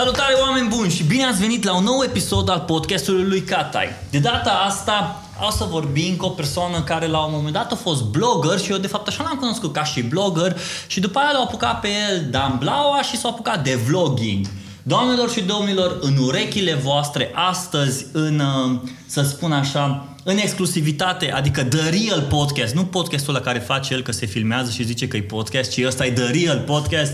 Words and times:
Salutare 0.00 0.34
oameni 0.40 0.68
buni 0.68 0.90
și 0.90 1.02
bine 1.02 1.24
ați 1.24 1.40
venit 1.40 1.64
la 1.64 1.76
un 1.76 1.84
nou 1.84 2.02
episod 2.04 2.50
al 2.50 2.64
podcastului 2.66 3.24
lui 3.24 3.40
Catai. 3.40 3.88
De 4.10 4.18
data 4.18 4.50
asta 4.50 5.22
o 5.46 5.50
să 5.50 5.66
vorbim 5.70 6.16
cu 6.16 6.24
o 6.24 6.28
persoană 6.28 6.82
care 6.82 7.06
la 7.06 7.24
un 7.24 7.32
moment 7.34 7.52
dat 7.52 7.72
a 7.72 7.74
fost 7.74 8.02
blogger 8.02 8.58
și 8.58 8.70
eu 8.70 8.78
de 8.78 8.86
fapt 8.86 9.08
așa 9.08 9.22
l-am 9.22 9.36
cunoscut 9.36 9.72
ca 9.72 9.84
și 9.84 10.02
blogger 10.02 10.56
și 10.86 11.00
după 11.00 11.18
aia 11.18 11.30
l-a 11.32 11.38
apucat 11.38 11.80
pe 11.80 11.88
el 11.88 12.26
Dan 12.30 12.56
Blaua 12.58 13.02
și 13.02 13.16
s-a 13.16 13.28
apucat 13.28 13.64
de 13.64 13.74
vlogging. 13.74 14.46
Doamnelor 14.82 15.30
și 15.30 15.40
domnilor, 15.40 15.98
în 16.00 16.16
urechile 16.16 16.74
voastre, 16.74 17.30
astăzi, 17.34 18.06
în, 18.12 18.38
uh, 18.38 18.80
să 19.06 19.22
spun 19.22 19.52
așa, 19.52 20.06
în 20.24 20.36
exclusivitate, 20.36 21.32
adică 21.32 21.64
The 21.64 21.88
Real 21.88 22.26
Podcast, 22.28 22.74
nu 22.74 22.84
podcastul 22.84 23.34
la 23.34 23.40
care 23.40 23.58
face 23.58 23.94
el 23.94 24.02
că 24.02 24.12
se 24.12 24.26
filmează 24.26 24.70
și 24.70 24.84
zice 24.84 25.08
că 25.08 25.16
e 25.16 25.22
podcast, 25.22 25.70
ci 25.70 25.84
ăsta 25.86 26.06
e 26.06 26.12
The 26.12 26.44
Real 26.44 26.58
Podcast, 26.58 27.12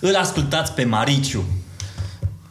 îl 0.00 0.14
ascultați 0.14 0.72
pe 0.72 0.84
Mariciu. 0.84 1.44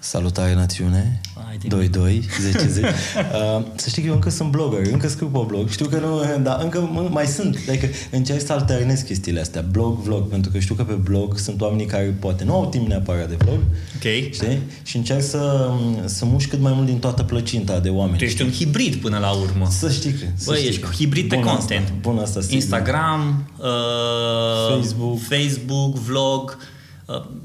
Salutare 0.04 0.54
națiune, 0.54 1.22
2-2, 1.68 1.70
10-10. 1.70 1.72
Uh, 3.34 3.64
să 3.76 3.90
știi 3.90 4.02
că 4.02 4.08
eu 4.08 4.14
încă 4.14 4.30
sunt 4.30 4.50
blogger, 4.52 4.92
încă 4.92 5.08
scriu 5.08 5.28
pe 5.28 5.40
blog. 5.48 5.70
Știu 5.70 5.86
că 5.86 6.00
nu, 6.00 6.22
dar 6.44 6.60
încă 6.64 6.80
mai 7.12 7.26
sunt. 7.26 7.60
Adică 7.70 7.88
încerc 8.12 8.46
să 8.46 8.54
alternez 8.54 9.02
chestiile 9.02 9.40
astea, 9.40 9.62
blog, 9.72 10.00
vlog, 10.00 10.28
pentru 10.28 10.52
că 10.52 10.60
știu 10.60 10.76
că 10.76 10.84
pe 10.84 10.94
blog 10.94 11.38
sunt 11.38 11.62
oamenii 11.62 11.86
care 11.86 12.16
poate 12.20 12.44
nu 12.44 12.54
au 12.54 12.70
timp 12.70 12.88
neapărat 12.88 13.30
de 13.30 13.36
vlog. 13.38 13.58
Ok. 13.96 14.34
Știi? 14.34 14.60
Și 14.84 14.98
încerc 14.98 15.22
să, 15.22 15.72
să 16.06 16.26
mușc 16.26 16.50
cât 16.50 16.60
mai 16.60 16.74
mult 16.76 16.86
din 16.86 17.00
toată 17.00 17.24
plăcinta 17.24 17.80
de 17.80 17.90
oameni. 17.90 18.18
Tu 18.18 18.24
ești 18.24 18.42
un 18.42 18.52
hibrid 18.52 18.96
până 18.96 19.18
la 19.18 19.32
urmă. 19.32 19.68
Să 19.70 19.92
știi 19.92 20.12
că. 20.12 20.26
Să 20.36 20.46
Băi, 20.46 20.56
știi 20.58 20.70
ești 20.70 20.82
că. 20.82 20.90
hibrid 20.92 21.28
pe 21.30 21.36
Bun 21.36 21.46
content. 21.46 21.84
Asta, 21.84 21.98
bun 22.02 22.18
asta, 22.18 22.42
sigur. 22.42 22.56
Instagram, 22.56 23.50
uh, 23.58 24.76
Facebook. 24.76 25.20
Facebook, 25.20 25.96
vlog, 25.96 26.58
uh, 26.60 26.73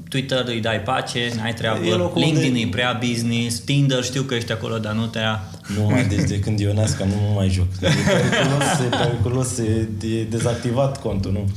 Twitter 0.09 0.43
îi 0.47 0.59
dai 0.59 0.79
pace, 0.81 1.31
n-ai 1.35 1.49
E 1.49 1.53
treabă, 1.53 1.95
locul 1.95 2.21
LinkedIn 2.21 2.47
unde- 2.47 2.59
e 2.59 2.67
prea 2.67 2.99
business, 3.09 3.59
Tinder 3.59 4.03
știu 4.03 4.21
că 4.21 4.33
ești 4.35 4.51
acolo, 4.51 4.77
dar 4.77 4.93
nu 4.93 5.05
te 5.05 5.19
ia. 5.19 5.43
Nu 5.77 5.83
mai, 5.89 6.05
deci 6.05 6.27
de 6.27 6.39
când 6.39 6.59
Ionesca 6.59 7.05
nu 7.05 7.13
mă 7.27 7.33
mai 7.35 7.49
joc. 7.49 7.65
E 7.81 7.87
periculos, 7.87 8.79
e 8.91 8.95
periculos, 8.97 9.57
e, 9.57 9.87
e 10.17 10.23
dezactivat 10.23 11.01
contul, 11.01 11.31
nu? 11.31 11.49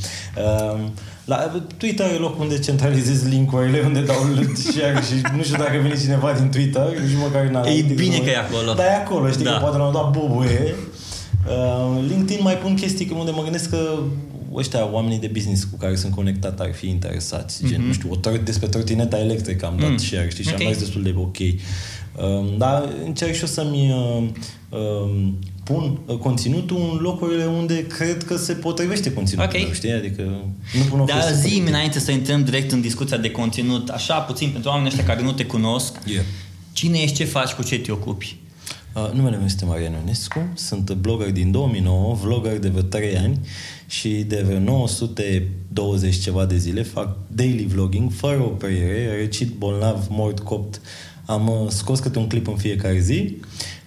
Uh, 0.42 0.81
la 1.25 1.62
Twitter 1.77 2.06
e 2.14 2.17
locul 2.19 2.42
unde 2.42 2.59
centralizez 2.59 3.28
link-urile, 3.28 3.83
unde 3.84 4.00
dau 4.00 4.16
share 4.55 5.00
și 5.06 5.37
nu 5.37 5.42
știu 5.42 5.56
dacă 5.56 5.78
vine 5.83 5.97
cineva 6.00 6.33
din 6.33 6.48
Twitter, 6.50 6.87
nici 7.06 7.16
măcar 7.22 7.44
n-a 7.44 7.69
E 7.69 7.83
bine 7.94 8.19
că 8.19 8.31
e 8.31 8.37
acolo. 8.37 8.72
Da, 8.72 8.84
e 8.84 8.94
acolo, 8.94 9.31
știi, 9.31 9.44
Da. 9.44 9.50
că 9.53 9.59
poate 9.59 9.77
l-am 9.77 9.92
dat 9.92 10.11
bubuie. 10.11 10.75
Uh, 11.48 12.05
LinkedIn 12.09 12.42
mai 12.42 12.55
pun 12.59 12.75
chestii 12.75 13.06
unde 13.19 13.31
mă 13.31 13.42
gândesc 13.42 13.70
că 13.70 13.98
ăștia 14.56 14.91
oamenii 14.92 15.19
de 15.19 15.27
business 15.33 15.64
cu 15.64 15.77
care 15.77 15.95
sunt 15.97 16.14
conectat 16.14 16.61
ar 16.61 16.75
fi 16.75 16.89
interesați. 16.89 17.67
Gen, 17.67 17.86
nu 17.86 17.92
știu, 17.92 18.11
o 18.11 18.17
tor- 18.17 18.42
despre 18.45 18.67
trotineta 18.69 19.19
electrică 19.19 19.67
am 19.67 19.77
dat 19.81 19.91
Mm. 19.91 19.97
share, 19.97 20.28
știi, 20.31 20.44
și 20.44 20.50
Ok. 20.53 20.61
am 20.61 20.67
mers 20.67 20.78
destul 20.78 21.03
de 21.03 21.14
ok. 21.17 21.36
Um, 22.17 22.56
dar 22.59 22.89
încerc 23.05 23.34
și 23.34 23.41
eu 23.41 23.47
să-mi 23.47 23.91
uh, 23.91 24.28
um, 24.78 25.39
pun 25.64 25.98
uh, 26.06 26.17
conținutul 26.17 26.77
în 26.92 26.98
locurile 27.00 27.44
unde 27.44 27.86
cred 27.86 28.25
că 28.25 28.36
se 28.36 28.53
potrivește 28.53 29.12
conținutul, 29.12 29.50
Ok. 29.56 29.62
meu, 29.64 29.72
știi? 29.72 29.92
Adică 29.92 30.22
nu 30.78 30.83
pun 30.91 31.00
o 31.00 31.05
Dar 31.05 31.16
chestie 31.19 31.48
zi 31.50 31.61
pe- 31.61 31.69
înainte 31.69 31.98
să 31.98 32.11
intrăm 32.11 32.44
direct 32.44 32.72
în 32.72 32.81
discuția 32.81 33.16
de 33.16 33.31
conținut, 33.31 33.89
așa 33.89 34.14
puțin 34.19 34.50
pentru 34.50 34.70
oamenii 34.70 34.89
ăștia 34.91 35.05
care 35.05 35.22
nu 35.22 35.33
te 35.33 35.44
cunosc, 35.44 35.92
Yeah. 36.06 36.25
cine 36.72 36.98
ești, 36.98 37.16
ce 37.16 37.25
faci, 37.25 37.50
cu 37.50 37.62
ce 37.62 37.78
te 37.78 37.92
ocupi? 37.92 38.37
Uh, 38.94 39.10
numele 39.12 39.36
meu 39.36 39.44
este 39.44 39.64
Marian 39.64 39.92
Ionescu, 39.92 40.38
sunt 40.54 40.92
blogger 40.92 41.30
din 41.30 41.50
2009, 41.50 42.14
vlogger 42.14 42.58
de 42.58 42.68
vreo 42.68 42.82
3 42.82 43.16
ani 43.16 43.38
și 43.86 44.08
de 44.08 44.42
vreo 44.47 44.58
920 44.58 46.19
ceva 46.19 46.44
de 46.44 46.56
zile 46.56 46.82
fac 46.82 47.16
daily 47.26 47.66
vlogging 47.66 48.10
fără 48.10 48.41
oprire, 48.41 49.16
recit 49.16 49.52
bolnav, 49.52 50.06
mort, 50.08 50.41
copt. 50.41 50.81
Am 51.26 51.48
uh, 51.48 51.69
scos 51.69 51.98
câte 51.98 52.19
un 52.19 52.26
clip 52.26 52.48
în 52.48 52.56
fiecare 52.56 52.98
zi. 52.98 53.36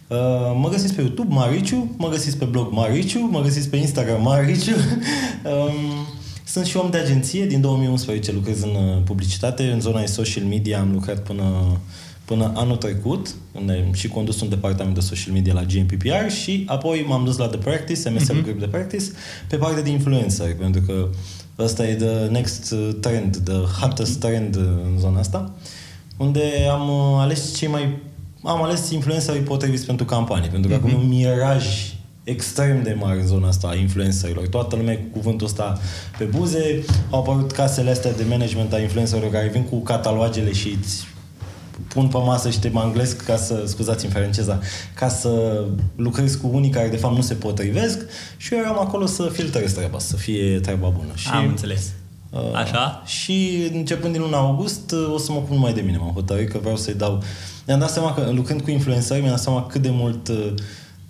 Uh, 0.07 0.17
mă 0.61 0.69
găsiți 0.71 0.94
pe 0.94 1.01
YouTube 1.01 1.33
Mariciu, 1.33 1.95
mă 1.97 2.09
găsiți 2.09 2.38
pe 2.38 2.45
blog 2.45 2.71
Mariciu, 2.71 3.19
mă 3.19 3.41
găsiți 3.41 3.69
pe 3.69 3.77
Instagram 3.77 4.21
Mariciu. 4.21 4.75
um, 5.51 5.73
sunt 6.44 6.65
și 6.65 6.77
om 6.77 6.89
de 6.89 6.97
agenție, 6.97 7.45
din 7.45 7.61
2011 7.61 8.31
lucrez 8.31 8.61
în 8.61 8.75
uh, 8.75 9.01
publicitate, 9.03 9.63
în 9.63 9.81
zona 9.81 9.99
de 9.99 10.05
social 10.05 10.44
media 10.44 10.79
am 10.79 10.91
lucrat 10.91 11.23
până 11.23 11.44
până 12.25 12.52
anul 12.56 12.75
trecut, 12.75 13.28
unde 13.52 13.84
am 13.88 13.94
și 13.94 14.08
condus 14.08 14.41
un 14.41 14.50
departament 14.50 14.96
de 14.96 15.02
social 15.02 15.34
media 15.34 15.53
la 15.53 15.63
GMPPR 15.63 16.30
și 16.44 16.63
apoi 16.68 17.06
m-am 17.08 17.24
dus 17.24 17.38
la 17.38 17.47
The 17.47 17.58
Practice, 17.58 18.09
MSL 18.09 18.34
Mhm. 18.34 18.44
Group 18.44 18.58
The 18.59 18.68
Practice, 18.68 19.03
pe 19.50 19.56
partea 19.56 19.84
de 19.84 19.90
influencer, 19.90 20.56
pentru 20.56 20.81
că 20.81 21.08
ăsta 21.59 21.88
e 21.88 21.96
the 21.96 22.25
next 22.30 22.72
uh, 22.72 22.90
trend, 23.00 23.38
the 23.44 23.80
hottest 23.80 24.19
trend 24.19 24.56
uh, 24.56 24.63
în 24.63 25.00
zona 25.00 25.19
asta, 25.19 25.52
unde 26.18 26.41
am 26.72 26.90
uh, 26.90 27.18
ales 27.19 27.56
cei 27.58 27.68
mai 27.68 27.97
am 28.44 28.63
ales 28.63 28.90
influencerii 28.90 29.42
potriviți 29.42 29.86
pentru 29.86 30.06
campanii, 30.06 30.50
pentru 30.50 30.69
că 30.69 30.75
acum 30.75 30.90
e 30.90 30.94
un 30.96 31.07
miraj 31.07 31.66
extrem 32.24 32.84
de 32.84 32.96
mare 33.00 33.19
în 33.19 33.28
zona 33.28 33.47
asta 33.47 33.68
a 33.68 33.75
influencerilor. 33.75 34.47
Toată 34.47 34.75
lumea 34.75 34.96
cu 34.97 35.03
cuvântul 35.12 35.47
ăsta 35.47 35.80
pe 36.18 36.24
buze. 36.24 36.84
Au 37.09 37.19
apărut 37.19 37.52
casele 37.52 37.90
astea 37.90 38.12
de 38.13 38.24
management 38.30 38.74
a 38.74 38.80
influencerilor 38.80 39.31
care 39.31 39.47
vin 39.53 39.63
cu 39.63 39.75
catalogele 39.81 40.53
și 40.53 40.78
îți 40.81 41.06
pun 41.88 42.08
pe 42.08 42.18
masă 42.18 42.50
și 42.50 42.59
te 42.59 42.69
manglesc 42.69 43.24
ca 43.25 43.36
să, 43.36 43.63
scuzați-mi 43.66 44.12
franceza, 44.12 44.59
ca 44.94 45.08
să 45.08 45.63
lucrezi 45.96 46.38
cu 46.38 46.50
unii 46.53 46.69
care 46.69 46.88
de 46.88 46.97
fapt 46.97 47.16
nu 47.16 47.22
se 47.22 47.34
potrivesc 47.34 48.00
și 48.38 48.53
eu 48.53 48.59
eram 48.59 48.80
acolo 48.80 49.06
să 49.06 49.30
filtrez 49.34 49.74
treaba, 49.74 50.00
să 50.00 50.16
fie 50.16 50.59
treaba 50.59 50.88
bună. 50.88 51.12
Și, 51.16 51.30
Am 51.31 51.47
înțeles. 51.47 51.91
uh, 52.30 52.40
Așa? 52.53 53.03
Și 53.06 53.69
începând 53.74 54.13
din 54.13 54.22
luna 54.22 54.38
august 54.38 54.91
uh, 54.91 55.13
o 55.13 55.18
să 55.18 55.31
mă 55.31 55.40
pun 55.40 55.58
mai 55.58 55.74
de 55.74 55.81
mine, 55.81 55.97
m-am 55.97 56.12
hotărât 56.13 56.50
că 56.50 56.58
vreau 56.58 56.78
să-i 56.78 56.94
dau... 56.94 57.24
Mi-am 57.68 57.80
dat 57.80 57.92
seama 57.92 58.13
că 58.13 58.30
lucrând 58.34 58.62
cu 58.62 58.72
influențări, 58.72 59.19
mi-am 59.19 59.31
dat 59.31 59.42
seama 59.42 59.66
cât 59.66 59.81
de 59.81 59.90
mult 59.92 60.28
uh, 60.28 60.53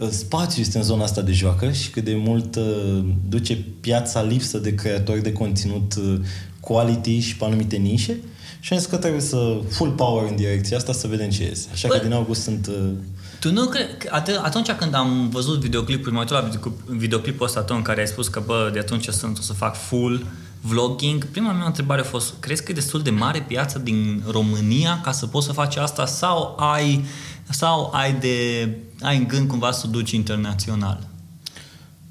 spațiu 0.09 0.61
este 0.61 0.77
în 0.77 0.83
zona 0.83 1.03
asta 1.03 1.21
de 1.21 1.31
joacă 1.31 1.71
și 1.71 1.89
cât 1.89 2.03
de 2.03 2.15
mult 2.15 2.55
uh, 2.55 3.03
duce 3.29 3.57
piața 3.81 4.21
lipsă 4.21 4.57
de 4.57 4.75
creatori 4.75 5.23
de 5.23 5.31
conținut 5.31 5.95
uh, 5.95 6.19
quality 6.59 7.19
și 7.19 7.35
pe 7.35 7.45
anumite 7.45 7.75
nișe 7.75 8.17
și 8.65 8.73
am 8.73 8.79
zis 8.79 8.87
că 8.87 8.97
trebuie 8.97 9.21
să 9.21 9.61
full 9.69 9.91
power 9.91 10.29
în 10.29 10.35
direcția 10.35 10.77
asta 10.77 10.93
să 10.93 11.07
vedem 11.07 11.29
ce 11.29 11.43
iese. 11.43 11.67
Așa 11.71 11.87
Bă, 11.87 11.93
că 11.93 12.03
din 12.03 12.13
august 12.13 12.41
sunt... 12.41 12.67
Uh, 12.67 12.91
Tu 13.39 13.51
nu 13.51 13.65
cred 13.65 13.97
că 13.97 14.21
at- 14.21 14.41
atunci 14.41 14.71
când 14.71 14.93
am 14.93 15.29
văzut 15.29 15.59
videoclipul, 15.59 16.11
m-am 16.11 16.19
uitat 16.21 16.41
la 16.43 16.49
videoclip- 16.49 16.85
videoclipul 16.97 17.45
ăsta 17.45 17.61
tău 17.61 17.75
în 17.75 17.81
care 17.81 17.99
ai 17.99 18.07
spus 18.07 18.27
că, 18.27 18.43
bă, 18.45 18.69
de 18.73 18.79
atunci 18.79 19.07
sunt, 19.07 19.37
o 19.37 19.41
să 19.41 19.53
fac 19.53 19.75
full 19.75 20.25
vlogging, 20.61 21.25
prima 21.25 21.51
mea 21.51 21.65
întrebare 21.65 22.01
a 22.01 22.03
fost, 22.03 22.33
crezi 22.39 22.63
că 22.63 22.71
e 22.71 22.75
destul 22.75 23.01
de 23.01 23.09
mare 23.09 23.41
piața 23.41 23.79
din 23.79 24.23
România 24.29 25.01
ca 25.03 25.11
să 25.11 25.27
poți 25.27 25.45
să 25.45 25.51
faci 25.51 25.75
asta 25.75 26.05
sau 26.05 26.55
ai, 26.59 27.05
sau 27.49 27.91
ai, 27.93 28.13
de, 28.13 28.69
ai 29.01 29.17
în 29.17 29.27
gând 29.27 29.47
cumva 29.49 29.71
să 29.71 29.83
o 29.87 29.89
duci 29.89 30.11
internațional? 30.11 31.07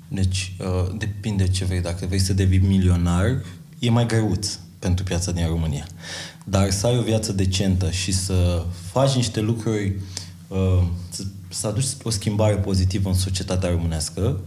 Deci, 0.09 0.53
uh, 0.61 0.95
depinde 0.99 1.49
ce 1.49 1.65
vrei. 1.65 1.81
Dacă 1.81 2.07
vrei 2.07 2.19
să 2.19 2.33
devii 2.33 2.59
milionar, 2.59 3.43
e 3.79 3.91
mai 3.91 4.07
greuț 4.07 4.59
pentru 4.79 5.05
piața 5.05 5.33
din 5.33 5.47
România. 5.47 5.87
Dar 6.45 6.71
să 6.71 6.87
ai 6.87 6.99
o 6.99 7.03
viață 7.03 7.33
decentă 7.33 7.91
și 7.91 8.13
să 8.13 8.63
faci 8.93 9.13
niște 9.15 9.41
lucruri, 9.41 9.93
uh, 10.49 10.83
să, 11.09 11.23
să 11.49 11.67
aduci 11.67 11.85
o 12.03 12.11
schimbare 12.11 12.55
pozitivă 12.55 13.09
în 13.09 13.15
societatea 13.15 13.71
românească, 13.71 14.41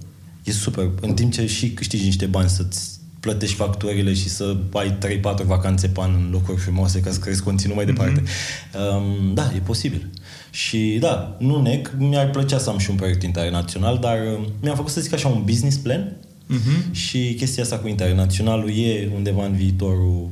e 0.44 0.52
super. 0.52 0.90
În 1.02 1.14
timp 1.14 1.32
ce 1.34 1.48
și 1.48 1.70
câștigi 1.70 2.04
niște 2.06 2.26
bani 2.26 2.50
să-ți 2.50 2.96
plătești 3.20 3.56
facturile 3.56 4.14
și 4.14 4.30
să 4.30 4.58
ai 4.74 4.98
3-4 5.42 5.46
vacanțe 5.46 5.88
pe 5.88 6.00
an 6.02 6.14
în 6.14 6.30
locuri 6.32 6.58
frumoase 6.58 7.00
ca 7.00 7.12
să 7.12 7.20
crezi 7.20 7.44
conținut 7.44 7.76
mai 7.76 7.86
departe. 7.86 8.24
Um, 8.98 9.34
da, 9.34 9.52
e 9.56 9.60
posibil. 9.60 10.10
Și 10.52 10.98
da, 11.00 11.36
nu 11.40 11.62
neg, 11.62 11.96
mi-ar 11.98 12.30
plăcea 12.30 12.58
să 12.58 12.70
am 12.70 12.78
și 12.78 12.90
un 12.90 12.96
proiect 12.96 13.24
internațional, 13.24 13.98
dar 13.98 14.18
uh, 14.18 14.48
mi-am 14.62 14.76
făcut 14.76 14.92
să 14.92 15.02
zic 15.02 15.14
așa 15.14 15.28
un 15.28 15.44
business 15.46 15.78
plan 15.78 16.16
Mhm. 16.50 16.94
și 16.94 17.34
chestia 17.38 17.64
asta 17.64 17.78
cu 17.78 17.88
internaționalul 17.88 18.70
e 18.78 19.10
undeva 19.16 19.46
în 19.46 19.54
viitorul 19.56 20.30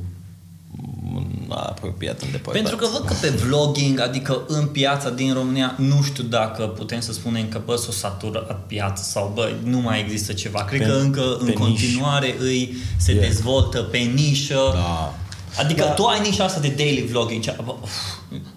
apropiat 1.48 2.22
îndepărtat. 2.22 2.52
Pentru 2.62 2.76
că 2.76 2.86
văd 2.92 3.04
că 3.06 3.14
pe 3.20 3.28
vlogging, 3.28 4.00
adică 4.00 4.42
în 4.46 4.66
piața 4.66 5.10
din 5.10 5.32
România, 5.34 5.74
nu 5.78 6.02
știu 6.02 6.22
dacă 6.22 6.62
putem 6.66 7.00
să 7.00 7.12
spunem 7.12 7.48
că 7.48 7.60
bă, 7.64 7.76
s-o 7.76 7.90
saturat 7.90 8.66
piața 8.66 9.02
sau 9.02 9.30
bă, 9.34 9.52
nu 9.64 9.78
mai 9.78 10.00
există 10.00 10.32
ceva. 10.32 10.64
Cred 10.64 10.80
Pe- 10.80 10.86
că 10.86 10.92
încă 10.92 11.20
pe 11.20 11.36
în 11.40 11.46
nișă. 11.46 11.58
continuare 11.58 12.34
îi 12.38 12.76
se 12.96 13.12
Yeah. 13.12 13.26
dezvoltă 13.26 13.80
pe 13.82 13.98
nișă. 13.98 14.70
Da. 14.74 15.14
Adică 15.58 15.82
Da. 15.84 15.90
tu 15.90 16.04
ai 16.04 16.20
nișa 16.20 16.44
asta 16.44 16.60
de 16.60 16.68
daily 16.76 17.06
vlogging. 17.10 17.42
cea- 17.42 17.56
bă, 17.64 17.74
uf, 17.82 17.90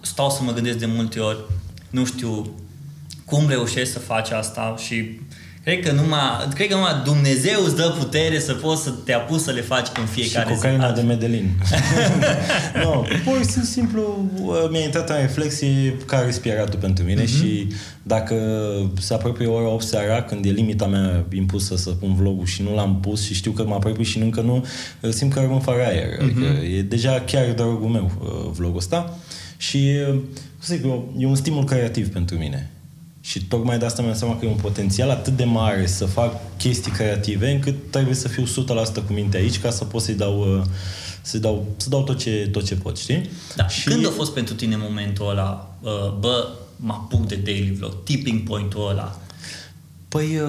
Stau 0.02 0.30
să 0.30 0.40
mă 0.44 0.52
gândesc 0.52 0.78
de 0.78 0.86
multe 0.86 1.20
ori, 1.20 1.38
nu 1.90 2.06
știu 2.06 2.50
cum 3.26 3.48
reușești 3.48 3.94
să 3.94 4.00
faci 4.00 4.30
asta 4.32 4.76
și 4.86 5.20
Cred 5.64 5.84
că, 5.86 5.92
numai, 5.92 6.20
cred 6.54 6.68
că 6.68 6.74
numai 6.76 7.02
Dumnezeu 7.04 7.64
îți 7.66 7.76
dă 7.76 7.94
putere 7.98 8.40
să 8.40 8.54
poți 8.54 8.84
să 8.84 8.90
te 8.90 9.14
apuci 9.14 9.40
să 9.40 9.52
le 9.52 9.62
faci 9.62 9.88
în 10.00 10.06
fiecare 10.06 10.50
și 10.50 10.56
zi. 10.56 10.62
cocaina 10.62 10.92
de 10.92 11.02
Medellin. 11.02 11.50
nu, 12.84 13.06
pur 13.26 13.38
și 13.38 13.66
simplu 13.66 14.30
uh, 14.44 14.68
mi-a 14.72 14.80
intrat 14.84 15.10
în 15.10 15.16
reflexie 15.16 15.96
care 16.06 16.28
e 16.28 16.32
spiratul 16.32 16.80
pentru 16.80 17.04
mine 17.04 17.22
Mhm. 17.24 17.32
și 17.32 17.68
dacă 18.04 18.36
se 19.00 19.14
apropie 19.14 19.46
ora 19.48 19.68
8 19.70 19.84
seara, 19.86 20.22
când 20.22 20.46
e 20.46 20.50
limita 20.50 20.86
mea 20.86 21.26
impusă 21.36 21.76
să 21.76 21.90
pun 21.90 22.16
vlogul 22.16 22.46
și 22.46 22.62
nu 22.62 22.76
l-am 22.76 23.00
pus 23.00 23.26
și 23.26 23.34
știu 23.34 23.52
că 23.52 23.64
mă 23.68 23.74
apropii 23.74 24.04
și 24.04 24.18
încă 24.20 24.42
nu, 24.42 24.66
simt 25.10 25.34
că 25.34 25.40
rămân 25.40 25.60
fără 25.60 25.82
aer. 25.86 26.08
Adică 26.22 26.40
Mhm. 26.40 26.78
e 26.78 26.82
deja 26.82 27.24
chiar 27.26 27.46
dragul 27.54 27.90
meu 27.90 28.12
uh, 28.22 28.52
vlogul 28.54 28.78
ăsta. 28.78 29.18
Și, 29.58 29.90
sigur, 30.60 31.00
e 31.18 31.26
un 31.26 31.36
stimul 31.36 31.64
creativ 31.64 32.08
pentru 32.14 32.36
mine. 32.38 32.70
Și 33.30 33.44
tocmai 33.44 33.78
de 33.78 33.86
asta 33.86 34.02
mi-am 34.02 34.16
seama 34.16 34.38
că 34.38 34.46
e 34.46 34.50
un 34.50 34.56
potențial 34.56 35.10
atât 35.10 35.36
de 35.36 35.44
mare 35.44 35.86
să 35.86 36.06
fac 36.06 36.58
chestii 36.58 36.92
creative 36.92 37.52
încât 37.52 37.92
trebuie 37.92 38.16
să 38.16 38.28
fiu 38.28 38.44
100% 38.44 38.48
cu 39.08 39.14
minte 39.14 39.38
aici 39.38 39.60
ca 39.60 39.70
să 39.70 39.84
pot 39.86 40.02
să-i 40.02 40.14
dau, 40.14 40.66
să 41.22 41.38
dau, 41.38 41.66
să 41.78 41.90
dau 41.90 42.04
tot, 42.04 42.18
ce, 42.18 42.50
tot 42.52 42.66
ce 42.66 42.76
pot, 42.76 42.98
știi? 42.98 43.30
Da. 43.56 43.68
Și 43.68 43.84
Când 43.84 44.06
a 44.06 44.10
fost 44.10 44.34
pentru 44.34 44.54
tine 44.54 44.76
momentul 44.78 45.30
ăla, 45.30 45.76
bă, 46.20 46.50
mă 46.76 46.94
apuc 46.94 47.28
de 47.28 47.36
daily 47.36 47.72
vlog, 47.72 48.04
tipping 48.04 48.44
point-ul 48.44 48.90
ăla? 48.90 49.20
Păi, 50.08 50.42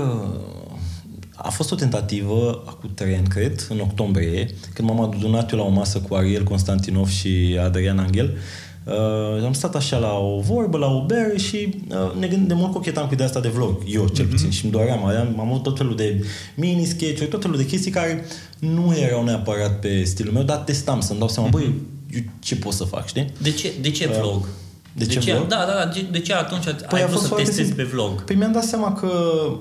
a 1.34 1.50
fost 1.50 1.72
o 1.72 1.74
tentativă, 1.74 2.62
acum 2.66 2.90
trei 2.94 3.16
ani, 3.16 3.26
cred, 3.26 3.66
în 3.68 3.80
octombrie, 3.80 4.54
când 4.74 4.88
m-am 4.88 5.00
adunat 5.00 5.52
eu 5.52 5.58
la 5.58 5.64
o 5.64 5.68
masă 5.68 5.98
cu 5.98 6.14
Ariel 6.14 6.44
Constantinov 6.44 7.08
și 7.08 7.58
Adrian 7.62 7.98
Angel. 7.98 8.38
Uh, 8.84 9.44
am 9.44 9.52
stat 9.52 9.74
așa 9.74 9.98
la 9.98 10.18
o 10.18 10.40
vorbă, 10.40 10.78
la 10.78 10.86
o 10.86 11.04
bere 11.04 11.38
și 11.38 11.74
uh, 11.88 12.18
ne 12.18 12.26
gând, 12.26 12.48
de 12.48 12.54
mult 12.54 12.72
cochetam 12.72 13.06
cu 13.06 13.12
ideea 13.12 13.28
asta 13.28 13.40
de 13.40 13.48
vlog, 13.48 13.82
eu 13.86 14.08
cel 14.08 14.26
mm-hmm. 14.26 14.30
puțin, 14.30 14.50
și 14.50 14.64
îmi 14.64 14.72
doream, 14.72 15.04
am, 15.04 15.40
am 15.40 15.48
avut 15.48 15.62
tot 15.62 15.76
felul 15.76 15.96
de 15.96 16.24
mini 16.54 16.84
sketch 16.84 17.24
tot 17.28 17.42
felul 17.42 17.56
de 17.56 17.66
chestii 17.66 17.90
care 17.90 18.24
nu 18.58 18.94
erau 18.96 19.24
neapărat 19.24 19.80
pe 19.80 20.04
stilul 20.04 20.32
meu, 20.32 20.42
dar 20.42 20.56
testam 20.56 21.00
să-mi 21.00 21.18
dau 21.18 21.28
seama, 21.28 21.48
mm-hmm. 21.48 21.52
băi, 21.52 21.74
eu 22.10 22.20
ce 22.38 22.56
pot 22.56 22.72
să 22.72 22.84
fac, 22.84 23.06
știi? 23.06 23.26
De 23.42 23.50
ce, 23.50 23.72
de 23.80 23.90
ce 23.90 24.06
uh, 24.06 24.18
vlog? 24.20 24.48
De, 24.92 25.04
de 25.04 25.12
ce, 25.12 25.18
ce 25.18 25.32
vlog? 25.32 25.46
Da, 25.46 25.64
da, 25.66 25.72
da. 25.72 25.90
De, 25.94 26.06
de 26.10 26.20
ce 26.20 26.34
atunci 26.34 26.64
păi 26.88 27.00
ai 27.00 27.06
vrut 27.06 27.20
să 27.20 27.34
testezi 27.34 27.72
pe 27.72 27.82
vlog? 27.82 28.24
Păi 28.24 28.36
mi-am 28.36 28.52
dat 28.52 28.64
seama 28.64 28.92
că, 28.92 29.10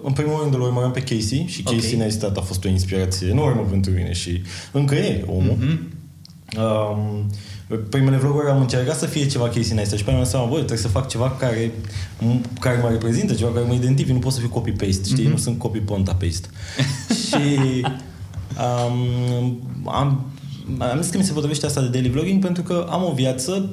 în 0.04 0.13
primul 0.13 0.39
rând, 0.42 0.54
îl 0.54 0.62
urmăream 0.62 0.92
pe 0.92 1.00
Casey 1.00 1.45
și 1.48 1.62
Casey 1.62 1.77
okay. 1.77 2.00
Neistat 2.00 2.38
a 2.38 2.42
fost 2.42 2.66
o 2.66 2.68
inspirație 2.68 3.27
enormă 3.27 3.68
pentru 3.69 3.92
mine 3.92 4.13
și 4.13 4.42
încă 4.71 4.95
e 4.95 5.24
omul. 5.27 5.57
Mm-hmm. 5.57 5.98
Um, 6.57 7.30
primele 7.89 8.18
vloguri 8.18 8.50
am 8.50 8.60
încercat 8.60 8.98
să 8.98 9.06
fie 9.06 9.27
ceva 9.27 9.48
Casey 9.48 9.75
Neistat 9.75 9.98
și 9.98 10.04
pe 10.04 10.12
mi-am 10.12 10.24
seama, 10.24 10.45
băi, 10.45 10.56
trebuie 10.57 10.77
să 10.77 10.88
fac 10.88 11.07
ceva 11.07 11.31
care, 11.31 11.71
care 12.60 12.80
mă 12.81 12.89
reprezintă, 12.89 13.33
ceva 13.33 13.51
care 13.51 13.66
mă 13.66 13.74
identific, 13.74 14.13
nu 14.13 14.19
pot 14.19 14.31
să 14.31 14.39
fiu 14.39 14.50
copy-paste, 14.50 15.04
știi? 15.04 15.25
Mm-hmm. 15.25 15.30
Nu 15.30 15.38
sunt 15.38 15.57
copy-ponta-paste. 15.57 16.48
și 17.27 17.86
um, 18.57 19.60
am, 19.86 20.25
am 20.77 21.01
zis 21.01 21.12
că 21.12 21.18
mi 21.18 21.24
se 21.24 21.31
potrivește 21.33 21.66
asta 21.66 21.81
de 21.81 21.88
daily 21.88 22.10
vlogging 22.10 22.44
pentru 22.44 22.63
că 22.63 22.88
am 22.89 23.04
o 23.04 23.13
viață 23.13 23.69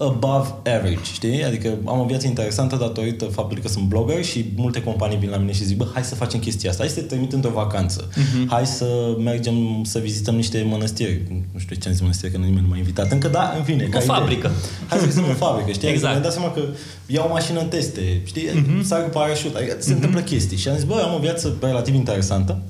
above 0.00 0.48
average, 0.64 1.12
știi? 1.12 1.44
Adică 1.44 1.78
am 1.84 2.00
o 2.00 2.04
viață 2.04 2.26
interesantă 2.26 2.76
datorită 2.76 3.24
faptului 3.24 3.62
că 3.62 3.68
sunt 3.68 3.84
blogger 3.84 4.24
și 4.24 4.44
multe 4.56 4.82
companii 4.82 5.18
vin 5.18 5.30
la 5.30 5.36
mine 5.36 5.52
și 5.52 5.64
zic, 5.64 5.76
bă, 5.76 5.86
hai 5.92 6.04
să 6.04 6.14
facem 6.14 6.40
chestia 6.40 6.70
asta, 6.70 6.82
hai 6.82 6.92
să 6.92 7.00
te 7.00 7.06
trimit 7.06 7.32
într-o 7.32 7.50
vacanță, 7.50 8.08
uh-huh. 8.08 8.46
hai 8.46 8.66
să 8.66 9.16
mergem 9.18 9.82
să 9.84 9.98
vizităm 9.98 10.34
niște 10.34 10.66
mănăstiri. 10.68 11.22
Nu 11.52 11.58
știu 11.58 11.76
ce 11.76 11.86
am 11.86 11.92
zis 11.92 12.02
mănăstiri, 12.02 12.32
că 12.32 12.38
nimeni 12.38 12.60
nu 12.60 12.68
m-a 12.68 12.76
invitat. 12.76 13.12
Încă 13.12 13.28
da, 13.28 13.54
în 13.56 13.62
fine. 13.62 13.88
O 13.94 14.00
fabrică. 14.00 14.46
Idee. 14.46 14.86
Hai 14.88 14.98
să 14.98 15.04
vizităm 15.04 15.30
o 15.30 15.34
fabrică, 15.34 15.70
știi? 15.70 15.88
Adică 15.88 16.06
exact. 16.06 16.14
Adică 16.14 16.20
mi-am 16.20 16.22
dat 16.22 16.32
seama 16.32 16.52
că 16.52 16.62
iau 17.06 17.26
o 17.28 17.32
mașină 17.32 17.60
în 17.60 17.68
teste, 17.68 18.20
știi? 18.24 18.48
Uh-huh. 18.48 18.82
Sar 18.82 19.02
cu 19.02 19.08
parașut, 19.08 19.54
adică 19.54 19.76
se 19.78 19.90
uh-huh. 19.90 19.94
întâmplă 19.94 20.20
chestii. 20.20 20.56
Și 20.56 20.68
am 20.68 20.74
zis, 20.74 20.84
bă, 20.84 21.02
am 21.06 21.14
o 21.14 21.18
viață 21.18 21.56
relativ 21.60 21.94
interesantă 21.94 22.62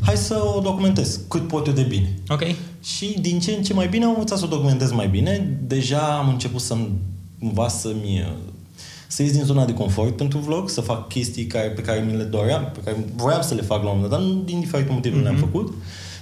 hai 0.00 0.16
să 0.16 0.42
o 0.56 0.60
documentez 0.60 1.20
cât 1.28 1.48
pot 1.48 1.66
eu 1.66 1.72
de 1.72 1.82
bine. 1.82 2.14
Ok. 2.28 2.42
Și 2.82 3.16
din 3.20 3.40
ce 3.40 3.52
în 3.52 3.62
ce 3.62 3.74
mai 3.74 3.88
bine 3.88 4.04
am 4.04 4.10
învățat 4.10 4.38
să 4.38 4.44
o 4.44 4.48
documentez 4.48 4.92
mai 4.92 5.08
bine. 5.08 5.58
Deja 5.66 6.18
am 6.18 6.28
început 6.28 6.60
să-mi 6.60 6.88
învaț 7.38 7.72
să-mi 7.72 8.26
să 9.10 9.22
ies 9.22 9.32
din 9.32 9.44
zona 9.44 9.64
de 9.64 9.74
confort 9.74 10.16
pentru 10.16 10.38
vlog, 10.38 10.68
să 10.68 10.80
fac 10.80 11.08
chestii 11.08 11.46
care, 11.46 11.68
pe 11.68 11.82
care 11.82 12.04
mi 12.10 12.16
le 12.16 12.22
doream, 12.22 12.70
pe 12.74 12.80
care 12.84 12.96
voiam 13.16 13.42
să 13.42 13.54
le 13.54 13.62
fac 13.62 13.82
la 13.82 13.90
un 13.90 13.94
moment 13.94 14.10
dat, 14.10 14.20
dar 14.20 14.28
nu 14.28 14.42
din 14.44 14.60
diferite 14.60 14.92
motive 14.92 15.18
mm-hmm. 15.18 15.22
le-am 15.22 15.34
mhm. 15.34 15.44
făcut. 15.44 15.74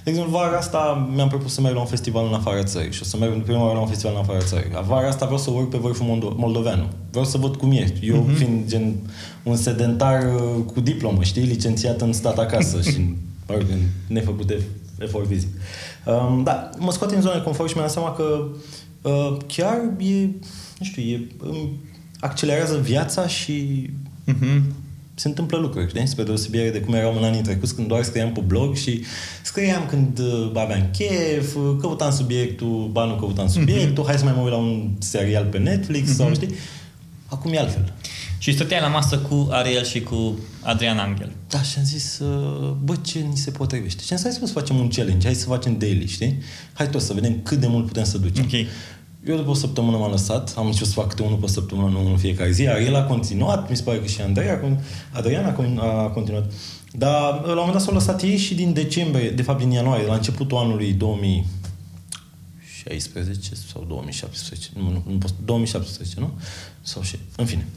De 0.03 0.09
exemplu, 0.09 0.37
vara 0.37 0.57
asta 0.57 1.09
mi-am 1.15 1.27
propus 1.27 1.53
să 1.53 1.61
merg 1.61 1.73
la 1.73 1.79
un 1.79 1.85
festival 1.85 2.25
în 2.25 2.33
afara 2.33 2.63
țării 2.63 2.91
și 2.91 2.99
o 3.01 3.05
să 3.05 3.17
merg 3.17 3.43
prima 3.43 3.61
oară 3.61 3.73
la 3.73 3.79
un 3.79 3.87
festival 3.87 4.13
în 4.15 4.21
afara 4.21 4.39
țării. 4.39 4.71
Vara 4.87 5.07
asta 5.07 5.25
vreau 5.25 5.39
să 5.39 5.51
urc 5.51 5.69
pe 5.69 5.77
vârful 5.77 6.05
Moldo- 6.05 6.35
moldoveanu. 6.35 6.87
Vreau 7.09 7.25
să 7.25 7.37
văd 7.37 7.55
cum 7.55 7.71
e. 7.71 7.93
Eu 8.01 8.25
mm-hmm. 8.25 8.37
fiind 8.37 8.67
gen 8.67 8.95
un 9.43 9.55
sedentar 9.55 10.23
uh, 10.23 10.63
cu 10.73 10.79
diplomă, 10.79 11.23
știi, 11.23 11.41
licențiat 11.41 12.01
în 12.01 12.13
stat 12.13 12.37
acasă 12.37 12.81
și 12.91 12.99
mă 13.47 13.53
rog, 13.53 13.65
în 13.71 13.79
nefăcute 14.07 14.57
efort 14.99 15.27
fizic. 15.27 15.49
Um, 16.09 16.43
da, 16.43 16.69
mă 16.77 16.91
scoate 16.91 17.15
în 17.15 17.21
zona 17.21 17.33
de 17.33 17.41
confort 17.41 17.69
și 17.69 17.75
mi-am 17.77 17.89
seama 17.89 18.11
că 18.11 18.47
uh, 19.01 19.37
chiar 19.47 19.77
e, 19.97 20.25
nu 20.77 20.85
știu, 20.85 21.01
e, 21.01 21.27
um, 21.43 21.69
accelerează 22.19 22.77
viața 22.77 23.27
și 23.27 23.89
uh-huh. 24.27 24.61
se 25.13 25.27
întâmplă 25.27 25.57
lucruri, 25.57 25.87
știi? 25.87 26.07
Spre 26.07 26.23
deosebire 26.23 26.69
de 26.69 26.79
cum 26.79 26.93
eram 26.93 27.17
în 27.17 27.23
anii 27.23 27.41
trecuți 27.41 27.75
când 27.75 27.87
doar 27.87 28.03
scriam 28.03 28.31
pe 28.31 28.39
blog 28.39 28.75
și 28.75 29.03
scriam 29.43 29.85
când 29.89 30.19
uh, 30.19 30.51
aveam 30.53 30.89
chef, 30.97 31.55
căutam 31.79 32.11
subiectul, 32.11 32.89
ba 32.91 33.05
nu 33.05 33.15
căutam 33.15 33.47
subiectul, 33.47 34.03
uh-huh. 34.03 34.07
hai 34.07 34.17
să 34.17 34.23
mai 34.23 34.33
mă 34.35 34.41
uit 34.41 34.51
la 34.51 34.57
un 34.57 34.89
serial 34.99 35.45
pe 35.45 35.57
Netflix 35.57 36.09
uh-huh. 36.09 36.15
sau 36.15 36.33
știi? 36.33 36.53
Acum 37.25 37.53
e 37.53 37.59
altfel. 37.59 37.93
Și 38.41 38.53
stăteai 38.53 38.81
la 38.81 38.87
masă 38.87 39.17
cu 39.17 39.47
Ariel 39.51 39.83
și 39.83 40.01
cu 40.01 40.39
Adrian 40.61 40.97
Angel. 40.97 41.31
Da, 41.47 41.61
și 41.61 41.77
am 41.77 41.83
zis, 41.83 42.19
uh, 42.19 42.71
bă, 42.83 42.95
ce 42.95 43.19
ni 43.19 43.37
se 43.37 43.51
potrivește? 43.51 44.03
Și 44.03 44.11
am 44.11 44.17
zis, 44.17 44.27
hai 44.37 44.47
să 44.47 44.53
facem 44.53 44.75
un 44.75 44.87
challenge, 44.87 45.27
hai 45.27 45.35
să 45.35 45.45
facem 45.45 45.77
daily, 45.77 46.07
știi? 46.07 46.37
Hai 46.73 46.89
tot 46.89 47.01
să 47.01 47.13
vedem 47.13 47.39
cât 47.43 47.57
de 47.57 47.67
mult 47.67 47.85
putem 47.85 48.03
să 48.03 48.17
ducem. 48.17 48.43
Okay. 48.43 48.67
Eu 49.27 49.35
după 49.35 49.49
o 49.49 49.53
săptămână 49.53 49.97
m-am 49.97 50.11
lăsat, 50.11 50.53
am 50.57 50.65
început 50.65 50.87
să 50.87 50.93
fac 50.93 51.09
câte 51.09 51.21
unul 51.21 51.37
pe 51.37 51.47
săptămână, 51.47 51.89
nu 51.89 51.99
unul 51.99 52.11
în 52.11 52.17
fiecare 52.17 52.51
zi, 52.51 52.67
Ariel 52.67 52.95
a 52.95 53.03
continuat, 53.03 53.69
mi 53.69 53.75
se 53.75 53.83
pare 53.83 53.99
că 53.99 54.07
și 54.07 54.21
Andrei 54.21 54.49
a, 54.49 54.59
Adrian 55.11 55.45
a 55.45 56.09
continuat. 56.13 56.51
Dar 56.91 57.41
la 57.43 57.49
un 57.49 57.55
moment 57.55 57.71
dat 57.71 57.81
s-au 57.81 57.93
lăsat 57.93 58.21
ei 58.21 58.37
și 58.37 58.55
din 58.55 58.73
decembrie, 58.73 59.29
de 59.29 59.41
fapt 59.41 59.59
din 59.59 59.71
ianuarie, 59.71 60.05
la 60.05 60.13
începutul 60.13 60.57
anului 60.57 60.93
2000, 60.93 61.45
2016 62.83 63.55
sau 63.71 63.85
2017, 63.87 64.69
nu, 64.75 64.81
nu, 64.81 65.03
nu 65.05 65.17
2017, 65.45 66.19
nu? 66.19 66.31
Sau 66.81 67.01
și, 67.01 67.19
în 67.35 67.45
fine. 67.45 67.67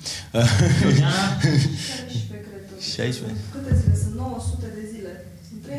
16, 2.95 3.37
Câte 3.53 3.77
zile 3.81 3.97
sunt? 3.97 4.15
900 4.15 4.67
de 4.75 4.89
zile. 4.93 5.27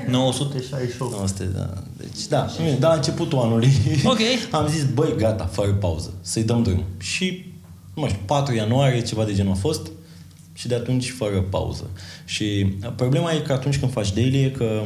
968. 0.07 1.11
900, 1.11 1.43
da. 1.43 1.83
Deci, 1.97 2.27
da, 2.29 2.47
da, 2.79 2.87
la 2.87 2.95
începutul 2.95 3.39
anului 3.39 3.71
Ok. 4.05 4.19
am 4.59 4.67
zis, 4.67 4.85
băi, 4.85 5.13
gata, 5.17 5.45
fără 5.45 5.73
pauză, 5.73 6.13
să-i 6.21 6.43
dăm 6.43 6.63
drum. 6.63 6.83
Și, 6.97 7.53
nu 7.93 8.07
știu, 8.07 8.19
4 8.25 8.55
ianuarie, 8.55 9.01
ceva 9.01 9.23
de 9.23 9.33
genul 9.33 9.51
a 9.51 9.55
fost, 9.55 9.91
și 10.53 10.67
de 10.67 10.75
atunci 10.75 11.11
fără 11.11 11.41
pauză. 11.41 11.89
Și 12.25 12.75
problema 12.95 13.31
e 13.31 13.39
că 13.39 13.53
atunci 13.53 13.79
când 13.79 13.91
faci 13.91 14.13
daily 14.13 14.43
e 14.43 14.49
că 14.49 14.83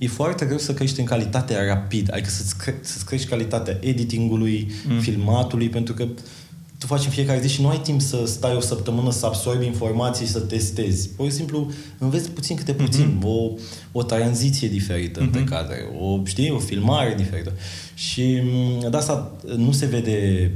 e 0.00 0.08
foarte 0.08 0.44
greu 0.44 0.58
să 0.58 0.74
crești 0.74 1.00
în 1.00 1.06
calitate 1.06 1.66
rapid, 1.66 2.12
adică 2.12 2.28
să-ți, 2.28 2.56
cre- 2.56 2.78
să 2.80 3.04
crești 3.06 3.28
calitatea 3.28 3.78
editingului, 3.80 4.70
mm. 4.88 5.00
filmatului, 5.00 5.68
pentru 5.68 5.94
că 5.94 6.06
tu 6.78 6.86
faci 6.86 7.04
în 7.04 7.10
fiecare 7.10 7.40
zi 7.40 7.48
și 7.48 7.60
nu 7.60 7.68
ai 7.68 7.78
timp 7.78 8.00
să 8.00 8.22
stai 8.26 8.56
o 8.56 8.60
săptămână 8.60 9.10
să 9.10 9.26
absorbi 9.26 9.66
informații 9.66 10.26
și 10.26 10.32
să 10.32 10.40
testezi. 10.40 11.08
Pur 11.08 11.26
și 11.26 11.32
simplu 11.32 11.70
înveți 11.98 12.30
puțin 12.30 12.56
câte 12.56 12.72
puțin, 12.72 13.18
mm-hmm. 13.18 13.24
o, 13.24 13.50
o 13.92 14.02
tranziție 14.02 14.68
diferită 14.68 15.20
mm-hmm. 15.20 15.24
între 15.24 15.44
cadre, 15.44 15.76
o, 16.00 16.20
știi, 16.24 16.50
o 16.50 16.58
filmare 16.58 17.14
diferită. 17.16 17.52
Și 17.94 18.40
mm, 18.42 18.90
de 18.90 18.96
asta 18.96 19.32
nu 19.56 19.72
se 19.72 19.86
vede 19.86 20.50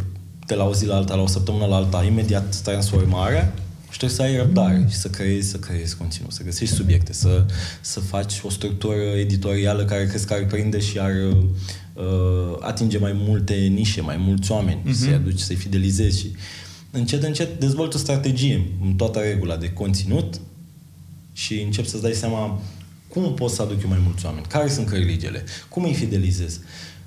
de 0.46 0.54
la 0.54 0.64
o 0.64 0.74
zi 0.74 0.86
la 0.86 0.96
alta, 0.96 1.14
la 1.14 1.22
o 1.22 1.26
săptămână 1.26 1.66
la 1.66 1.76
alta, 1.76 2.04
imediat 2.04 2.56
transformarea, 2.56 3.54
și 3.94 4.00
trebuie 4.00 4.18
să 4.18 4.22
ai 4.22 4.36
răbdare 4.36 4.86
și 4.88 4.96
să 4.96 5.08
creezi, 5.08 5.50
să 5.50 5.56
creezi 5.56 5.96
continuu, 5.96 6.30
să 6.30 6.42
găsești 6.42 6.74
subiecte, 6.74 7.12
să, 7.12 7.46
să 7.80 8.00
faci 8.00 8.40
o 8.42 8.50
structură 8.50 8.94
editorială 8.94 9.84
care 9.84 10.06
crezi 10.06 10.26
că 10.26 10.32
ar 10.32 10.46
prinde 10.46 10.80
și 10.80 10.98
ar 10.98 11.12
uh, 11.12 12.56
atinge 12.60 12.98
mai 12.98 13.12
multe 13.12 13.54
nișe, 13.54 14.00
mai 14.00 14.16
mulți 14.16 14.52
oameni, 14.52 14.80
uh-huh. 14.80 14.92
să-i 14.92 15.12
aduci, 15.12 15.38
să-i 15.38 15.56
fidelizezi 15.56 16.18
și 16.20 16.30
încet, 16.90 17.22
încet 17.22 17.60
dezvolți 17.60 17.96
o 17.96 17.98
strategie 17.98 18.66
în 18.84 18.94
toată 18.94 19.18
regula 19.18 19.56
de 19.56 19.72
conținut 19.72 20.40
și 21.32 21.60
încep 21.60 21.86
să-ți 21.86 22.02
dai 22.02 22.12
seama 22.12 22.60
cum 23.08 23.34
pot 23.34 23.50
să 23.50 23.62
aduc 23.62 23.82
eu 23.82 23.88
mai 23.88 24.02
mulți 24.04 24.26
oameni, 24.26 24.46
care 24.48 24.68
sunt 24.68 24.88
cărligele, 24.88 25.44
cum 25.68 25.84
îi 25.84 25.94
fidelizez. 25.94 26.60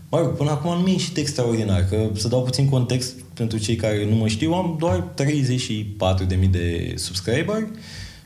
Mă 0.10 0.20
rog, 0.20 0.36
până 0.36 0.50
acum 0.50 0.74
nu 0.74 0.80
mi-a 0.80 0.92
ieșit 0.92 1.18
extraordinar, 1.18 1.86
că 1.86 2.10
să 2.16 2.28
dau 2.28 2.44
puțin 2.44 2.70
context 2.70 3.14
pentru 3.38 3.58
cei 3.58 3.76
care 3.76 4.06
nu 4.10 4.16
mă 4.16 4.28
știu, 4.28 4.54
am 4.54 4.76
doar 4.80 5.04
34.000 5.22 6.50
de 6.50 6.94
subscriberi. 6.96 7.68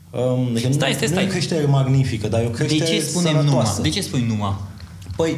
Um, 0.10 0.58
stai, 0.58 0.72
stai, 0.72 0.94
stai. 0.94 1.10
Nu 1.10 1.20
e 1.20 1.25
creștere 1.25 1.65
magnifică, 1.65 2.27
dar 2.27 2.41
e 2.41 2.46
o 2.46 2.50
creștere 2.50 2.89
De 2.89 2.96
ce 2.96 3.01
spunem 3.01 3.46
numai? 3.46 3.65
De 3.82 3.89
ce 3.89 4.01
spui 4.01 4.25
numai? 4.27 4.56
Păi, 5.15 5.36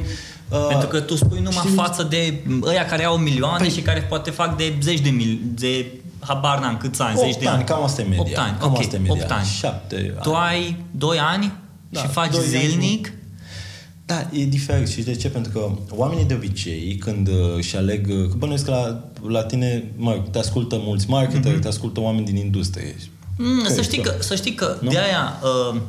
Uh, 0.49 0.67
Pentru 0.67 0.87
că 0.87 0.99
tu 0.99 1.15
spui 1.15 1.39
numai 1.39 1.63
știi, 1.63 1.75
față 1.75 2.03
de 2.03 2.43
ăia 2.63 2.85
care 2.85 3.03
au 3.03 3.17
milioane 3.17 3.57
păi, 3.57 3.69
și 3.69 3.81
care 3.81 4.01
poate 4.01 4.31
fac 4.31 4.57
de 4.57 4.73
zeci 4.81 4.99
de 4.99 5.09
mil, 5.09 5.39
de 5.43 5.85
habar 6.19 6.59
n-am 6.59 6.77
câți 6.77 7.01
ani, 7.01 7.17
zeci 7.17 7.37
de 7.37 7.47
ani. 7.47 7.57
ani. 7.57 7.65
cam 7.65 7.83
asta 7.83 8.01
e 8.01 8.05
media. 8.05 8.21
8 8.21 8.37
ani, 8.37 8.57
cam 8.59 8.71
ok, 8.71 8.79
asta 8.79 8.95
e 8.95 8.99
media. 8.99 9.23
8 9.23 9.31
ani. 9.31 9.45
7 9.45 10.15
Tu 10.21 10.33
ai 10.33 10.85
2 10.91 11.17
ani 11.19 11.53
da, 11.89 11.99
și 11.99 12.07
faci 12.07 12.33
zilnic 12.33 13.07
ani. 13.07 13.15
Da, 14.05 14.29
e 14.31 14.45
diferit. 14.45 14.87
Și 14.87 15.01
de 15.01 15.15
ce? 15.15 15.29
Pentru 15.29 15.51
că 15.51 15.71
oamenii 15.95 16.25
de 16.25 16.33
obicei, 16.33 16.95
când 16.95 17.27
uh, 17.27 17.55
își 17.55 17.75
aleg... 17.75 18.07
Uh, 18.09 18.29
că 18.29 18.35
bănuiesc 18.37 18.65
că 18.65 18.71
la, 18.71 19.09
la 19.27 19.43
tine, 19.43 19.91
mă, 19.95 20.23
te 20.31 20.37
ascultă 20.37 20.81
mulți 20.83 21.09
marketeri, 21.09 21.57
mm-hmm. 21.57 21.61
te 21.61 21.67
ascultă 21.67 21.99
oameni 21.99 22.25
din 22.25 22.35
industrie. 22.35 22.95
Mm, 23.37 23.65
să, 23.67 23.81
știi 23.81 24.01
că, 24.01 24.15
să 24.19 24.35
știi 24.35 24.53
că 24.53 24.77
nu? 24.81 24.89
de 24.89 24.97
aia 24.97 25.39
uh, 25.43 25.81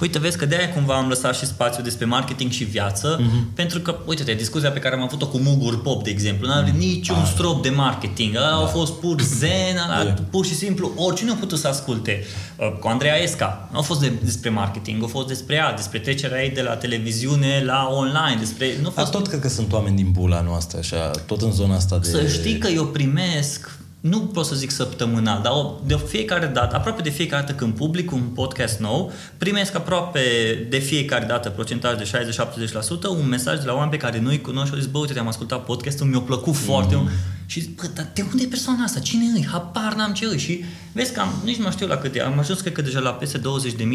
uite, 0.00 0.18
vezi 0.18 0.38
că 0.38 0.46
de-aia 0.46 0.72
cumva 0.72 0.96
am 0.96 1.08
lăsat 1.08 1.34
și 1.34 1.46
spațiu 1.46 1.82
despre 1.82 2.04
marketing 2.04 2.50
și 2.50 2.64
viață, 2.64 3.20
mm-hmm. 3.20 3.54
pentru 3.54 3.80
că, 3.80 3.96
uite-te, 4.06 4.34
discuția 4.34 4.70
pe 4.70 4.78
care 4.78 4.94
am 4.94 5.02
avut-o 5.02 5.26
cu 5.26 5.38
Mugur 5.38 5.82
Pop, 5.82 6.04
de 6.04 6.10
exemplu, 6.10 6.46
n-are 6.46 6.70
mm. 6.72 6.78
niciun 6.78 7.16
ah, 7.16 7.30
strop 7.32 7.62
de 7.62 7.68
marketing, 7.68 8.36
ăla 8.36 8.46
da. 8.46 8.54
au 8.54 8.66
fost 8.66 8.92
pur 8.92 9.20
zen, 9.20 9.78
ăla, 9.84 10.02
yeah. 10.02 10.16
pur 10.30 10.46
și 10.46 10.54
simplu, 10.54 10.92
oricine 10.96 11.30
a 11.30 11.34
putut 11.34 11.58
să 11.58 11.68
asculte. 11.68 12.24
Uh, 12.56 12.78
cu 12.80 12.88
Andreea 12.88 13.22
Esca, 13.22 13.68
nu 13.72 13.78
a 13.78 13.82
fost 13.82 14.00
de, 14.00 14.12
despre 14.22 14.50
marketing, 14.50 15.02
a 15.02 15.06
fost 15.06 15.26
despre 15.26 15.54
ea, 15.54 15.72
despre 15.74 15.98
trecerea 15.98 16.42
ei 16.42 16.50
de 16.50 16.62
la 16.62 16.76
televiziune 16.76 17.62
la 17.64 17.88
online, 17.90 18.36
despre... 18.38 18.66
Nu 18.82 18.88
a 18.88 19.00
fost... 19.00 19.10
tot 19.10 19.26
cred 19.26 19.40
că 19.40 19.48
sunt 19.48 19.72
oameni 19.72 19.96
din 19.96 20.10
bula 20.12 20.40
noastră, 20.40 20.78
așa, 20.78 21.10
tot 21.26 21.42
în 21.42 21.52
zona 21.52 21.74
asta 21.74 21.98
de... 21.98 22.08
Să 22.08 22.26
știi 22.26 22.58
că 22.58 22.68
eu 22.68 22.86
primesc 22.86 23.82
nu 24.10 24.20
pot 24.20 24.44
să 24.44 24.54
zic 24.54 24.70
săptămânal, 24.70 25.40
dar 25.42 25.52
de 25.86 25.96
fiecare 26.06 26.46
dată, 26.46 26.76
aproape 26.76 27.02
de 27.02 27.10
fiecare 27.10 27.42
dată 27.42 27.54
când 27.54 27.74
public 27.74 28.12
un 28.12 28.20
podcast 28.20 28.80
nou, 28.80 29.12
primesc 29.38 29.74
aproape 29.74 30.20
de 30.70 30.78
fiecare 30.78 31.24
dată, 31.24 31.50
procentaj 31.50 31.96
de 31.96 32.26
60-70%, 32.74 32.76
un 33.08 33.28
mesaj 33.28 33.58
de 33.58 33.66
la 33.66 33.72
oameni 33.72 33.90
pe 33.90 33.96
care 33.96 34.20
nu-i 34.20 34.40
cunosc 34.40 34.66
și 34.66 34.72
au 34.72 34.78
zis, 34.78 34.88
bă, 34.88 34.98
uite, 34.98 35.12
te-am 35.12 35.28
ascultat 35.28 35.64
podcastul, 35.64 36.06
mi-a 36.06 36.20
plăcut 36.20 36.52
mm. 36.52 36.58
foarte 36.58 36.94
mult. 36.96 37.08
Și 37.46 37.60
zic, 37.60 37.80
bă, 37.80 37.90
dar 37.94 38.10
de 38.14 38.24
unde 38.30 38.42
e 38.42 38.46
persoana 38.46 38.84
asta? 38.84 39.00
Cine 39.00 39.24
e? 39.38 39.46
Habar 39.46 39.94
n-am 39.94 40.12
ce 40.12 40.24
e. 40.32 40.36
Și 40.36 40.64
vezi 40.92 41.12
că 41.12 41.20
am, 41.20 41.28
nici 41.44 41.56
nu 41.56 41.62
mai 41.62 41.72
știu 41.72 41.86
la 41.86 41.96
câte, 41.96 42.20
am 42.20 42.38
ajuns 42.38 42.60
cred 42.60 42.72
că 42.72 42.82
deja 42.82 43.00
la 43.00 43.10
peste 43.10 43.38
20.000 43.38 43.42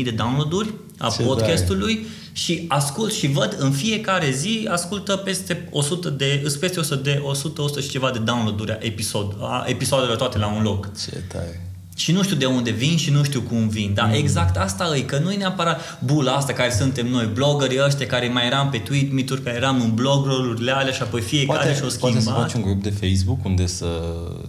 de 0.03 0.12
download-uri 0.12 0.74
a 0.98 1.10
ce 1.10 1.24
podcastului 1.24 1.94
dai. 1.94 2.06
și 2.32 2.65
ascult 2.68 3.13
și 3.13 3.27
văd 3.27 3.56
în 3.60 3.72
fiecare 3.72 4.32
zi 4.32 4.68
ascultă 4.72 5.15
peste 5.15 5.68
100 5.72 6.10
de, 6.10 6.51
peste 6.60 6.79
100 6.79 6.96
de 6.96 7.22
100, 7.24 7.62
100 7.62 7.79
și 7.79 7.89
ceva 7.89 8.12
de 8.12 8.20
download-uri 8.20 8.72
a, 8.72 8.77
episod, 8.79 9.36
a 9.39 9.65
episoadele 9.68 10.15
toate 10.15 10.38
la 10.38 10.48
un 10.48 10.63
loc. 10.63 10.89
Ce 11.03 11.24
tare 11.27 11.68
și 12.00 12.12
nu 12.12 12.24
știu 12.24 12.36
de 12.36 12.46
unde 12.46 12.72
vin 12.72 12.98
și 12.98 13.12
nu 13.12 13.24
știu 13.24 13.41
cum 13.41 13.68
vin. 13.68 13.94
Dar 13.94 14.08
mm. 14.08 14.13
exact 14.13 14.58
asta 14.58 14.96
e, 14.96 15.00
că 15.00 15.20
nu 15.24 15.32
e 15.32 15.36
neapărat 15.36 16.00
bula 16.03 16.32
asta 16.32 16.53
care 16.53 16.72
suntem 16.72 17.08
noi, 17.08 17.29
bloggerii 17.34 17.79
ăștia 17.86 18.06
care 18.06 18.27
mai 18.27 18.46
eram 18.46 18.70
pe 18.70 18.77
tweet 18.77 19.12
mituri, 19.12 19.41
care 19.41 19.56
eram 19.56 19.82
în 19.82 19.94
blog 19.94 20.25
urile 20.25 20.72
alea 20.72 20.94
și 20.94 21.01
apoi 21.01 21.22
fiecare 21.22 21.60
poate, 21.60 21.75
și-o 21.75 21.89
schimbat. 21.89 22.12
Poate 22.12 22.25
să 22.25 22.32
faci 22.32 22.53
un 22.53 22.62
grup 22.62 22.84
de 22.84 22.89
Facebook 22.89 23.46
unde 23.46 23.65
să, 23.65 23.86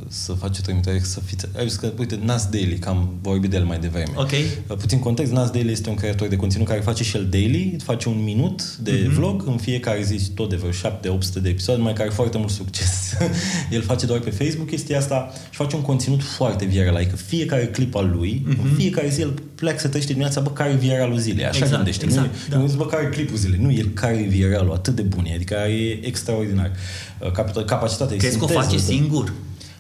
să 0.09 0.33
faci 0.33 0.59
o 0.59 0.61
trimitere, 0.63 1.01
să 1.03 1.21
fiți... 1.21 1.47
Ai 1.59 1.69
zis 1.69 1.77
că, 1.77 1.93
uite, 1.99 2.19
Nas 2.23 2.47
Daily, 2.47 2.79
că 2.79 2.89
am 2.89 3.19
vorbit 3.23 3.51
de 3.51 3.57
el 3.57 3.65
mai 3.65 3.79
devreme. 3.79 4.13
Ok. 4.15 4.31
Uh, 4.31 4.77
puțin 4.77 4.99
context, 4.99 5.33
Nas 5.33 5.51
Daily 5.51 5.73
este 5.73 5.89
un 5.89 5.95
creator 5.95 6.29
de 6.29 6.37
conținut 6.37 6.67
care 6.67 6.81
face 6.81 7.05
și 7.05 7.17
el 7.17 7.27
daily, 7.31 7.77
face 7.83 8.09
un 8.09 8.23
minut 8.23 8.77
de 8.77 8.93
mm-hmm. 8.93 9.15
vlog 9.15 9.45
în 9.47 9.57
fiecare 9.57 10.03
zi, 10.03 10.31
tot 10.35 10.49
de 10.49 10.57
vreo 10.57 11.17
7-800 11.17 11.43
de 11.43 11.49
episoade, 11.49 11.83
mai 11.83 11.93
care 11.93 12.09
foarte 12.09 12.39
mult 12.39 12.51
succes. 12.51 13.15
el 13.71 13.83
face 13.83 14.07
doar 14.07 14.19
pe 14.19 14.31
Facebook 14.31 14.69
chestia 14.69 14.99
asta 14.99 15.33
și 15.51 15.57
face 15.57 15.77
un 15.77 15.83
conținut 15.83 16.23
foarte 16.23 16.65
viral, 16.65 16.97
adică 16.97 17.17
fiecare 17.41 17.67
clip 17.67 17.95
al 17.95 18.11
lui, 18.17 18.43
mm-hmm. 18.43 18.63
în 18.63 18.71
fiecare 18.77 19.09
zi 19.09 19.21
el 19.21 19.35
pleacă 19.55 19.79
să 19.79 19.87
trăiește 19.87 20.13
dimineața, 20.13 20.41
bă, 20.41 20.51
care 20.51 20.71
e 20.71 20.77
viralul 20.77 21.19
zilei, 21.19 21.45
așa 21.45 21.57
exact, 21.57 21.75
gândește. 21.75 22.05
Exact, 22.05 22.27
nu, 22.27 22.33
da. 22.49 22.59
nu 22.59 22.67
zic, 22.67 22.77
bă, 22.77 22.87
care 22.87 23.05
e 23.05 23.09
clipul 23.09 23.37
zilei, 23.37 23.59
nu, 23.63 23.73
el 23.73 23.89
care 23.95 24.17
e 24.17 24.27
viralul, 24.29 24.73
atât 24.73 24.95
de 24.95 25.03
bun, 25.03 25.27
adică 25.35 25.55
e 25.55 26.07
extraordinar. 26.07 26.71
Uh, 27.19 27.65
capacitatea 27.65 28.17
Crezi 28.17 28.39
că 28.39 28.45
o 28.45 28.47
face 28.47 28.77
de... 28.77 28.83
singur? 28.83 29.33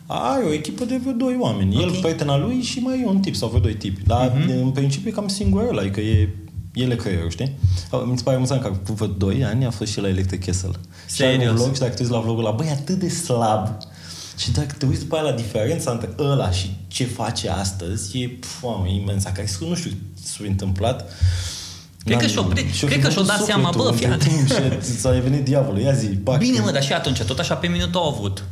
Are 0.06 0.44
o 0.44 0.52
echipă 0.52 0.84
de 0.84 0.98
vreo 1.02 1.12
doi 1.12 1.36
oameni. 1.40 1.76
Okay. 1.76 1.88
El, 1.88 2.00
prietena 2.00 2.38
lui 2.38 2.62
și 2.62 2.78
mai 2.78 3.00
e 3.00 3.06
un 3.06 3.20
tip 3.20 3.34
sau 3.34 3.48
vreo 3.48 3.60
doi 3.60 3.74
tipi. 3.74 4.02
Dar 4.06 4.30
mm-hmm. 4.30 4.62
în 4.62 4.70
principiu 4.70 5.10
e 5.10 5.12
cam 5.12 5.28
singur 5.28 5.68
ăla, 5.68 5.80
adică 5.80 6.00
e 6.00 6.28
ele 6.74 6.96
creierul, 6.96 7.30
știi? 7.30 7.52
Mi 8.04 8.16
se 8.16 8.22
pare 8.22 8.36
amuzant 8.36 8.62
că 8.62 8.68
cu 8.86 8.92
vreo 8.92 9.06
2 9.06 9.44
ani 9.44 9.66
a 9.66 9.70
fost 9.70 9.92
și 9.92 10.00
la 10.00 10.08
Electric 10.08 10.44
Castle. 10.44 10.70
Serios? 11.06 11.42
Și 11.42 11.48
un 11.48 11.54
vlog 11.54 11.74
și 11.74 11.80
dacă 11.80 11.92
te 11.92 12.02
uiți 12.02 12.12
la 12.12 12.20
vlogul 12.20 12.44
ăla, 12.44 12.54
băi, 12.54 12.68
atât 12.68 12.98
de 12.98 13.08
slab 13.08 13.68
și 14.40 14.50
dacă 14.50 14.74
te 14.78 14.86
uiți 14.86 15.00
după 15.00 15.14
aia 15.14 15.24
la 15.24 15.32
diferența 15.32 15.90
între 15.90 16.10
ăla 16.18 16.50
și 16.50 16.70
ce 16.88 17.04
face 17.04 17.48
astăzi, 17.48 18.18
e 18.18 18.38
foame 18.40 18.94
imensă. 18.94 19.30
Care 19.34 19.48
nu 19.60 19.74
știu 19.74 19.90
s-a 20.22 20.44
întâmplat. 20.46 21.12
Cred 22.04 22.18
că 22.18 22.26
și-o, 22.26 22.44
și 22.72 22.84
cred 22.84 23.02
că 23.02 23.10
și-o 23.10 23.22
dat 23.22 23.44
seama, 23.44 23.72
bă, 23.76 23.94
fii 23.96 24.08
S-a 24.80 25.10
venit 25.10 25.44
diavolul, 25.44 25.80
ia 25.80 25.92
zi, 25.92 26.06
pac. 26.06 26.38
Bine, 26.38 26.60
mă, 26.60 26.70
dar 26.70 26.82
și 26.82 26.92
atunci, 26.92 27.22
tot 27.22 27.38
așa 27.38 27.54
pe 27.54 27.66
minut 27.66 27.94
au 27.94 28.08
avut. 28.08 28.44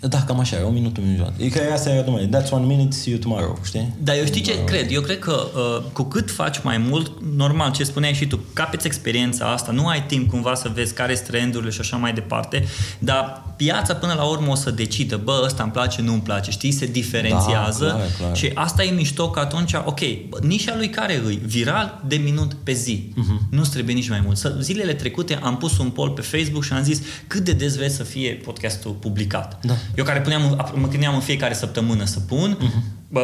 Da, 0.00 0.22
cam 0.22 0.38
așa, 0.38 0.56
un 0.66 0.72
minut, 0.72 0.96
un 0.96 1.10
minut. 1.10 1.32
E 1.36 1.48
că 1.48 1.60
asta 1.72 1.90
era 1.90 2.02
domnule, 2.02 2.26
that's 2.26 2.50
one 2.50 2.66
minute, 2.66 2.96
see 2.96 3.12
you 3.12 3.20
tomorrow, 3.20 3.58
știi? 3.64 3.94
Dar 4.02 4.16
eu 4.16 4.24
știi 4.24 4.40
ce 4.40 4.52
uh, 4.52 4.64
cred? 4.64 4.90
Eu 4.90 5.00
cred 5.00 5.18
că 5.18 5.46
uh, 5.54 5.82
cu 5.92 6.02
cât 6.02 6.30
faci 6.30 6.62
mai 6.62 6.78
mult, 6.78 7.12
normal, 7.36 7.72
ce 7.72 7.84
spuneai 7.84 8.12
și 8.12 8.26
tu, 8.26 8.40
capeți 8.52 8.86
experiența 8.86 9.52
asta, 9.52 9.72
nu 9.72 9.86
ai 9.86 10.06
timp 10.06 10.30
cumva 10.30 10.54
să 10.54 10.70
vezi 10.74 10.94
care 10.94 11.14
sunt 11.14 11.26
trendurile 11.26 11.70
și 11.70 11.80
așa 11.80 11.96
mai 11.96 12.12
departe, 12.12 12.64
dar 12.98 13.47
piața 13.58 13.94
până 13.94 14.12
la 14.12 14.22
urmă 14.22 14.50
o 14.50 14.54
să 14.54 14.70
decidă, 14.70 15.20
bă, 15.24 15.42
ăsta 15.44 15.62
îmi 15.62 15.72
place, 15.72 16.02
nu 16.02 16.12
îmi 16.12 16.22
place, 16.22 16.50
știi, 16.50 16.72
se 16.72 16.86
diferențiază 16.86 17.84
da, 17.84 17.90
clar, 17.90 18.08
clar. 18.18 18.36
și 18.36 18.50
asta 18.54 18.84
e 18.84 18.90
mișto 18.90 19.30
că 19.30 19.40
atunci, 19.40 19.72
ok, 19.84 20.00
nișa 20.40 20.76
lui 20.76 20.90
care 20.90 21.20
îi? 21.24 21.40
Viral 21.44 22.02
de 22.06 22.16
minut 22.16 22.52
pe 22.54 22.72
zi. 22.72 23.12
Uh-huh. 23.12 23.50
Nu 23.50 23.62
trebuie 23.62 23.94
nici 23.94 24.08
mai 24.08 24.20
mult. 24.24 24.52
Zilele 24.60 24.94
trecute 24.94 25.38
am 25.42 25.56
pus 25.56 25.78
un 25.78 25.90
poll 25.90 26.10
pe 26.10 26.20
Facebook 26.20 26.64
și 26.64 26.72
am 26.72 26.82
zis 26.82 27.00
cât 27.26 27.44
de 27.44 27.52
des 27.52 27.76
vrei 27.76 27.90
să 27.90 28.02
fie 28.02 28.32
podcastul 28.32 28.90
publicat. 28.90 29.58
Da. 29.62 29.74
Eu 29.96 30.04
care 30.04 30.20
puneam, 30.20 30.72
mă 30.74 30.88
gândeam 30.88 31.14
în 31.14 31.20
fiecare 31.20 31.54
săptămână 31.54 32.04
să 32.04 32.20
pun, 32.20 32.58
uh-huh. 32.60 33.08
bă, 33.08 33.22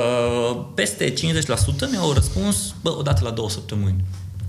peste 0.74 1.12
50% 1.12 1.16
mi-au 1.90 2.12
răspuns, 2.12 2.74
bă, 2.82 2.96
odată 2.98 3.20
la 3.24 3.30
două 3.30 3.50
săptămâni. 3.50 4.04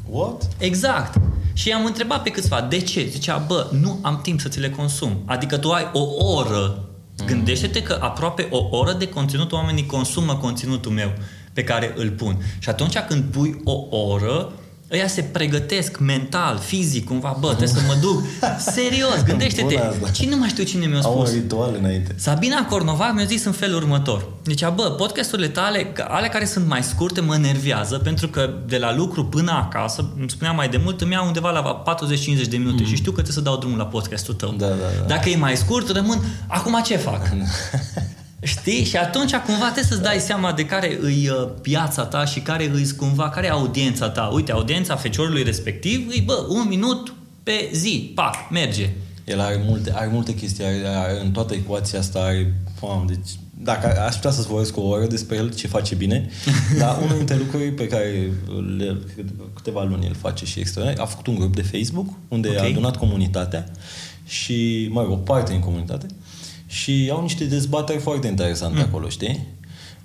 What? 0.10 0.48
Exact. 0.58 1.22
Și 1.54 1.72
am 1.72 1.86
întrebat 1.86 2.24
pe 2.24 2.30
câțiva, 2.30 2.62
de 2.62 2.80
ce? 2.80 3.08
Zicea, 3.08 3.38
bă, 3.38 3.70
nu 3.72 4.00
am 4.02 4.20
timp 4.22 4.40
să 4.40 4.50
ți 4.50 4.60
le 4.60 4.70
consum. 4.70 5.22
Adică 5.26 5.58
tu 5.58 5.72
ai 5.72 5.90
o 5.94 6.26
oră. 6.34 6.88
Mm. 7.20 7.26
Gândește-te 7.26 7.82
că 7.82 7.98
aproape 8.02 8.48
o 8.52 8.78
oră 8.78 8.94
de 8.94 9.08
conținut 9.08 9.52
oamenii 9.52 9.86
consumă 9.86 10.36
conținutul 10.36 10.92
meu 10.92 11.14
pe 11.54 11.64
care 11.64 11.94
îl 11.96 12.10
pun. 12.10 12.38
Și 12.60 12.70
atunci 12.70 12.98
când 12.98 13.24
pui 13.24 13.62
o 13.64 13.98
oră, 13.98 14.52
ăia 14.92 15.08
se 15.08 15.22
pregătesc 15.22 16.00
mental, 16.00 16.58
fizic, 16.58 17.06
cumva, 17.06 17.38
bă, 17.40 17.48
trebuie 17.48 17.68
să 17.68 17.82
mă 17.88 17.96
duc. 18.02 18.24
Serios, 18.76 19.24
gândește-te. 19.26 19.80
Cine 20.12 20.30
nu 20.30 20.38
mai 20.38 20.50
știu 20.50 20.64
cine 20.64 20.86
mi-a 20.86 21.02
spus. 21.02 21.14
Au 21.14 21.20
un 21.20 21.28
ritual 21.34 21.76
înainte. 21.80 22.16
Sabina 22.18 22.66
Cornova 22.66 23.12
mi-a 23.12 23.24
zis 23.24 23.46
în 23.46 23.52
felul 23.52 23.76
următor. 23.76 24.28
Deci, 24.44 24.68
bă, 24.76 24.84
podcasturile 24.84 25.48
tale, 25.48 25.94
ale 26.08 26.28
care 26.28 26.46
sunt 26.46 26.68
mai 26.68 26.84
scurte, 26.84 27.22
mă 27.22 27.38
nervează, 27.38 27.98
pentru 27.98 28.28
că 28.28 28.54
de 28.68 28.78
la 28.78 28.96
lucru 28.96 29.26
până 29.26 29.52
acasă, 29.52 30.10
îmi 30.20 30.30
spunea 30.30 30.54
mai 30.54 30.70
de 30.70 30.80
mult, 30.84 31.02
îmi 31.02 31.12
iau 31.12 31.26
undeva 31.26 31.52
la 31.52 31.84
40-50 32.44 32.50
de 32.50 32.58
minute 32.58 32.82
mm. 32.82 32.90
și 32.90 32.96
știu 32.96 33.12
că 33.12 33.22
trebuie 33.22 33.36
să 33.36 33.42
dau 33.42 33.58
drumul 33.58 33.78
la 33.78 33.86
podcastul 33.86 34.34
tău. 34.34 34.54
Da, 34.58 34.68
da, 34.68 34.74
da. 34.74 35.06
Dacă 35.08 35.30
e 35.30 35.36
mai 35.36 35.58
scurt, 35.58 35.90
rămân, 35.90 36.20
acum 36.48 36.82
ce 36.84 36.98
fac? 36.98 37.22
Știi? 38.46 38.84
Și 38.84 38.98
atunci 38.98 39.36
cumva 39.36 39.64
trebuie 39.64 39.84
să-ți 39.84 40.02
dai 40.02 40.20
seama 40.20 40.52
de 40.52 40.66
care 40.66 40.98
îi 41.02 41.30
uh, 41.30 41.50
piața 41.62 42.06
ta 42.06 42.26
și 42.26 42.40
care 42.40 42.72
îi 42.74 42.92
cumva, 42.98 43.30
care 43.30 43.46
e 43.46 43.50
audiența 43.50 44.10
ta. 44.10 44.30
Uite, 44.34 44.52
audiența 44.52 44.96
feciorului 44.96 45.44
respectiv 45.44 46.08
îi, 46.10 46.22
bă, 46.26 46.46
un 46.50 46.66
minut 46.68 47.14
pe 47.44 47.70
zi, 47.74 48.12
pac, 48.16 48.36
merge. 48.52 48.90
El 49.24 49.40
are 49.40 49.64
multe, 49.66 49.92
are 49.96 50.10
multe 50.12 50.34
chestii, 50.34 50.64
are, 50.64 50.82
are, 50.86 51.22
în 51.22 51.32
toată 51.32 51.54
ecuația 51.54 52.00
asta 52.00 52.20
are, 52.20 52.54
pam, 52.80 53.06
deci 53.08 53.30
dacă 53.58 54.02
aș 54.02 54.16
putea 54.16 54.32
să-ți 54.32 54.48
vorbesc 54.48 54.78
o 54.78 54.82
oră 54.82 55.06
despre 55.06 55.36
el, 55.36 55.54
ce 55.54 55.68
face 55.68 55.96
bine, 55.96 56.30
dar 56.80 56.98
unul 57.04 57.18
dintre 57.18 57.36
lucruri 57.36 57.72
pe 57.72 57.88
care 57.88 58.32
le, 58.78 58.98
câteva 59.54 59.84
luni 59.84 60.06
el 60.06 60.16
face 60.16 60.46
și 60.46 60.60
extraordinar, 60.60 61.06
a 61.06 61.10
făcut 61.10 61.28
un 61.28 61.36
grup 61.36 61.56
de 61.56 61.62
Facebook 61.62 62.08
unde 62.28 62.50
okay. 62.50 62.66
a 62.66 62.70
adunat 62.70 62.98
comunitatea 62.98 63.72
și, 64.26 64.88
mă 64.92 65.02
rog, 65.02 65.12
o 65.12 65.16
parte 65.16 65.52
din 65.52 65.62
comunitate 65.62 66.06
și 66.68 67.10
au 67.12 67.22
niște 67.22 67.44
dezbateri 67.44 68.00
foarte 68.00 68.28
interesante 68.28 68.78
mm. 68.78 68.84
acolo, 68.84 69.10
știi? 69.10 69.48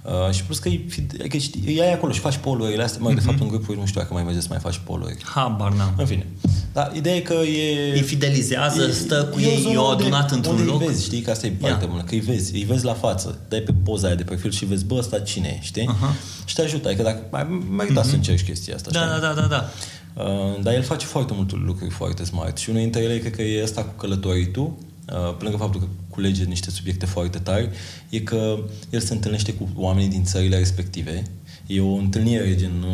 Uh, 0.02 0.34
și 0.34 0.44
plus 0.44 0.58
că 0.58 0.68
e, 0.68 0.80
adică 1.20 1.36
e 1.66 1.82
ai 1.82 1.92
acolo 1.92 2.12
și 2.12 2.20
faci 2.20 2.36
polurile 2.36 2.82
astea, 2.82 3.00
mai 3.02 3.12
mm-hmm. 3.12 3.16
de 3.16 3.20
fapt 3.20 3.40
în 3.40 3.48
grupuri 3.48 3.78
nu 3.78 3.86
știu 3.86 4.00
dacă 4.00 4.12
mai 4.12 4.22
mergi 4.22 4.40
să 4.40 4.46
mai 4.50 4.58
faci 4.58 4.80
poluri. 4.84 5.16
Habar 5.24 5.72
n-am. 5.72 5.94
În 5.96 6.06
fine. 6.06 6.26
Dar 6.72 6.92
ideea 6.94 7.16
e 7.16 7.20
că 7.20 7.34
e... 7.34 7.92
Îi 7.92 8.00
fidelizează, 8.00 8.82
e, 8.82 8.92
stă 8.92 9.24
cu 9.32 9.40
ei, 9.40 9.70
eu 9.72 9.90
adunat 9.90 10.30
într-un 10.30 10.64
loc. 10.64 10.80
Îi 10.80 10.86
vezi, 10.86 11.04
știi, 11.04 11.20
că 11.20 11.30
asta 11.30 11.46
e 11.46 11.50
partea 11.50 11.86
bună, 11.86 12.02
că 12.02 12.14
îi 12.14 12.20
vezi, 12.20 12.54
îi 12.54 12.64
vezi 12.64 12.84
la 12.84 12.94
față, 12.94 13.38
dai 13.48 13.60
pe 13.60 13.72
poza 13.84 14.06
aia 14.06 14.16
de 14.16 14.22
profil 14.22 14.50
și 14.50 14.64
vezi, 14.64 14.84
bă, 14.84 14.94
ăsta 14.94 15.18
cine 15.18 15.48
e, 15.48 15.62
știi? 15.62 15.88
Uh-huh. 15.88 16.44
Și 16.44 16.54
te 16.54 16.62
ajută, 16.62 16.88
adică 16.88 17.02
dacă 17.02 17.22
mai 17.30 17.62
merita 17.70 18.00
mm-hmm. 18.00 18.04
să 18.04 18.08
mhm. 18.08 18.16
încerci 18.16 18.44
chestia 18.44 18.74
asta. 18.74 18.90
Da, 18.90 19.06
da, 19.06 19.18
da, 19.18 19.40
da, 19.40 19.46
da. 19.46 19.70
Uh, 20.14 20.62
dar 20.62 20.74
el 20.74 20.82
face 20.82 21.06
foarte 21.06 21.32
multe 21.36 21.54
lucruri 21.64 21.90
foarte 21.90 22.24
smart 22.24 22.56
și 22.58 22.70
unul 22.70 22.82
dintre 22.82 23.00
ele 23.00 23.18
cred 23.18 23.34
că 23.34 23.42
e 23.42 23.62
asta 23.62 23.82
cu 23.82 23.92
călătoritul, 23.96 24.72
uh, 25.12 25.34
pe 25.38 25.42
lângă 25.42 25.56
faptul 25.56 25.80
că 25.80 25.86
culege 26.20 26.44
niște 26.44 26.70
subiecte 26.70 27.06
foarte 27.06 27.38
tari, 27.38 27.68
e 28.08 28.18
că 28.20 28.58
el 28.90 29.00
se 29.00 29.12
întâlnește 29.12 29.52
cu 29.52 29.68
oamenii 29.76 30.08
din 30.08 30.24
țările 30.24 30.58
respective. 30.58 31.22
E 31.66 31.80
o 31.80 31.94
întâlnire 31.94 32.56
gen 32.56 32.84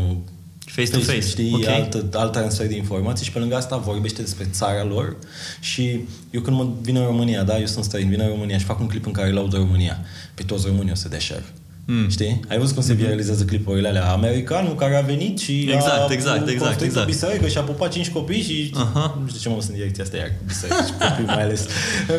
face 0.67 0.91
to 0.91 0.99
face, 0.99 1.21
știi, 1.21 1.55
okay. 1.55 1.75
alt, 1.75 2.15
alt 2.15 2.33
transfer 2.33 2.67
de 2.67 2.77
informații 2.77 3.25
și 3.25 3.33
pe 3.33 3.39
lângă 3.39 3.57
asta 3.57 3.77
vorbește 3.77 4.23
despre 4.23 4.47
țara 4.51 4.85
lor 4.85 5.17
și 5.61 6.01
eu 6.31 6.41
când 6.41 6.57
mă 6.57 6.69
vin 6.81 6.97
în 6.97 7.05
România, 7.05 7.43
da, 7.43 7.59
eu 7.59 7.67
sunt 7.67 7.85
străin, 7.85 8.09
vin 8.09 8.21
în 8.21 8.29
România 8.29 8.59
și 8.59 8.65
fac 8.65 8.81
un 8.81 8.87
clip 8.87 9.07
în 9.07 9.13
care 9.13 9.31
laud 9.31 9.53
România. 9.53 9.99
Pe 10.35 10.43
toți 10.43 10.67
românii 10.67 10.93
o 10.93 10.95
să 10.95 11.09
dea 11.09 11.19
share. 11.19 11.45
Mm. 11.89 12.09
Știi? 12.09 12.41
Ai 12.49 12.59
văzut 12.59 12.75
cum 12.75 12.83
se 12.83 12.93
mhm. 12.93 13.03
viralizează 13.03 13.45
clipurile 13.45 13.89
alea? 13.89 14.11
Americanul 14.11 14.75
care 14.75 14.97
a 14.97 15.01
venit 15.01 15.39
și 15.39 15.61
exact, 15.61 16.11
a 16.11 16.13
exact, 16.13 16.49
exact, 16.49 16.81
exact. 16.81 17.07
o 17.07 17.11
biserică 17.11 17.47
și 17.47 17.59
a 17.59 17.61
pupat 17.61 17.91
cinci 17.93 18.11
copii 18.11 18.43
și 18.43 18.71
uh-huh. 18.71 19.21
nu 19.21 19.29
știu 19.29 19.41
ce 19.41 19.49
mă 19.49 19.55
sunt 19.59 19.69
în 19.69 19.75
direcția 19.75 20.05
asta 20.05 20.17
iar 20.17 20.33
biserică 20.47 20.85
și 20.87 21.09
copii 21.09 21.25
mai 21.25 21.43
ales. 21.43 21.67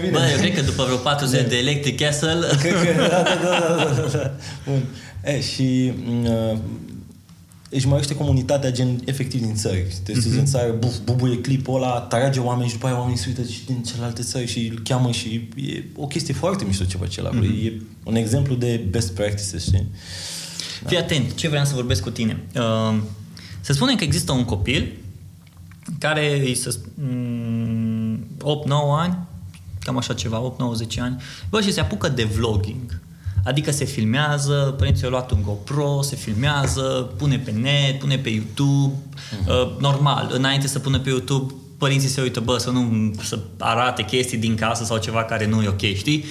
Bine. 0.02 0.12
Bă, 0.12 0.20
eu 0.32 0.38
cred 0.38 0.54
că 0.54 0.62
după 0.62 0.84
vreo 0.84 0.98
40 0.98 1.42
de, 1.42 1.48
de 1.48 1.58
Electric 1.58 2.00
Castle... 2.00 2.40
Cred 2.60 2.74
că, 2.74 3.02
da, 3.02 3.08
da, 3.08 3.36
da, 3.44 3.60
da, 3.60 4.02
da, 4.02 4.18
da. 4.18 4.32
Bun. 4.66 4.84
E, 5.24 5.42
și 5.42 5.94
uh, 6.24 6.58
își 7.70 7.88
mărește 7.88 8.16
comunitatea 8.16 8.72
gen 8.72 9.00
efectiv 9.06 9.42
din 9.42 9.56
țări. 9.56 9.96
Deci 10.04 10.16
mm-hmm. 10.16 10.38
în 10.38 10.46
țară 10.46 10.72
buf, 10.72 10.98
bubuie 11.04 11.42
clipul 11.42 11.76
ăla, 11.76 12.00
trage 12.00 12.40
oameni 12.40 12.68
și 12.68 12.74
după 12.74 12.88
aia 12.88 12.98
oamenii 12.98 13.18
se 13.18 13.26
uită 13.28 13.44
și 13.44 13.66
din 13.66 13.84
celelalte 13.84 14.22
țări 14.22 14.48
și 14.48 14.68
îl 14.68 14.82
cheamă 14.84 15.12
și 15.12 15.50
e 15.56 15.84
o 15.96 16.08
chestie 16.08 16.34
foarte 16.34 16.64
mișto 16.66 16.84
ce 16.84 16.98
face 16.98 17.22
la 17.22 17.30
mm-hmm. 17.30 17.66
E 17.66 17.74
un 18.04 18.16
exemplu 18.16 18.56
de 18.56 18.86
best 18.90 19.14
practices, 19.14 19.66
știi? 19.66 19.88
Da. 20.82 20.90
Fii 20.90 20.98
atent, 20.98 21.36
ce 21.36 21.48
vreau 21.48 21.66
să 21.66 21.74
vorbesc 21.74 22.02
cu 22.02 22.10
tine. 22.10 22.44
Uh, 22.56 22.98
să 23.62 23.74
spunem 23.74 23.96
că 23.96 24.04
există 24.04 24.32
un 24.32 24.46
copil 24.46 24.92
care 26.00 26.40
îi 26.40 26.56
să 26.56 26.76
8-9 26.78 26.80
ani, 28.98 29.18
cam 29.80 29.98
așa 29.98 30.14
ceva, 30.14 30.56
8-9-10 30.96 31.00
ani, 31.00 31.22
bă, 31.50 31.62
și 31.62 31.74
se 31.74 31.80
apucă 31.80 32.10
de 32.10 32.24
vlogging. 32.24 33.00
Adică 33.44 33.72
se 33.72 33.86
filmează, 33.86 34.76
părinții 34.78 35.04
au 35.04 35.10
luat 35.10 35.32
un 35.32 35.42
GoPro, 35.42 36.02
se 36.02 36.16
filmează, 36.16 37.12
pune 37.18 37.38
pe 37.38 37.52
net, 37.52 38.00
pune 38.00 38.18
pe 38.18 38.30
YouTube. 38.30 38.94
Uh-huh. 38.94 39.48
Uh, 39.48 39.80
normal, 39.80 40.30
înainte 40.34 40.68
să 40.68 40.80
pună 40.80 41.00
pe 41.00 41.10
YouTube, 41.10 41.54
părinții 41.78 42.10
se 42.10 42.22
uită, 42.22 42.40
bă, 42.40 42.58
să 42.58 42.70
nu 42.70 43.12
să 43.22 43.40
arate 43.58 44.04
chestii 44.04 44.38
din 44.38 44.56
casă 44.56 44.84
sau 44.84 44.98
ceva 44.98 45.24
care 45.24 45.48
nu 45.48 45.62
e 45.62 45.68
ok, 45.68 45.82
știi? 45.82 46.26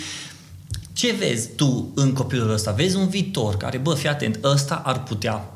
Ce 0.92 1.14
vezi 1.18 1.48
tu 1.56 1.92
în 1.94 2.12
copilul 2.12 2.52
ăsta? 2.52 2.70
Vezi 2.70 2.96
un 2.96 3.08
viitor 3.08 3.56
care, 3.56 3.78
bă, 3.78 3.94
fii 3.94 4.08
atent, 4.08 4.44
ăsta 4.44 4.82
ar 4.84 5.02
putea 5.02 5.50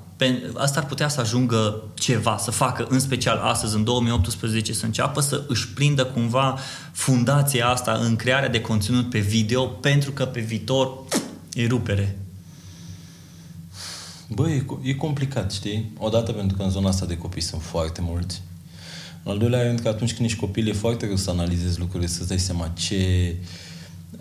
asta 0.54 0.80
ar 0.80 0.86
putea 0.86 1.08
să 1.08 1.20
ajungă 1.20 1.82
ceva, 1.94 2.36
să 2.40 2.50
facă, 2.50 2.86
în 2.88 3.00
special 3.00 3.38
astăzi, 3.38 3.76
în 3.76 3.84
2018, 3.84 4.72
să 4.72 4.84
înceapă 4.84 5.20
să 5.20 5.42
își 5.48 5.68
prindă 5.68 6.04
cumva 6.04 6.58
fundația 6.92 7.68
asta 7.68 7.92
în 8.02 8.16
crearea 8.16 8.48
de 8.48 8.60
conținut 8.60 9.10
pe 9.10 9.18
video, 9.18 9.64
pentru 9.64 10.10
că 10.10 10.24
pe 10.24 10.40
viitor 10.40 10.90
e 11.52 11.66
rupere. 11.66 12.18
Băi, 14.34 14.66
e, 14.82 14.90
e 14.90 14.94
complicat, 14.94 15.52
știi? 15.52 15.92
Odată 15.98 16.32
pentru 16.32 16.56
că 16.56 16.62
în 16.62 16.70
zona 16.70 16.88
asta 16.88 17.06
de 17.06 17.16
copii 17.16 17.42
sunt 17.42 17.62
foarte 17.62 18.00
mulți. 18.02 18.42
În 19.22 19.32
al 19.32 19.38
doilea 19.38 19.62
rând 19.62 19.80
că 19.80 19.88
atunci 19.88 20.14
când 20.14 20.28
ești 20.28 20.40
copil 20.40 20.68
e 20.68 20.72
foarte 20.72 21.04
greu 21.04 21.16
să 21.16 21.30
analizezi 21.30 21.78
lucrurile, 21.78 22.08
să-ți 22.08 22.28
dai 22.28 22.38
seama 22.38 22.72
ce... 22.78 23.34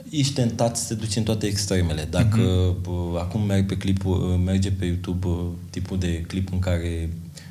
Ești 0.10 0.34
tentat 0.34 0.78
să 0.78 0.88
te 0.88 1.00
duci 1.00 1.16
în 1.16 1.24
toate 1.24 1.46
extremele. 1.46 2.08
Dacă 2.10 2.76
uh-huh. 2.76 3.20
acum 3.20 3.42
merg 3.42 3.66
pe 3.66 3.78
clipul, 3.78 4.16
merge 4.46 4.72
pe 4.72 4.86
YouTube 4.86 5.28
tipul 5.70 6.00
de 6.00 6.22
clip 6.22 6.52
în 6.52 6.60
care 6.60 7.10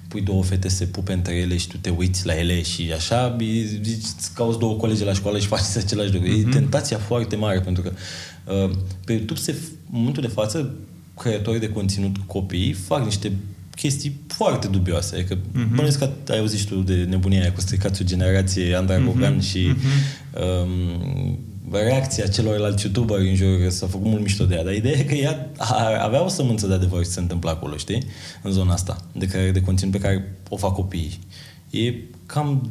pui 0.09 0.21
două 0.21 0.43
fete 0.43 0.69
se 0.69 0.85
pupe 0.85 1.13
între 1.13 1.35
ele 1.35 1.57
și 1.57 1.69
tu 1.69 1.77
te 1.77 1.91
uiți 1.91 2.27
la 2.27 2.39
ele 2.39 2.63
și 2.63 2.93
așa, 2.95 3.37
zici, 3.83 4.05
îți 4.17 4.35
cauți 4.35 4.59
două 4.59 4.75
colegi 4.75 5.05
la 5.05 5.13
școală 5.13 5.39
și 5.39 5.47
faci 5.47 5.61
același 5.77 6.13
lucru. 6.13 6.29
Uh-huh. 6.29 6.39
E 6.39 6.43
mhm. 6.43 6.51
tentația 6.51 6.99
foarte 6.99 7.37
mare 7.37 7.61
pentru 7.61 7.83
că 7.83 7.93
uh, 7.93 7.99
pe 9.05 9.13
YouTube 9.13 9.41
se, 9.41 9.51
în 9.93 9.99
momentul 9.99 10.23
de 10.23 10.29
față 10.29 10.75
creatorii 11.17 11.61
de 11.61 11.69
conținut 11.69 12.17
copii 12.27 12.73
fac 12.73 13.05
niște 13.05 13.33
chestii 13.75 14.21
foarte 14.27 14.67
dubioase. 14.67 15.15
Adică, 15.15 15.37
uh-huh. 15.37 15.69
bănuiesc 15.75 15.99
că 15.99 16.11
ai 16.29 16.39
auzit 16.39 16.67
tu 16.67 16.75
de 16.75 17.07
nebunia 17.09 17.41
aia 17.41 17.53
cu 17.53 17.61
stricați 17.61 18.03
o 18.03 18.05
generație 18.05 18.75
Andra 18.75 18.97
uh-huh. 18.97 19.41
și 19.41 19.73
uh-huh. 19.73 20.63
um, 20.63 21.39
reacția 21.71 22.27
celorlalți 22.27 22.85
youtuberi 22.85 23.29
în 23.29 23.35
jur 23.35 23.69
s-a 23.69 23.87
făcut 23.87 24.07
mult 24.07 24.23
mișto 24.23 24.45
de 24.45 24.55
ea, 24.55 24.65
dar 24.65 24.75
ideea 24.75 24.99
e 24.99 25.03
că 25.03 25.15
ea 25.15 25.51
avea 26.03 26.25
o 26.25 26.29
sămânță 26.29 26.67
de 26.67 26.75
adevăr 26.75 27.03
ce 27.03 27.09
se 27.09 27.21
întâmplă 27.21 27.51
acolo, 27.51 27.77
știi? 27.77 28.03
În 28.43 28.53
zona 28.53 28.73
asta, 28.73 29.07
de 29.13 29.27
care 29.27 29.51
de 29.51 29.61
conținut 29.61 29.93
pe 29.93 30.01
care 30.01 30.37
o 30.49 30.57
fac 30.57 30.75
copiii. 30.75 31.19
E 31.71 31.95
cam 32.27 32.71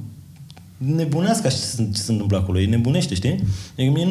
nebunească 0.77 1.47
ce 1.47 1.55
se, 1.55 1.89
ce 1.93 1.99
se 1.99 2.11
întâmplă 2.11 2.37
acolo, 2.37 2.59
e 2.59 2.65
nebunește, 2.65 3.15
știi? 3.15 3.39
Adică 3.77 3.91
mie 3.91 4.07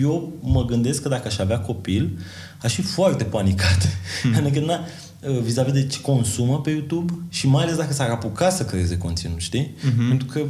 eu 0.00 0.32
mă 0.40 0.64
gândesc 0.64 1.02
că 1.02 1.08
dacă 1.08 1.26
aș 1.26 1.38
avea 1.38 1.58
copil, 1.58 2.18
aș 2.62 2.74
fi 2.74 2.82
foarte 2.82 3.24
panicat. 3.24 3.88
Hmm. 4.22 4.34
adică, 4.46 4.60
na, 4.60 4.80
Uh, 5.28 5.38
vis-a-vis 5.38 5.72
de 5.72 5.86
ce 5.86 6.00
consumă 6.00 6.60
pe 6.60 6.70
YouTube 6.70 7.12
și 7.28 7.46
mai 7.46 7.62
ales 7.62 7.76
dacă 7.76 7.92
s-ar 7.92 8.10
apuca 8.10 8.50
să 8.50 8.64
creeze 8.64 8.98
conținut, 8.98 9.38
știi? 9.40 9.74
Uh-huh. 9.78 10.08
Pentru 10.08 10.26
că 10.26 10.40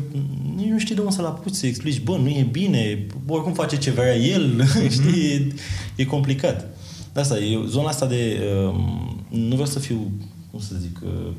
nici 0.57 0.69
nu 0.69 0.79
știi 0.79 0.95
de 0.95 1.01
unde 1.01 1.13
să-l 1.13 1.25
apuci, 1.25 1.55
să 1.55 1.67
explici, 1.67 2.03
bă, 2.03 2.17
nu 2.17 2.29
e 2.29 2.49
bine, 2.51 3.07
oricum 3.27 3.53
face 3.53 3.79
ce 3.79 3.91
vrea 3.91 4.17
el, 4.17 4.63
uh-huh. 4.63 4.91
știi? 5.01 5.31
E, 5.31 5.55
e 5.97 6.05
complicat. 6.05 6.67
De 7.13 7.21
asta, 7.21 7.39
e 7.39 7.59
zona 7.67 7.89
asta 7.89 8.07
de... 8.07 8.41
Uh, 8.67 8.75
nu 9.29 9.49
vreau 9.49 9.67
să 9.67 9.79
fiu, 9.79 10.13
cum 10.51 10.61
să 10.61 10.75
zic, 10.81 11.01
uh, 11.05 11.33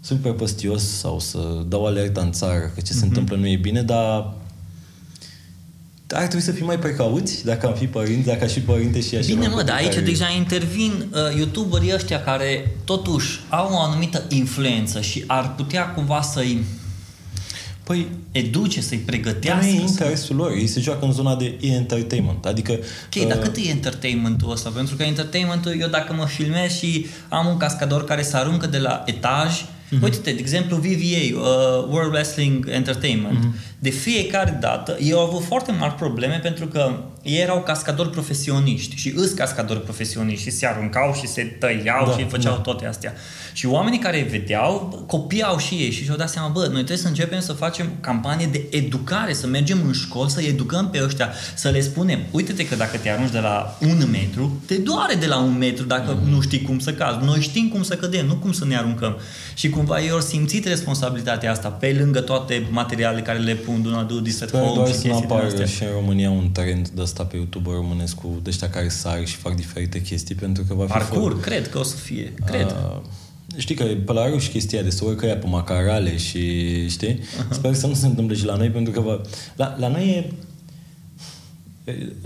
super 0.00 0.32
păstios 0.32 0.82
sau 0.82 1.18
să 1.18 1.64
dau 1.68 1.86
alerta 1.86 2.20
în 2.20 2.32
țară 2.32 2.72
că 2.74 2.80
ce 2.80 2.92
uh-huh. 2.92 2.96
se 2.96 3.04
întâmplă 3.04 3.36
nu 3.36 3.46
e 3.46 3.56
bine, 3.56 3.82
dar 3.82 4.34
ar 6.08 6.26
trebui 6.26 6.40
să 6.40 6.52
fim 6.52 6.66
mai 6.66 6.78
precauți 6.78 7.44
dacă 7.44 7.66
am 7.66 7.74
fi 7.74 7.86
părinți, 7.86 8.26
dacă 8.26 8.44
aș 8.44 8.52
fi 8.52 8.60
părinte 8.60 9.00
și 9.00 9.16
așa. 9.16 9.26
Bine, 9.26 9.46
mă, 9.46 9.62
dar 9.62 9.76
aici 9.76 9.88
care... 9.88 10.00
deja 10.00 10.30
intervin 10.36 10.92
uh, 11.12 11.36
youtuberii 11.36 11.94
ăștia 11.94 12.22
care 12.22 12.70
totuși 12.84 13.40
au 13.48 13.72
o 13.72 13.80
anumită 13.80 14.24
influență 14.28 15.00
și 15.00 15.24
ar 15.26 15.54
putea 15.54 15.86
cumva 15.86 16.22
să-i 16.22 16.64
Păi, 17.84 18.08
educe, 18.32 18.80
să-i 18.80 18.98
pregătească. 18.98 19.64
Nu 19.64 19.76
e 19.76 19.80
interesul 19.80 20.36
lor, 20.36 20.50
ei 20.50 20.66
se 20.66 20.80
joacă 20.80 21.04
în 21.04 21.12
zona 21.12 21.36
de 21.36 21.58
entertainment. 21.60 22.44
Adică... 22.44 22.72
Ok, 22.72 23.22
uh... 23.22 23.28
dar 23.28 23.38
cât 23.38 23.56
e 23.56 23.68
entertainmentul 23.68 24.50
ăsta? 24.50 24.70
Pentru 24.70 24.96
că 24.96 25.02
entertainmentul, 25.02 25.80
eu 25.80 25.88
dacă 25.88 26.12
mă 26.12 26.26
filmez 26.26 26.76
și 26.78 27.06
am 27.28 27.46
un 27.46 27.56
cascador 27.56 28.04
care 28.04 28.22
se 28.22 28.36
aruncă 28.36 28.66
de 28.66 28.78
la 28.78 29.02
etaj, 29.06 29.64
Mm-hmm. 29.96 30.02
Uite-te, 30.02 30.32
de 30.32 30.38
exemplu, 30.38 30.76
VVA, 30.76 31.40
uh, 31.40 31.86
World 31.88 32.12
Wrestling 32.12 32.68
Entertainment. 32.70 33.38
Mm-hmm. 33.38 33.74
De 33.78 33.90
fiecare 33.90 34.58
dată, 34.60 34.96
ei 35.00 35.12
au 35.12 35.26
avut 35.26 35.42
foarte 35.44 35.72
mari 35.72 35.94
probleme 35.94 36.40
pentru 36.42 36.66
că 36.66 37.04
ei 37.22 37.40
erau 37.40 37.62
cascadori 37.62 38.10
profesioniști 38.10 38.96
și 38.96 39.12
îs 39.16 39.32
cascadori 39.32 39.82
profesioniști 39.82 40.42
și 40.42 40.50
se 40.50 40.66
aruncau 40.66 41.14
și 41.14 41.26
se 41.26 41.42
tăiau 41.42 42.06
da, 42.06 42.16
și 42.18 42.28
făceau 42.28 42.54
da. 42.54 42.60
toate 42.60 42.86
astea. 42.86 43.14
Și 43.52 43.66
oamenii 43.66 43.98
care 43.98 44.16
îi 44.16 44.28
vedeau, 44.28 45.04
copiau 45.06 45.58
și 45.58 45.74
ei 45.74 45.90
și 45.90 46.04
și-au 46.04 46.16
dat 46.16 46.28
seama, 46.28 46.48
bă, 46.48 46.60
noi 46.60 46.70
trebuie 46.70 46.96
să 46.96 47.08
începem 47.08 47.40
să 47.40 47.52
facem 47.52 47.92
campanie 48.00 48.46
de 48.46 48.66
educare, 48.70 49.32
să 49.32 49.46
mergem 49.46 49.78
în 49.86 49.92
școli, 49.92 50.30
să 50.30 50.42
educăm 50.42 50.90
pe 50.90 51.02
ăștia, 51.04 51.32
să 51.54 51.68
le 51.68 51.80
spunem, 51.80 52.20
uite-te 52.30 52.66
că 52.66 52.74
dacă 52.74 52.96
te 52.96 53.10
arunci 53.10 53.30
de 53.30 53.38
la 53.38 53.78
un 53.80 54.08
metru, 54.10 54.62
te 54.66 54.74
doare 54.74 55.14
de 55.14 55.26
la 55.26 55.38
un 55.38 55.58
metru 55.58 55.84
dacă 55.84 56.18
mm-hmm. 56.18 56.28
nu 56.28 56.40
știi 56.40 56.62
cum 56.62 56.78
să 56.78 56.92
cazi. 56.92 57.24
Noi 57.24 57.40
știm 57.40 57.68
cum 57.68 57.82
să 57.82 57.94
cădem, 57.96 58.26
nu 58.26 58.34
cum 58.34 58.52
să 58.52 58.64
ne 58.64 58.76
aruncăm. 58.76 59.16
Și 59.54 59.68
cumva 59.84 60.02
ei 60.02 60.10
au 60.10 60.20
simțit 60.20 60.66
responsabilitatea 60.66 61.50
asta 61.50 61.68
pe 61.68 61.96
lângă 61.98 62.20
toate 62.20 62.66
materialele 62.70 63.22
care 63.22 63.38
le 63.38 63.54
pun 63.54 63.82
Duna 63.82 64.02
Du, 64.02 64.20
Disset 64.20 64.50
Home 64.50 64.86
și 64.86 64.92
chestii 64.92 65.26
de 65.28 65.34
astea. 65.34 65.66
și 65.66 65.82
în 65.82 65.88
România 65.92 66.30
un 66.30 66.50
trend 66.52 66.88
de 66.88 67.00
ăsta 67.00 67.24
pe 67.24 67.36
YouTube 67.36 67.70
românesc 67.72 68.14
cu 68.14 68.42
ăștia 68.46 68.68
care 68.68 68.88
sar 68.88 69.26
și 69.26 69.36
fac 69.36 69.54
diferite 69.54 70.00
chestii 70.00 70.34
pentru 70.34 70.64
că 70.68 70.74
va 70.74 70.84
fi... 70.84 70.92
Parcur, 70.92 71.32
fără... 71.32 71.34
cred 71.34 71.68
că 71.68 71.78
o 71.78 71.82
să 71.82 71.96
fie. 71.96 72.34
Cred. 72.44 72.70
A, 72.70 73.02
știi 73.56 73.74
că 73.74 73.84
pe 73.84 74.12
la 74.12 74.38
și 74.38 74.48
chestia 74.48 74.82
de 74.82 74.90
să 74.90 75.04
urcă 75.04 75.26
ea 75.26 75.36
pe 75.36 75.46
macarale 75.46 76.16
și 76.16 76.88
știi? 76.88 77.18
Uh-huh. 77.18 77.50
Sper 77.50 77.74
să 77.74 77.86
nu 77.86 77.94
se 77.94 78.06
întâmple 78.06 78.36
și 78.36 78.44
la 78.44 78.56
noi 78.56 78.68
pentru 78.68 78.92
că 78.92 79.00
vă, 79.00 79.20
la, 79.56 79.76
la 79.78 79.88
noi 79.88 80.08
e 80.08 80.32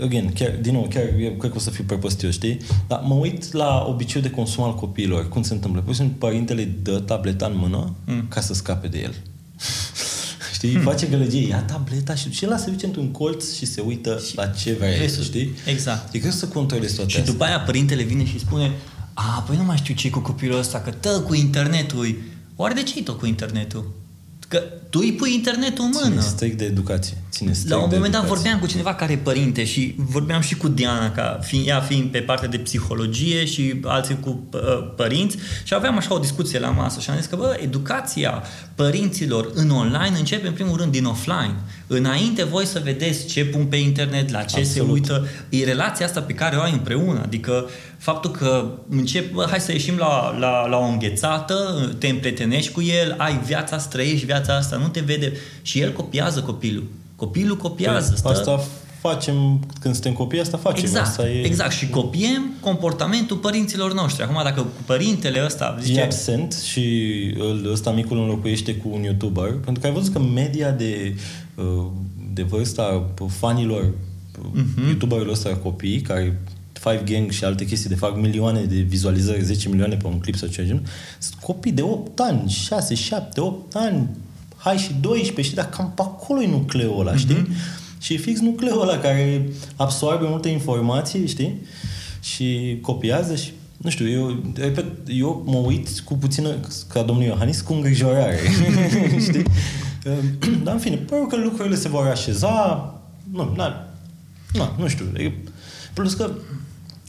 again, 0.01 0.33
chiar, 0.33 0.51
din 0.61 0.73
nou, 0.73 0.87
chiar 0.89 1.03
eu 1.19 1.31
cred 1.31 1.51
că 1.51 1.57
o 1.57 1.59
să 1.59 1.69
fiu 1.69 1.83
prăpăstios, 1.83 2.33
știi? 2.33 2.57
Dar 2.87 3.01
mă 3.05 3.13
uit 3.13 3.51
la 3.53 3.85
obiceiul 3.87 4.27
de 4.27 4.35
consum 4.35 4.63
al 4.63 4.75
copiilor. 4.75 5.29
Cum 5.29 5.41
se 5.41 5.53
întâmplă? 5.53 5.81
Pur 5.81 5.93
și 5.93 5.99
simplu, 5.99 6.17
părintele 6.17 6.63
dă 6.81 6.99
tableta 6.99 7.45
în 7.45 7.57
mână 7.57 7.95
mm. 8.05 8.25
ca 8.27 8.41
să 8.41 8.53
scape 8.53 8.87
de 8.87 8.99
el. 8.99 9.15
știi? 10.53 10.73
Hmm. 10.73 10.81
Face 10.81 11.05
gălăgie, 11.05 11.47
ia 11.47 11.61
tableta 11.61 12.15
și, 12.15 12.31
și 12.31 12.43
el 12.43 12.57
se 12.57 12.69
duce 12.69 12.85
într-un 12.85 13.11
colț 13.11 13.55
și 13.55 13.65
se 13.65 13.81
uită 13.81 14.21
și 14.27 14.35
la 14.35 14.45
ce 14.45 14.73
vrea 14.73 14.95
el, 14.95 15.09
știi? 15.09 15.51
Exact. 15.65 16.13
E 16.13 16.19
greu 16.19 16.31
să 16.31 16.47
controlezi 16.47 16.95
toate 16.95 17.09
Și 17.09 17.21
după 17.21 17.43
aia 17.43 17.59
părintele 17.59 18.03
vine 18.03 18.25
și 18.25 18.39
spune 18.39 18.71
a, 19.13 19.43
păi 19.47 19.57
nu 19.57 19.63
mai 19.63 19.77
știu 19.77 19.93
ce 19.93 20.09
cu 20.09 20.19
copilul 20.19 20.57
ăsta, 20.57 20.79
că 20.79 20.91
tă 20.91 21.23
cu 21.27 21.33
internetul. 21.33 22.17
Oare 22.55 22.73
de 22.73 22.83
ce 22.83 23.03
tot 23.03 23.19
cu 23.19 23.25
internetul? 23.25 23.91
Că 24.47 24.63
tu 24.89 24.99
îi 24.99 25.13
pui 25.13 25.33
internetul 25.33 25.83
în 25.83 25.91
mână. 25.93 26.09
Ține 26.09 26.21
strict 26.21 26.57
de 26.57 26.65
educație. 26.65 27.17
Ține 27.31 27.53
strict 27.53 27.73
La 27.75 27.81
un 27.81 27.89
moment 27.93 28.13
dat 28.13 28.25
vorbeam 28.25 28.59
cu 28.59 28.65
cineva 28.65 28.93
care 28.93 29.11
e 29.11 29.17
părinte 29.17 29.65
și 29.65 29.95
vorbeam 29.97 30.41
și 30.41 30.55
cu 30.55 30.67
Diana, 30.67 31.11
ca 31.11 31.39
fiind, 31.41 31.67
ea 31.67 31.79
fiind 31.79 32.11
pe 32.11 32.19
partea 32.19 32.47
de 32.47 32.57
psihologie 32.57 33.45
și 33.45 33.79
alții 33.83 34.19
cu 34.19 34.47
uh, 34.53 34.59
părinți 34.95 35.37
și 35.63 35.73
aveam 35.73 35.97
așa 35.97 36.13
o 36.13 36.17
discuție 36.17 36.59
la 36.59 36.69
masă 36.69 36.99
și 36.99 37.09
am 37.09 37.15
zis 37.15 37.25
că, 37.25 37.35
bă, 37.35 37.57
educația 37.61 38.43
părinților 38.75 39.51
în 39.53 39.69
online 39.69 40.17
începe 40.17 40.47
în 40.47 40.53
primul 40.53 40.77
rând 40.77 40.91
din 40.91 41.05
offline. 41.05 41.55
Înainte 41.87 42.43
voi 42.43 42.65
să 42.65 42.81
vedeți 42.83 43.25
ce 43.25 43.45
pun 43.45 43.65
pe 43.65 43.75
internet, 43.75 44.31
la 44.31 44.43
ce 44.43 44.59
Absolut. 44.59 44.67
se 44.67 44.81
uită, 44.81 45.27
e 45.49 45.63
relația 45.63 46.05
asta 46.05 46.21
pe 46.21 46.33
care 46.33 46.55
o 46.55 46.61
ai 46.61 46.71
împreună. 46.71 47.21
Adică 47.23 47.69
faptul 47.97 48.31
că 48.31 48.71
încep, 48.89 49.33
bă, 49.33 49.45
hai 49.49 49.59
să 49.59 49.71
ieșim 49.71 49.97
la, 49.97 50.37
la, 50.37 50.67
la 50.67 50.77
o 50.77 50.83
înghețată, 50.83 51.89
te 51.97 52.07
împrietenești 52.07 52.71
cu 52.71 52.81
el, 52.81 53.15
ai 53.17 53.39
viața, 53.45 53.77
străiești 53.77 54.25
viața 54.25 54.55
asta, 54.55 54.75
nu 54.79 54.87
te 54.87 54.99
vede 54.99 55.33
și 55.61 55.79
el 55.79 55.93
copiază 55.93 56.41
copilul. 56.41 56.87
Copilul 57.15 57.57
copiază. 57.57 58.17
Păi, 58.21 58.31
asta 58.31 58.59
facem, 58.99 59.59
când 59.79 59.93
suntem 59.93 60.13
copii, 60.13 60.39
asta 60.39 60.57
facem. 60.57 60.83
Exact, 60.83 61.07
asta 61.07 61.29
e... 61.29 61.41
exact. 61.45 61.71
Și 61.71 61.89
copiem 61.89 62.53
comportamentul 62.59 63.37
părinților 63.37 63.93
noștri. 63.93 64.23
Acum, 64.23 64.39
dacă 64.43 64.65
părintele 64.85 65.43
ăsta 65.45 65.77
zice... 65.81 65.99
E 65.99 66.03
absent 66.03 66.53
și 66.53 66.83
ăsta 67.71 67.91
micul 67.91 68.17
înlocuiește 68.17 68.75
cu 68.75 68.89
un 68.91 69.01
YouTuber, 69.01 69.49
pentru 69.49 69.81
că 69.81 69.87
ai 69.87 69.93
văzut 69.93 70.13
că 70.13 70.19
media 70.19 70.71
de, 70.71 71.15
uh, 71.55 71.85
de 72.33 72.43
vârsta 72.43 73.05
fanilor 73.27 73.83
uh-huh. 73.83 74.87
YouTuberilor 74.87 75.31
ăsta 75.31 75.55
copii, 75.55 76.01
care 76.01 76.39
Five 76.73 77.01
Gang 77.05 77.31
și 77.31 77.43
alte 77.43 77.65
chestii 77.65 77.89
de 77.89 77.95
fac 77.95 78.15
milioane 78.15 78.61
de 78.61 78.75
vizualizări, 78.75 79.43
10 79.43 79.69
milioane 79.69 79.95
pe 79.95 80.07
un 80.07 80.19
clip 80.19 80.35
sau 80.35 80.47
ceva 80.47 80.67
genul, 80.67 80.83
sunt 81.19 81.41
copii 81.41 81.71
de 81.71 81.81
8 81.81 82.19
ani, 82.19 82.49
6, 82.49 82.95
7, 82.95 83.41
8 83.41 83.75
ani, 83.75 84.09
hai 84.59 84.77
și 84.77 84.93
12, 84.93 85.41
știi, 85.41 85.55
dar 85.55 85.69
cam 85.69 85.91
pe 85.95 86.01
acolo 86.01 86.41
e 86.41 86.47
nucleul 86.47 86.99
ăla, 86.99 87.15
știi? 87.15 87.35
Mm-hmm. 87.35 88.01
Și 88.01 88.13
e 88.13 88.17
fix 88.17 88.39
nucleul 88.39 88.81
ăla 88.81 88.97
care 88.97 89.49
absorbe 89.75 90.25
multe 90.27 90.49
informații, 90.49 91.27
știi? 91.27 91.61
Și 92.21 92.77
copiază 92.81 93.35
și 93.35 93.51
nu 93.77 93.89
știu, 93.89 94.09
eu, 94.09 94.43
repet, 94.55 94.85
eu 95.07 95.43
mă 95.45 95.57
uit 95.57 95.99
cu 95.99 96.17
puțină, 96.17 96.55
ca 96.87 97.01
domnul 97.01 97.25
Iohannis, 97.25 97.61
cu 97.61 97.73
îngrijorare, 97.73 98.37
știi? 99.27 99.43
Dar 100.63 100.73
în 100.73 100.79
fine, 100.79 100.95
pare 100.95 101.25
că 101.29 101.35
lucrurile 101.35 101.75
se 101.75 101.89
vor 101.89 102.07
așeza, 102.07 102.83
nu, 103.31 103.53
na, 103.55 103.87
na, 104.53 104.75
nu 104.77 104.87
știu, 104.87 105.05
e, 105.17 105.33
plus 105.93 106.13
că 106.13 106.31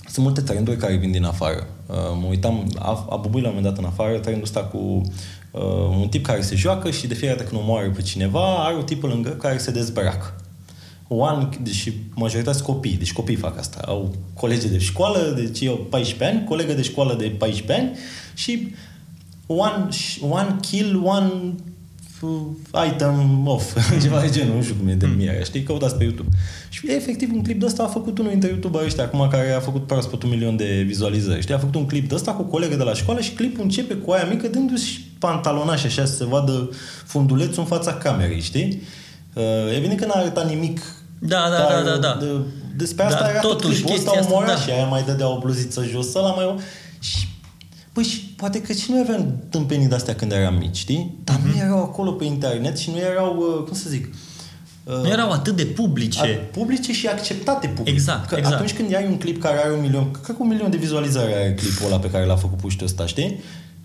sunt 0.07 0.25
multe 0.25 0.41
trenduri 0.41 0.77
care 0.77 0.97
vin 0.97 1.11
din 1.11 1.25
afară. 1.25 1.67
Uh, 1.87 1.97
mă 2.21 2.27
uitam, 2.29 2.73
a, 2.79 3.07
a 3.11 3.17
bubuit 3.17 3.43
la 3.45 3.51
un 3.51 3.55
moment 3.57 3.75
dat 3.75 3.85
în 3.85 3.91
afară 3.91 4.19
trendul 4.19 4.43
ăsta 4.43 4.61
cu 4.61 5.03
uh, 5.51 5.63
un 6.01 6.09
tip 6.09 6.27
care 6.27 6.41
se 6.41 6.57
joacă 6.57 6.91
și 6.91 7.07
de 7.07 7.15
fiecare 7.15 7.39
dată 7.39 7.51
când 7.51 7.63
omoară 7.63 7.91
pe 7.91 8.03
cineva, 8.03 8.65
are 8.65 8.75
un 8.75 8.85
tip 8.85 9.03
lângă 9.03 9.29
care 9.29 9.59
se 9.59 9.71
dezbracă. 9.71 10.35
One, 11.09 11.49
deși 11.63 11.93
majoritatea 12.15 12.63
copii, 12.63 12.97
deci 12.97 13.13
copiii 13.13 13.39
fac 13.39 13.59
asta. 13.59 13.81
Au 13.87 14.15
colegi 14.35 14.69
de 14.69 14.79
școală, 14.79 15.35
deci 15.37 15.61
eu 15.61 15.75
14 15.75 16.37
ani, 16.37 16.47
colegă 16.49 16.73
de 16.73 16.83
școală 16.83 17.15
de 17.15 17.27
14 17.39 17.73
ani 17.73 17.99
și 18.35 18.75
one, 19.47 19.89
one 20.21 20.57
kill, 20.61 21.03
one 21.05 21.55
item 22.87 23.47
off, 23.47 23.77
ceva 24.03 24.21
de 24.21 24.31
genul, 24.31 24.55
nu 24.55 24.63
știu 24.63 24.75
cum 24.75 24.89
e 24.89 24.95
de 24.95 25.07
mie, 25.17 25.41
știi, 25.45 25.63
căutați 25.63 25.97
pe 25.97 26.05
YouTube. 26.05 26.29
Și 26.69 26.81
efectiv 26.87 27.31
un 27.33 27.43
clip 27.43 27.61
de 27.61 27.67
ăsta 27.67 27.83
a 27.83 27.87
făcut 27.87 28.19
unul 28.19 28.31
dintre 28.31 28.49
YouTuberii 28.49 28.87
ăștia 28.87 29.05
acum 29.05 29.29
care 29.31 29.51
a 29.51 29.61
făcut 29.61 29.87
proaspăt 29.87 30.23
un 30.23 30.31
milion 30.31 30.57
de 30.57 30.83
vizualizări, 30.87 31.41
știi, 31.41 31.55
a 31.55 31.59
făcut 31.59 31.75
un 31.75 31.87
clip 31.87 32.09
de 32.09 32.15
ăsta 32.15 32.33
cu 32.33 32.43
colegă 32.43 32.77
de 32.77 32.83
la 32.83 32.95
școală 32.95 33.21
și 33.21 33.33
clipul 33.33 33.63
începe 33.63 33.95
cu 33.95 34.11
aia 34.11 34.25
mică 34.25 34.49
dându-și 34.49 35.10
pantalonaș 35.21 35.85
așa 35.85 36.05
să 36.05 36.15
se 36.17 36.25
vadă 36.25 36.71
fundulețul 37.07 37.59
în 37.63 37.65
fața 37.67 37.93
camerei, 37.95 38.41
știi? 38.41 38.83
Uh, 39.35 39.43
evident 39.77 40.01
că 40.01 40.07
n-a 40.07 40.15
arătat 40.15 40.49
nimic 40.49 40.81
da, 41.19 41.37
da, 41.51 41.57
dar, 41.69 41.83
da, 41.83 41.91
da, 41.91 41.97
da. 41.97 42.17
De, 42.21 42.27
despre 42.77 43.05
asta 43.05 43.21
Dar 43.21 43.31
era 43.31 43.41
totuși, 43.41 43.81
tot 43.81 43.91
clipul 43.91 43.95
ăsta, 43.99 44.11
chestia 44.11 44.35
omoraș 44.35 44.51
asta, 44.55 44.67
da. 44.67 44.73
și 44.73 44.79
aia 44.79 44.87
mai 44.87 45.03
dădea 45.03 45.29
o 45.29 45.39
bluziță 45.39 45.85
jos, 45.91 46.15
ăla 46.15 46.31
mai... 46.33 46.55
Și, 47.01 47.29
păi, 47.93 48.05
și 48.05 48.21
poate 48.37 48.61
că 48.63 48.73
și 48.73 48.91
noi 48.91 49.01
aveam 49.01 49.43
tâmpenii 49.51 49.87
de-astea 49.87 50.15
când 50.15 50.33
eram 50.33 50.55
mici, 50.55 50.77
știi? 50.77 51.19
Dar 51.25 51.37
Mhm. 51.37 51.49
mm-hmm. 51.51 51.55
nu 51.55 51.63
erau 51.65 51.79
acolo 51.83 52.11
pe 52.11 52.25
internet 52.25 52.79
și 52.79 52.91
nu 52.91 52.99
erau, 52.99 53.37
uh, 53.59 53.65
cum 53.65 53.75
să 53.77 53.89
zic... 53.89 54.15
uh, 54.85 54.95
Nu 55.03 55.09
erau 55.09 55.31
atât 55.31 55.57
de 55.57 55.65
publice. 55.65 56.21
a- 56.21 56.59
publice 56.59 56.93
și 56.93 57.07
acceptate 57.07 57.67
public. 57.67 57.95
Exact, 57.95 58.29
că 58.29 58.35
exact. 58.37 58.55
atunci 58.55 58.73
când 58.75 58.95
ai 58.95 59.07
un 59.07 59.19
clip 59.19 59.43
care 59.43 59.59
are 59.59 59.73
un 59.73 59.81
milion, 59.81 60.11
cred 60.11 60.37
că 60.37 60.43
un 60.43 60.49
milion 60.49 60.71
de 60.71 60.77
vizualizări 60.77 61.33
are 61.35 61.55
clipul 61.55 61.87
ăla 61.87 61.99
pe 61.99 62.11
care 62.11 62.25
l-a 62.25 62.37
făcut 62.37 62.59
puștul 62.59 62.87
ăsta, 62.87 63.07
știi? 63.07 63.41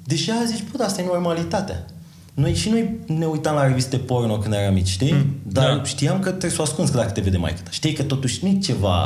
Deja 0.05 0.33
zici, 0.45 0.63
bă, 0.71 0.77
dar 0.77 0.87
asta 0.87 1.01
e 1.01 1.05
normalitatea. 1.05 1.85
Noi 2.33 2.53
și 2.55 2.69
noi 2.69 2.95
ne 3.07 3.25
uitam 3.25 3.55
la 3.55 3.67
reviste 3.67 3.97
porno 3.97 4.37
când 4.37 4.53
eram 4.53 4.73
mici, 4.73 4.87
știi? 4.87 5.11
Mm, 5.11 5.35
Dar 5.43 5.75
da. 5.75 5.83
știam 5.83 6.19
că 6.19 6.29
trebuie 6.29 6.51
să 6.51 6.57
o 6.59 6.63
ascunzi 6.63 6.91
că 6.91 6.97
dacă 6.97 7.11
te 7.11 7.21
vede 7.21 7.37
mai 7.37 7.53
Știi 7.69 7.93
că 7.93 8.03
totuși 8.03 8.39
nu 8.43 8.49
e 8.49 8.57
ceva 8.59 8.97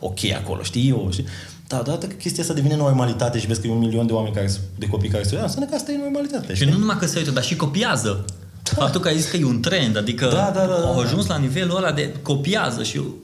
ok 0.00 0.18
acolo, 0.42 0.62
știi 0.62 0.88
eu, 0.88 1.08
știi? 1.12 1.24
Dar 1.68 1.80
odată 1.80 2.06
că 2.06 2.14
chestia 2.14 2.42
asta 2.42 2.54
devine 2.54 2.76
normalitate 2.76 3.38
și 3.38 3.46
vezi 3.46 3.60
că 3.60 3.66
e 3.66 3.70
un 3.70 3.78
milion 3.78 4.06
de 4.06 4.12
oameni 4.12 4.34
care, 4.34 4.46
se- 4.46 4.58
de 4.78 4.86
copii 4.86 5.08
care 5.10 5.22
se 5.22 5.30
uită, 5.32 5.42
înseamnă 5.44 5.68
că 5.68 5.74
asta 5.76 5.92
e 5.92 5.96
normalitatea, 5.96 6.54
Și 6.54 6.60
știi? 6.60 6.72
nu 6.72 6.78
numai 6.78 6.96
că 6.98 7.06
se 7.06 7.18
uită, 7.18 7.30
dar 7.30 7.42
și 7.42 7.56
copiază. 7.56 8.24
Faptul 8.62 9.00
că 9.00 9.08
ai 9.08 9.16
zis 9.18 9.30
că 9.30 9.36
e 9.36 9.44
un 9.44 9.60
trend, 9.60 9.96
adică 9.96 10.24
Da, 10.26 10.50
da, 10.54 10.60
da, 10.60 10.66
da, 10.80 10.86
au 10.86 10.94
da. 10.96 11.00
ajuns 11.02 11.26
la 11.26 11.36
nivelul 11.36 11.76
ăla 11.76 11.92
de 11.92 12.14
copiază 12.22 12.82
și 12.82 12.96
eu, 12.96 13.14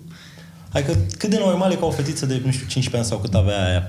Adică 0.72 0.96
cât 1.18 1.30
de 1.30 1.38
normal 1.38 1.72
e 1.72 1.74
ca 1.74 1.87
o 1.87 1.90
fetiță 1.90 2.26
de, 2.26 2.40
nu 2.44 2.50
știu, 2.50 2.66
15 2.66 2.96
ani 2.96 3.04
sau 3.04 3.18
cât 3.18 3.35
avea 3.35 3.66
aia, 3.66 3.87
14-15 3.87 3.88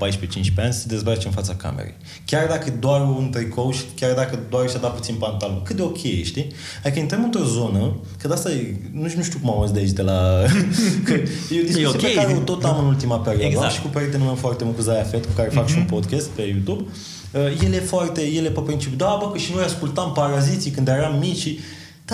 ani, 0.58 0.74
să 0.74 0.80
se 0.80 0.88
dezbrace 0.88 1.28
în 1.28 1.34
fața 1.34 1.56
camerei. 1.56 1.94
Chiar 2.26 2.48
dacă 2.48 2.74
doar 2.80 3.02
un 3.02 3.30
tricou 3.32 3.72
și 3.72 3.82
chiar 3.96 4.14
dacă 4.14 4.40
doar 4.50 4.70
și-a 4.70 4.80
dat 4.80 4.96
puțin 4.96 5.16
pantalon. 5.16 5.62
Cât 5.62 5.76
de 5.76 5.82
ok 5.82 6.04
e, 6.04 6.24
știi? 6.24 6.48
Adică 6.84 7.00
intrăm 7.00 7.24
într-o 7.24 7.44
zonă, 7.44 7.96
că 8.22 8.28
de 8.28 8.34
asta 8.34 8.52
e, 8.52 8.76
nu 8.92 9.08
știu, 9.08 9.18
nu 9.18 9.26
știu 9.26 9.40
cum 9.40 9.50
am 9.50 9.58
auzit 9.58 9.74
de 9.74 9.80
aici 9.80 9.92
de 9.92 10.02
la... 10.02 10.20
că 11.06 11.14
e 11.54 11.60
o 11.60 11.66
discuție 11.66 11.82
E 11.82 11.88
ok. 11.88 12.02
pe 12.02 12.14
care 12.14 12.34
o 12.34 12.40
tot 12.40 12.64
am 12.64 12.80
în 12.80 12.86
ultima 12.86 13.20
perioadă. 13.20 13.48
Exact. 13.48 13.66
Am 13.66 13.72
și 13.72 13.82
cu 13.82 13.88
prietenul 13.88 14.26
meu 14.26 14.36
foarte 14.36 14.64
mult, 14.64 14.76
cu 14.76 14.82
Zaya 14.82 15.04
Fet, 15.04 15.26
cu 15.26 15.32
care 15.36 15.50
fac 15.50 15.68
și 15.68 15.78
un 15.78 15.86
podcast 15.86 16.28
pe 16.28 16.42
YouTube. 16.42 16.84
Uh, 17.32 17.64
ele 17.66 17.78
foarte, 17.78 18.22
ele 18.22 18.50
pe 18.50 18.60
principiu, 18.60 18.98
da, 18.98 19.18
bă, 19.22 19.32
că 19.32 19.38
și 19.38 19.52
noi 19.54 19.64
ascultam 19.64 20.12
Paraziții 20.12 20.72
când 20.72 20.88
eram 20.88 21.18
mici 21.20 21.38
și 21.38 21.60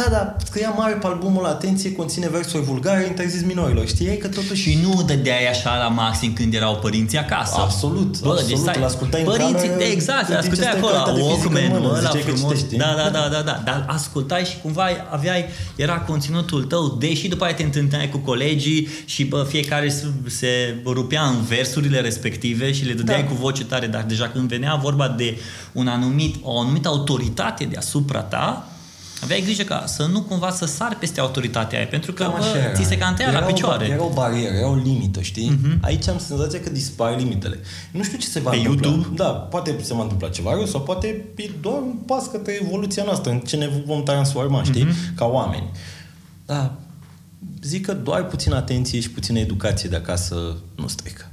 da, 0.04 0.08
da, 0.12 0.36
scria 0.46 0.70
mare 0.70 0.94
pe 0.94 1.08
albumul 1.08 1.46
Atenție, 1.46 1.92
conține 1.92 2.30
versuri 2.30 2.64
vulgare, 2.64 3.06
interzis 3.06 3.44
minorilor. 3.44 3.88
Știai 3.88 4.18
că 4.18 4.28
totuși 4.28 4.62
și 4.62 4.80
nu 4.84 5.04
dădeai 5.04 5.48
așa 5.50 5.78
la 5.78 5.88
maxim 5.88 6.34
când 6.34 6.54
erau 6.54 6.76
părinții 6.76 7.18
acasă. 7.18 7.56
Absolut, 7.60 8.20
Bă, 8.22 8.30
absolut, 8.30 8.48
deci 8.48 8.58
stai, 8.58 8.76
îl 8.78 8.84
ascultai 8.84 9.20
în 9.22 9.26
părinții, 9.28 9.68
cameră, 9.68 9.84
exact, 9.84 10.30
în 10.30 10.36
îl 10.36 10.42
timp 10.42 10.54
ce 10.56 10.60
ascultai 10.66 10.80
stai 10.80 10.80
acolo, 10.80 10.92
cu 10.94 10.98
cartea 10.98 11.14
de 11.14 11.22
fizică 11.34 11.48
în 11.48 11.54
Walkman-ul 11.54 11.80
mână, 11.82 11.98
ăla 12.00 12.10
ziceai 12.10 12.24
că 12.24 12.32
frumos. 12.36 12.54
citești, 12.58 12.76
Da, 12.78 12.86
da, 12.96 13.02
știi? 13.02 13.12
da, 13.14 13.28
da, 13.36 13.42
da, 13.42 13.62
dar 13.66 13.86
ascultai 13.88 14.44
și 14.44 14.58
cumva 14.62 14.84
aveai, 15.10 15.46
era 15.76 16.00
conținutul 16.00 16.64
tău, 16.64 16.96
deși 17.00 17.28
după 17.28 17.44
aia 17.44 17.54
te 17.54 17.64
întâlneai 17.64 18.10
cu 18.10 18.18
colegii 18.18 18.88
și 19.06 19.24
bă, 19.26 19.46
fiecare 19.50 19.90
se- 19.90 20.12
se 20.28 20.76
rupea 20.86 21.24
în 21.24 21.42
versurile 21.48 22.00
respective 22.00 22.72
și 22.72 22.86
le 22.86 22.94
dădeai 22.94 23.22
Da. 23.22 23.28
cu 23.28 23.34
voce 23.34 23.64
tare, 23.66 23.88
dar 23.88 24.04
deja 24.08 24.28
când 24.34 24.48
venea 24.50 24.76
vorba 24.82 25.08
de 25.08 25.38
un 25.72 25.88
anumit, 25.88 26.36
o 26.42 26.60
anumită 26.60 26.88
autoritate 26.88 27.64
deasupra 27.64 28.20
ta, 28.22 28.68
aveai 29.24 29.42
grijă 29.42 29.64
ca 29.64 29.84
să 29.88 30.06
nu 30.06 30.22
cumva 30.22 30.52
să 30.52 30.66
sari 30.66 30.96
peste 30.96 31.20
autoritatea 31.20 31.78
aia, 31.78 31.88
pentru 31.88 32.12
că 32.14 32.24
Cam 32.24 32.32
bă, 32.32 32.38
așa 32.38 32.58
era. 32.58 32.72
ți 32.74 32.84
se 32.84 32.98
cantea 32.98 33.32
la 33.32 33.38
Era 33.38 33.46
o- 33.46 33.52
picioare. 33.52 33.86
Era 33.88 34.04
o 34.04 34.10
barieră, 34.10 34.54
era 34.56 34.68
o 34.68 34.76
limită, 34.76 35.22
știi? 35.22 35.52
Uh-huh. 35.60 35.80
Aici 35.82 36.08
am 36.08 36.18
senzația 36.20 36.60
că 36.60 36.70
dispar 36.70 37.18
limitele. 37.18 37.60
Nu 37.92 38.04
știu 38.04 38.18
ce 38.18 38.28
se 38.28 38.40
va 38.40 38.50
Pe 38.50 38.56
întâmpla. 38.56 38.88
YouTube? 38.90 39.16
Da, 39.16 39.28
poate 39.30 39.76
se 39.82 39.94
va 39.94 40.02
întâmpla 40.02 40.30
ceva 40.30 40.54
rău 40.54 40.66
sau 40.66 40.82
poate 40.82 41.08
e 41.36 41.50
doar 41.62 41.78
un 41.82 41.94
pas 42.06 42.26
către 42.28 42.60
evoluția 42.62 43.04
noastră, 43.04 43.32
în 43.32 43.40
ce 43.40 43.56
ne 43.56 43.70
vom 43.86 44.04
transforma, 44.04 44.64
știi? 44.64 44.86
Uh-huh. 44.86 45.16
Ca 45.16 45.26
oameni. 45.26 45.70
Da, 46.46 46.74
zic 47.62 47.86
că 47.86 47.94
doar 47.94 48.26
puțin 48.26 48.54
atenție 48.54 49.00
și 49.00 49.10
puțină 49.12 49.40
educație 49.40 49.90
de 49.90 49.96
acasă 49.96 50.56
nu 50.76 50.88
strică. 50.88 51.32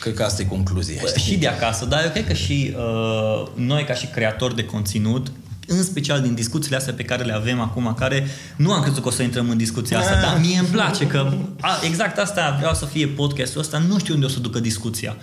Cred 0.00 0.14
că 0.14 0.22
asta 0.22 0.42
e 0.42 0.44
concluzia, 0.44 0.98
Bă, 1.02 1.08
știi? 1.08 1.22
și 1.32 1.36
de 1.38 1.46
acasă, 1.46 1.84
dar 1.84 2.04
eu 2.04 2.10
cred 2.10 2.26
că 2.26 2.32
și 2.32 2.74
uh, 2.76 3.48
noi 3.54 3.84
ca 3.84 3.94
și 3.94 4.06
creatori 4.06 4.56
de 4.56 4.64
conținut 4.64 5.32
în 5.70 5.82
special 5.82 6.20
din 6.20 6.34
discuțiile 6.34 6.76
astea 6.76 6.92
pe 6.92 7.02
care 7.02 7.24
le 7.24 7.32
avem 7.34 7.60
acum, 7.60 7.94
care 7.98 8.26
nu 8.56 8.72
am 8.72 8.82
crezut 8.82 9.02
că 9.02 9.08
o 9.08 9.10
să 9.10 9.22
intrăm 9.22 9.50
în 9.50 9.56
discuția 9.56 9.98
asta, 9.98 10.14
Ah. 10.14 10.20
dar 10.22 10.38
mie 10.40 10.58
îmi 10.58 10.68
place 10.68 11.06
că 11.06 11.32
a, 11.60 11.70
exact 11.84 12.18
asta 12.18 12.54
vreau 12.58 12.74
să 12.74 12.84
fie 12.84 13.06
podcastul 13.06 13.60
ăsta, 13.60 13.78
nu 13.78 13.98
știu 13.98 14.14
unde 14.14 14.26
o 14.26 14.28
să 14.28 14.40
ducă 14.40 14.58
discuția. 14.60 15.16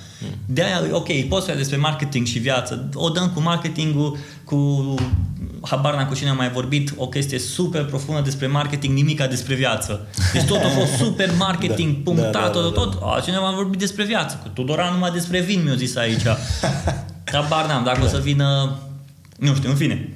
De 0.46 0.64
aia, 0.64 0.82
ok, 0.92 1.24
poți 1.28 1.46
să 1.46 1.54
despre 1.56 1.78
marketing 1.78 2.26
și 2.26 2.40
viață, 2.40 2.90
o 2.94 3.10
dăm 3.10 3.30
cu 3.30 3.40
marketingul, 3.42 4.18
cu 4.44 4.94
habar 5.62 5.96
n-am 5.96 6.08
cu 6.08 6.16
cine 6.16 6.30
am 6.30 6.36
mai 6.36 6.50
vorbit, 6.52 6.94
o 6.98 7.08
chestie 7.08 7.40
super 7.40 7.84
profundă 7.86 8.22
despre 8.22 8.48
marketing, 8.48 8.94
nimica 8.96 9.28
despre 9.28 9.56
viață. 9.56 10.08
Deci 10.34 10.44
tot 10.44 10.58
a 10.64 10.68
fost 10.70 10.92
super 11.04 11.30
marketing, 11.38 11.94
Da, 11.96 12.02
punctat, 12.04 12.32
da, 12.32 12.40
da, 12.40 12.48
tot, 12.50 12.64
da, 12.74 12.82
tot. 12.82 13.00
A, 13.02 13.20
cineva 13.24 13.48
a 13.48 13.52
vorbit 13.56 13.80
despre 13.80 14.04
viață, 14.04 14.40
cu 14.44 14.48
Tudoran 14.50 14.94
numai 14.94 15.12
despre 15.12 15.40
vin 15.42 15.62
mi-a 15.64 15.76
zis 15.76 15.96
aici. 15.96 16.22
Habar 17.32 17.66
n-am, 17.68 17.84
dacă 17.84 18.04
o 18.04 18.08
să 18.08 18.20
vină, 18.24 18.78
nu 19.38 19.56
știu, 19.56 19.70
în 19.70 19.76
fine. 19.76 20.15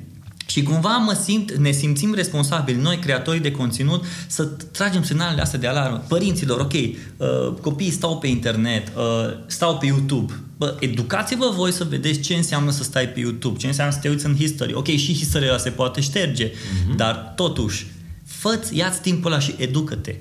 Și 0.50 0.64
cumva 0.64 0.98
mă 0.98 1.14
simt, 1.24 1.52
ne 1.52 1.72
simțim 1.72 2.14
responsabili, 2.14 2.82
noi, 2.82 2.98
creatorii 2.98 3.40
de 3.40 3.52
conținut, 3.52 4.04
să 4.28 4.44
tragem 4.46 5.04
semnalele 5.04 5.42
astea 5.42 5.60
de 5.60 5.68
alarmă. 5.68 6.04
Părinților, 6.08 6.60
ok, 6.60 6.74
uh, 6.74 7.54
copiii 7.62 7.92
stau 7.92 8.18
pe 8.18 8.28
internet, 8.28 8.88
uh, 8.88 9.04
stau 9.46 9.78
pe 9.78 9.86
YouTube. 9.86 10.34
Bă, 10.58 10.76
educați-vă 10.80 11.52
voi 11.56 11.72
să 11.72 11.84
vedeți 11.84 12.20
ce 12.20 12.34
înseamnă 12.34 12.72
să 12.72 12.84
stai 12.84 13.08
pe 13.08 13.20
YouTube, 13.20 13.58
ce 13.58 13.68
înseamnă 13.68 13.94
să 13.94 14.00
te 14.00 14.10
uiți 14.10 14.26
în 14.26 14.36
history. 14.36 14.74
Ok, 14.74 14.88
și 14.88 15.14
history 15.14 15.56
se 15.58 15.70
poate 15.70 16.02
șterge, 16.02 16.50
uh-huh. 16.50 16.96
dar 16.96 17.34
totuși, 17.36 17.86
fă-ți, 18.26 18.78
ia-ți 18.78 19.02
timpul 19.02 19.32
ăla 19.32 19.40
și 19.40 19.56
educă-te. 19.58 20.16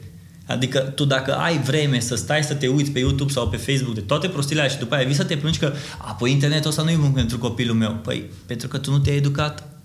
Adică 0.47 0.79
tu 0.79 1.05
dacă 1.05 1.35
ai 1.35 1.59
vreme 1.59 2.01
să 2.01 2.15
stai 2.15 2.43
să 2.43 2.55
te 2.55 2.67
uiți 2.67 2.91
pe 2.91 2.99
YouTube 2.99 3.33
sau 3.33 3.49
pe 3.49 3.57
Facebook 3.57 3.95
de 3.95 4.01
toate 4.01 4.29
prostile 4.29 4.61
alea 4.61 4.73
și 4.73 4.79
după 4.79 4.95
aia 4.95 5.07
vii 5.07 5.15
să 5.15 5.25
te 5.25 5.37
plângi 5.37 5.59
că 5.59 5.73
apoi 5.99 6.31
internetul 6.31 6.71
ăsta 6.71 6.83
nu 6.83 6.91
e 6.91 6.97
bun 6.97 7.11
pentru 7.11 7.39
copilul 7.39 7.77
meu. 7.77 8.01
Păi, 8.03 8.31
pentru 8.47 8.69
că 8.69 8.79
tu 8.79 8.91
nu 8.91 8.99
te-ai 8.99 9.17
educat. 9.17 9.78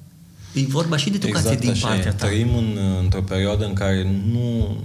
E 0.54 0.62
vorba 0.68 0.98
și 0.98 1.10
de 1.10 1.16
educație 1.22 1.40
exact 1.52 1.60
din 1.60 1.70
așa 1.70 1.88
partea 1.88 2.10
e. 2.12 2.14
ta. 2.14 2.26
Trăim 2.26 2.56
în, 2.58 2.78
într-o 3.02 3.22
perioadă 3.22 3.66
în 3.66 3.74
care 3.74 4.08
nu, 4.32 4.78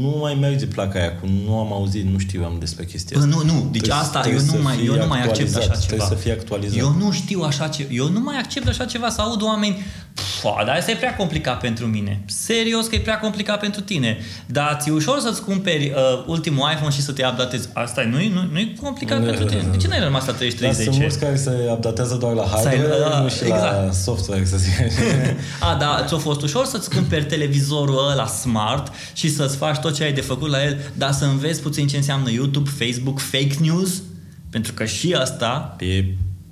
nu 0.00 0.16
mai 0.20 0.34
merge 0.40 0.66
placa 0.66 0.98
aia 0.98 1.12
cu 1.20 1.28
nu 1.46 1.58
am 1.58 1.72
auzit, 1.72 2.04
nu 2.04 2.18
știam 2.18 2.56
despre 2.58 2.84
chestia 2.84 3.16
Bă, 3.18 3.24
asta. 3.24 3.36
nu, 3.44 3.52
nu, 3.52 3.58
deci 3.70 3.80
Trebuie- 3.82 4.02
asta 4.04 4.20
trebuie 4.20 4.42
eu 4.42 4.48
să 4.48 4.56
nu 4.56 4.62
mai, 4.62 4.76
fie 4.76 4.84
eu 4.84 4.94
nu 4.96 5.06
mai 5.06 5.18
accept 5.22 5.30
actualizat, 5.30 5.60
așa 5.62 5.70
ceva. 5.80 5.86
Trebuie 5.86 6.08
să 6.08 6.14
fie 6.14 6.32
actualizat. 6.32 6.78
Eu 6.78 6.94
nu 6.98 7.12
știu 7.12 7.40
așa 7.42 7.68
ceva, 7.68 7.88
eu 7.92 8.08
nu 8.08 8.20
mai 8.20 8.36
accept 8.38 8.66
așa 8.68 8.84
ceva 8.84 9.08
să 9.08 9.20
aud 9.20 9.42
oameni 9.42 9.74
"Pf, 10.14 10.24
Fua, 10.40 10.62
dar 10.66 10.76
asta 10.76 10.90
e 10.90 10.94
prea 10.94 11.16
complicat 11.16 11.60
pentru 11.60 11.86
mine. 11.86 12.20
Serios 12.26 12.86
că 12.86 12.94
e 12.94 12.98
prea 13.00 13.18
complicat 13.18 13.60
pentru 13.60 13.80
tine. 13.80 14.18
Dar 14.46 14.76
ți 14.80 14.90
ușor 14.90 15.18
să-ți 15.20 15.42
cumperi 15.42 15.84
uh, 15.94 16.24
ultimul 16.26 16.70
iPhone 16.72 16.90
și 16.92 17.00
să 17.02 17.12
te 17.12 17.26
updatezi. 17.30 17.68
Asta 17.72 18.00
e, 18.02 18.04
nu-i, 18.04 18.28
nu, 18.34 18.40
nu 18.52 18.60
complicat 18.82 19.18
Da, 19.20 19.24
pentru 19.26 19.44
da, 19.44 19.50
tine. 19.50 19.62
da, 19.62 19.68
De 19.70 19.76
ce 19.76 19.86
da. 19.88 19.94
n-ai 19.96 20.04
rămas 20.04 20.26
la 20.26 20.32
Dar 20.32 20.72
sunt 20.74 20.88
30-30? 20.96 20.98
mulți 21.00 21.18
care 21.18 21.36
se 21.36 21.50
updatează 21.70 22.14
doar 22.14 22.32
la 22.34 22.42
hardware, 22.52 22.76
Să 22.76 23.10
ai- 23.14 23.22
nu 23.22 23.28
și 23.28 23.48
la 23.48 23.54
exact. 23.54 23.94
software, 23.94 24.44
să 24.44 24.58
zic. 24.66 25.38
A, 25.70 25.74
da, 25.74 26.04
ți-a 26.06 26.16
fost 26.16 26.42
ușor 26.42 26.64
să-ți 26.64 26.90
cumperi 26.90 27.24
televizorul 27.24 28.10
ăla 28.10 28.26
smart 28.26 28.92
și 29.12 29.30
să-ți 29.30 29.56
faci 29.56 29.78
tot 29.78 29.94
ce 29.94 30.04
ai 30.04 30.12
de 30.12 30.20
făcut 30.20 30.50
la 30.50 30.64
el, 30.64 30.78
dar 30.94 31.12
să 31.12 31.24
înveți 31.24 31.62
puțin 31.62 31.86
ce 31.86 31.96
înseamnă 31.96 32.30
YouTube, 32.30 32.70
Facebook, 32.78 33.18
fake 33.18 33.54
news, 33.60 34.02
pentru 34.50 34.72
că 34.72 34.84
și 34.84 35.12
asta 35.12 35.76
E, 35.78 36.04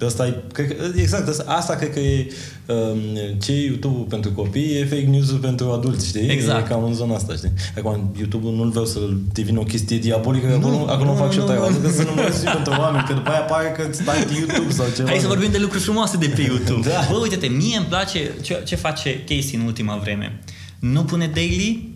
asta 0.07 0.27
e, 0.27 0.35
cred 0.53 0.69
că, 0.77 0.85
exact, 0.97 1.29
asta, 1.29 1.45
asta 1.47 1.75
cred 1.75 1.93
că 1.93 1.99
e 2.01 2.27
um, 2.67 2.99
ce 3.43 3.53
e 3.53 3.65
YouTube 3.65 4.05
pentru 4.09 4.31
copii, 4.33 4.79
e 4.79 4.85
fake 4.85 5.07
news 5.11 5.31
pentru 5.31 5.71
adulți, 5.71 6.07
știi? 6.07 6.29
Exact. 6.31 6.67
E 6.67 6.69
cam 6.69 6.85
în 6.85 6.95
zona 6.95 7.15
asta, 7.15 7.35
știi? 7.37 7.53
Acum, 7.79 8.15
YouTube-ul 8.19 8.55
nu-l 8.55 8.69
vreau 8.71 8.85
să 8.85 8.99
devină 9.33 9.61
o 9.61 9.63
chestie 9.63 9.99
diabolică, 9.99 10.47
că 10.47 10.57
Nu, 10.57 10.67
acolo, 10.67 10.91
acolo 10.91 11.11
nu, 11.11 11.17
fac 11.17 11.31
și 11.33 11.37
nu, 11.39 11.43
eu 11.43 11.49
treaba, 11.49 11.69
nu. 11.69 11.75
adică 11.75 11.91
să 11.91 12.03
nu 12.03 12.13
mă 12.15 12.23
și 12.23 12.53
pentru 12.53 12.73
oameni, 12.79 13.05
că 13.07 13.13
după 13.13 13.31
aia 13.31 13.41
pare 13.41 13.69
că 13.77 13.93
stai 13.93 14.23
pe 14.23 14.33
YouTube 14.39 14.73
sau 14.73 14.87
ceva. 14.97 15.09
Hai 15.09 15.19
să 15.19 15.27
vorbim 15.27 15.51
de 15.51 15.59
lucruri 15.59 15.83
frumoase 15.83 16.17
de 16.17 16.27
pe 16.35 16.43
YouTube. 16.51 16.89
Da. 16.89 17.09
Bă, 17.11 17.17
uite-te, 17.23 17.47
mie 17.47 17.77
îmi 17.77 17.87
place 17.87 18.31
ce, 18.43 18.63
ce 18.65 18.77
face 18.77 19.19
Casey 19.29 19.55
în 19.61 19.67
ultima 19.67 19.97
vreme. 20.03 20.41
Nu 20.79 21.03
pune 21.05 21.31
daily 21.35 21.93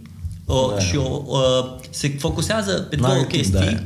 o, 0.46 0.70
Da. 0.74 0.78
și 0.80 0.96
o, 0.96 1.22
o, 1.26 1.38
se 1.90 2.14
focusează 2.18 2.72
pe 2.90 2.96
N-are 2.96 3.12
două 3.12 3.24
timp, 3.24 3.42
chestii. 3.42 3.74
da. 3.74 3.82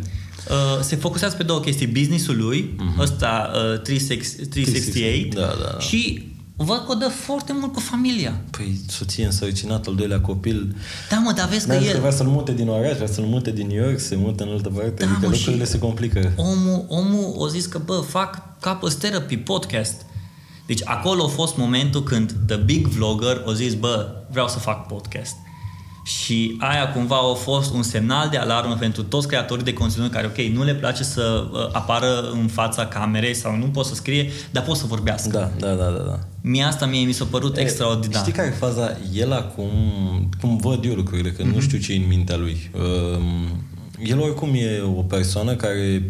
Uh, 0.51 0.81
se 0.83 0.97
focusează 0.97 1.37
pe 1.37 1.43
două 1.43 1.61
chestii. 1.61 1.87
Businessul 1.87 2.37
lui, 2.37 2.77
ăsta 2.99 3.51
uh, 3.75 3.81
360 3.81 4.49
368 4.49 5.35
Da, 5.35 5.41
da, 5.41 5.71
da. 5.73 5.79
și 5.79 6.31
văd 6.57 6.77
că 6.87 6.93
o 6.93 6.95
dă 6.95 7.09
foarte 7.25 7.53
mult 7.61 7.73
cu 7.73 7.81
familia. 7.81 8.41
Păi, 8.51 8.81
soție 8.89 9.25
însărcinată, 9.25 9.91
al 9.91 9.97
doilea 9.97 10.21
copil, 10.21 10.77
Da, 11.11 11.17
mă, 11.19 11.33
dar 11.37 11.49
vezi 11.49 11.67
că 11.67 11.75
Că 11.75 11.85
el, 11.85 11.99
vrea 11.99 12.11
să-l 12.11 12.27
mute 12.27 12.53
din 12.53 12.69
oraș, 12.69 12.95
vrea 12.95 13.07
să-l 13.07 13.25
mute 13.25 13.51
din 13.51 13.67
New 13.67 13.85
York, 13.85 13.99
se 14.01 14.17
mută 14.17 14.43
în 14.45 14.49
altă 14.51 14.69
parte, 14.69 15.05
Da, 15.05 15.11
adică 15.11 15.27
mă, 15.27 15.33
lucrurile 15.35 15.65
și- 15.65 15.71
se 15.71 15.79
complică. 15.79 16.33
omul, 16.37 16.85
omul 16.89 17.35
o 17.37 17.49
zis 17.49 17.67
că, 17.67 17.79
bă, 17.85 18.05
fac 18.09 18.61
couples 18.61 18.95
therapy 18.95 19.37
podcast. 19.37 19.95
Deci 20.67 20.81
acolo 20.85 21.25
a 21.25 21.29
fost 21.29 21.57
momentul 21.57 22.03
când 22.03 22.35
The 22.47 22.57
Big 22.57 22.87
Vlogger 22.87 23.43
a 23.47 23.53
zis, 23.53 23.75
bă, 23.75 24.09
vreau 24.31 24.49
să 24.49 24.59
fac 24.59 24.87
podcast. 24.87 25.35
Și 26.05 26.57
aia 26.59 26.93
cumva 26.93 27.17
a 27.17 27.35
fost 27.35 27.75
un 27.75 27.83
semnal 27.83 28.29
de 28.29 28.37
alarmă 28.37 28.75
pentru 28.77 29.03
toți 29.03 29.29
creatorii 29.29 29.65
de 29.65 29.73
conținut 29.73 30.11
care, 30.12 30.27
ok, 30.27 30.37
nu 30.55 30.65
le 30.65 30.75
place 30.75 31.03
să 31.03 31.49
uh, 31.53 31.69
apară 31.73 32.31
în 32.33 32.47
fața 32.47 32.87
camerei 32.87 33.35
sau 33.35 33.57
nu 33.57 33.65
pot 33.67 33.85
să 33.87 33.95
scrie, 33.95 34.31
dar 34.51 34.62
pot 34.62 34.77
să 34.77 34.87
vorbească. 34.87 35.29
Da, 35.59 35.67
da, 35.69 35.75
da, 35.75 35.85
da. 35.91 36.03
da. 36.07 36.19
Mie 36.41 36.62
asta 36.62 36.87
mie 36.87 37.05
mi 37.07 37.12
s-a 37.12 37.25
părut 37.31 37.57
extraordinar. 37.57 38.21
Știi 38.21 38.33
care 38.33 38.49
e 38.49 38.51
faza? 38.51 38.97
El 39.15 39.33
acum, 39.33 39.71
cum 40.41 40.57
văd 40.57 40.85
eu 40.85 40.95
lucrurile, 40.95 41.31
că 41.31 41.43
Mhm. 41.45 41.55
nu 41.55 41.61
știu 41.61 41.79
ce 41.79 41.93
e 41.93 41.97
în 41.97 42.07
mintea 42.09 42.37
lui. 42.37 42.71
Um, 42.77 43.65
el 44.05 44.21
oricum 44.21 44.49
e 44.55 44.81
o 44.97 45.03
persoană 45.03 45.55
care 45.55 46.03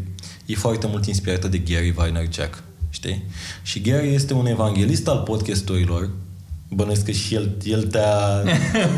e 0.47 0.55
foarte 0.55 0.87
mult 0.87 1.07
inspirată 1.07 1.49
de 1.49 1.59
Gary 1.59 1.91
Vaynerchuk, 1.91 2.63
știi? 2.91 3.23
Și 3.63 3.81
Gary 3.81 4.15
este 4.15 4.35
un 4.35 4.47
evanghelist 4.47 5.09
al 5.09 5.19
podcasturilor. 5.19 6.11
Bănuiesc 6.75 7.05
că 7.05 7.11
și 7.11 7.35
el, 7.35 7.51
el 7.65 7.83
te-a, 7.83 8.43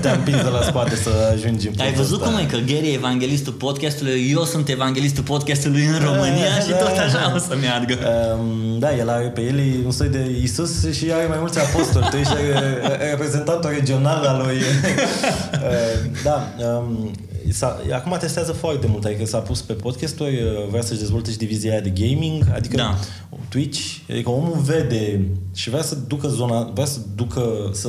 te-a 0.01 0.13
împins 0.13 0.43
de 0.43 0.49
la 0.49 0.63
spate 0.63 0.97
să 0.97 1.11
ajungi 1.33 1.67
în 1.67 1.73
Ai 1.79 1.87
punctul 1.87 2.03
văzut 2.03 2.21
ăsta. 2.21 2.35
cum 2.35 2.39
e 2.45 2.47
că 2.51 2.57
Gary 2.57 2.89
e 2.89 2.93
evanghelistul 2.93 3.53
podcastului, 3.53 4.31
eu 4.31 4.45
sunt 4.45 4.69
evanghelistul 4.69 5.23
podcastului 5.23 5.85
în 5.85 5.99
România 6.05 6.49
Da, 6.57 6.61
și 6.65 6.71
da, 6.71 6.77
tot 6.77 6.95
da. 6.97 7.03
așa 7.03 7.33
o 7.35 7.39
să 7.39 7.57
meargă. 7.61 7.95
Um, 8.39 8.79
da, 8.79 8.97
el 8.97 9.09
are 9.11 9.27
pe 9.27 9.41
el 9.41 9.59
e 9.59 9.85
un 9.85 9.91
soi 9.91 10.09
de 10.09 10.39
Isus 10.43 10.93
și 10.93 11.05
are 11.13 11.27
mai 11.27 11.37
mulți 11.41 11.59
apostoli. 11.59 12.07
Tu 12.11 12.17
ești 12.17 12.33
uh, 12.33 13.09
reprezentantul 13.11 13.71
regional 13.71 14.25
al 14.25 14.43
lui. 14.47 14.57
Uh, 14.57 16.11
da, 16.27 16.49
um, 16.67 17.11
s-a, 17.11 17.34
acum 17.93 18.17
testează 18.21 18.53
foarte 18.53 18.87
mult, 18.87 19.05
adică 19.05 19.25
s-a 19.25 19.39
pus 19.39 19.63
pe 19.63 19.73
podcasturi, 19.73 20.43
uh, 20.43 20.69
vrea 20.69 20.83
să-și 20.83 21.01
dezvolte 21.01 21.31
și 21.31 21.37
divizia 21.37 21.71
aia 21.71 21.81
de 21.81 21.91
gaming, 21.91 22.45
adică 22.55 22.77
Da. 22.77 22.99
Twitch, 23.49 23.81
adică 24.11 24.31
omul 24.31 24.59
vede 24.59 25.29
și 25.55 25.71
vrea 25.71 25.83
să 25.83 25.95
ducă 25.95 26.29
zona, 26.29 26.71
vrea 26.75 26.85
să 26.85 26.99
ducă, 27.15 27.71
să 27.73 27.89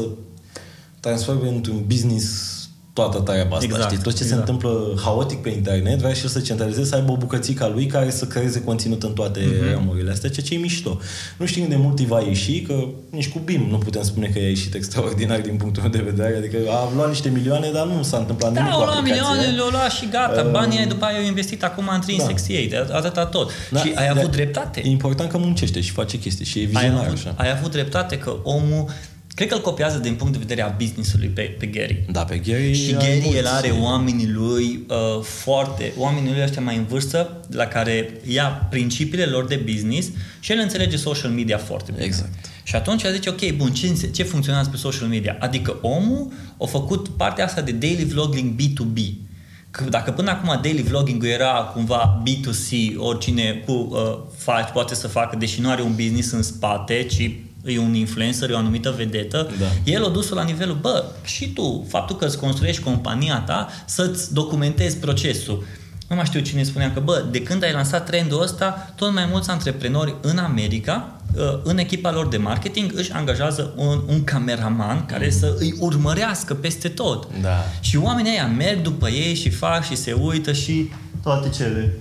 transforme 0.99 1.47
într-un 1.47 1.83
business 1.87 2.54
toată 2.95 3.19
treaba 3.19 3.55
asta, 3.55 3.65
Exact, 3.65 3.83
știi? 3.91 4.03
Tot 4.03 4.11
ce 4.11 4.17
se 4.17 4.23
exact. 4.23 4.39
întâmplă 4.39 4.93
haotic 5.03 5.41
pe 5.41 5.49
internet, 5.49 5.97
vrea 5.99 6.13
și 6.13 6.21
el 6.23 6.29
să 6.29 6.39
centralizeze, 6.39 6.85
să 6.89 6.95
aibă 6.95 7.11
o 7.11 7.15
bucățică 7.17 7.63
a 7.63 7.67
lui 7.67 7.85
care 7.85 8.09
să 8.09 8.25
creeze 8.25 8.61
conținut 8.63 9.03
în 9.03 9.13
toate 9.13 9.39
Mhm. 9.39 9.51
mm-hmm. 9.53 9.73
ramurile 9.73 10.11
astea, 10.11 10.29
ceea 10.29 10.45
ce 10.45 10.53
e 10.53 10.57
mișto. 10.57 10.99
Nu 11.37 11.45
știm 11.45 11.67
de 11.67 11.75
mult 11.75 11.99
îi 11.99 12.05
va 12.05 12.19
ieși, 12.19 12.61
că 12.61 12.85
nici 13.09 13.29
cu 13.29 13.39
BIM 13.39 13.67
nu 13.69 13.77
putem 13.77 14.03
spune 14.03 14.27
că 14.27 14.39
i-a 14.39 14.47
ieșit 14.47 14.73
extraordinar 14.73 15.39
din 15.39 15.55
punctul 15.55 15.81
meu 15.81 15.91
de 15.91 16.01
vedere, 16.11 16.37
adică 16.37 16.57
a 16.69 16.89
luat 16.95 17.07
niște 17.07 17.29
milioane, 17.29 17.69
dar 17.73 17.85
nu 17.85 18.03
s-a 18.03 18.17
întâmplat 18.17 18.51
nimic 18.51 18.65
Da, 18.69 18.73
cu 18.75 18.79
au 18.79 18.85
luat 18.85 18.97
aplicația. 18.97 19.23
milioane, 19.31 19.55
le-au 19.55 19.69
luat 19.69 19.91
și 19.91 20.07
gata. 20.11 20.43
Banii 20.51 20.77
ai 20.79 20.87
după 20.87 21.05
aia 21.05 21.17
au 21.17 21.23
investit 21.25 21.63
acum 21.63 21.89
în 21.93 21.99
368, 22.01 22.87
da. 22.89 22.95
atâta 22.97 23.25
tot. 23.25 23.51
Da, 23.71 23.79
și 23.79 23.91
ai 23.95 24.13
de- 24.13 24.19
avut 24.19 24.31
dreptate. 24.31 24.81
E 24.85 24.89
important 24.89 25.29
că 25.31 25.37
muncește 25.37 25.81
și 25.81 25.91
face 25.91 26.17
chestii 26.19 26.45
și 26.45 26.57
e 26.59 26.61
Ai 26.61 26.67
vizionar 26.67 27.05
avut, 27.05 27.17
așa. 27.17 27.33
ai 27.37 27.51
avut 27.57 27.71
dreptate 27.71 28.17
că 28.17 28.35
omul, 28.43 28.85
cred 29.35 29.47
că 29.47 29.53
îl 29.55 29.61
copiază 29.61 29.97
din 29.97 30.13
punct 30.15 30.33
de 30.33 30.39
vedere 30.39 30.61
a 30.61 30.67
business-ului 30.77 31.27
pe, 31.27 31.41
pe 31.41 31.65
Gary. 31.65 32.03
Da, 32.11 32.23
pe 32.23 32.37
Gary 32.37 32.73
Și 32.73 32.95
are 32.95 33.05
Gary, 33.05 33.19
mulți- 33.23 33.37
el 33.37 33.47
are 33.47 33.69
oamenii 33.81 34.27
lui 34.29 34.85
uh, 34.89 35.23
foarte, 35.23 35.93
oamenii 35.97 36.31
lui 36.31 36.41
ăștia 36.43 36.61
mai 36.61 36.75
în 36.77 36.85
vârstă, 36.85 37.39
la 37.49 37.65
care 37.65 38.09
ia 38.27 38.45
principiile 38.69 39.25
lor 39.25 39.45
de 39.45 39.55
business 39.71 40.09
și 40.39 40.51
el 40.51 40.59
înțelege 40.59 40.95
social 40.97 41.31
media 41.31 41.57
foarte 41.57 41.91
bine. 41.91 42.05
Exact. 42.05 42.29
Și 42.63 42.75
atunci 42.75 43.05
a 43.05 43.11
zice, 43.11 43.29
ok, 43.29 43.51
bun, 43.55 43.71
ce, 43.71 43.87
înse- 43.87 44.09
ce 44.11 44.23
funcționează 44.23 44.69
pe 44.69 44.77
social 44.77 45.07
media? 45.07 45.37
Adică 45.39 45.77
omul 45.81 46.31
a 46.61 46.65
făcut 46.65 47.07
partea 47.07 47.45
asta 47.45 47.61
de 47.61 47.71
daily 47.71 48.03
vlogging 48.03 48.53
B2B. 48.61 48.99
Că 49.71 49.83
dacă 49.89 50.11
până 50.11 50.29
acum 50.31 50.59
daily 50.61 50.81
vlogging 50.81 51.25
era 51.25 51.51
cumva 51.73 52.23
B2C, 52.27 52.95
oricine 52.97 53.63
cu 53.65 53.71
uh, 53.71 54.17
faci, 54.37 54.69
poate 54.73 54.95
să 54.95 55.07
facă, 55.07 55.35
deși 55.37 55.61
nu 55.61 55.69
are 55.69 55.81
un 55.81 55.95
business 55.95 56.31
în 56.31 56.43
spate, 56.43 57.03
ci 57.09 57.31
e 57.65 57.79
un 57.79 57.93
influencer, 57.93 58.49
e 58.49 58.53
o 58.53 58.57
anumită 58.57 58.93
vedetă, 58.97 59.49
Da. 59.59 59.91
el 59.91 60.05
a 60.05 60.09
dus 60.09 60.29
la 60.29 60.43
nivelul, 60.43 60.77
bă, 60.81 61.03
și 61.23 61.49
tu, 61.49 61.85
faptul 61.89 62.15
că 62.15 62.25
îți 62.25 62.37
construiești 62.39 62.81
compania 62.81 63.43
ta, 63.45 63.67
să-ți 63.85 64.33
documentezi 64.33 64.97
procesul. 64.97 65.63
Nu 66.09 66.15
mai 66.15 66.25
știu 66.25 66.39
cine 66.39 66.63
spunea 66.63 66.93
că, 66.93 66.99
bă, 66.99 67.25
de 67.31 67.41
când 67.41 67.63
ai 67.63 67.71
lansat 67.71 68.05
trendul 68.05 68.41
ăsta, 68.41 68.93
tot 68.95 69.13
mai 69.13 69.27
mulți 69.31 69.49
antreprenori 69.49 70.15
în 70.21 70.37
America, 70.37 71.21
uh, 71.35 71.41
în 71.63 71.77
echipa 71.77 72.11
lor 72.11 72.27
de 72.27 72.37
marketing, 72.37 72.91
își 72.95 73.11
angajează 73.11 73.73
un, 73.75 74.01
un 74.07 74.23
cameraman 74.23 75.05
care 75.05 75.29
să 75.29 75.55
îi 75.59 75.75
urmărească 75.79 76.53
peste 76.53 76.87
tot. 76.87 77.27
Da. 77.41 77.65
Și 77.79 77.97
oamenii 77.97 78.31
ăia 78.31 78.47
merg 78.47 78.81
după 78.81 79.09
ei 79.09 79.35
și 79.35 79.49
fac 79.49 79.85
și 79.85 79.95
se 79.95 80.13
uită 80.13 80.53
și 80.53 80.89
toate 81.23 81.49
cele. 81.49 81.97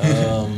Um, 0.00 0.50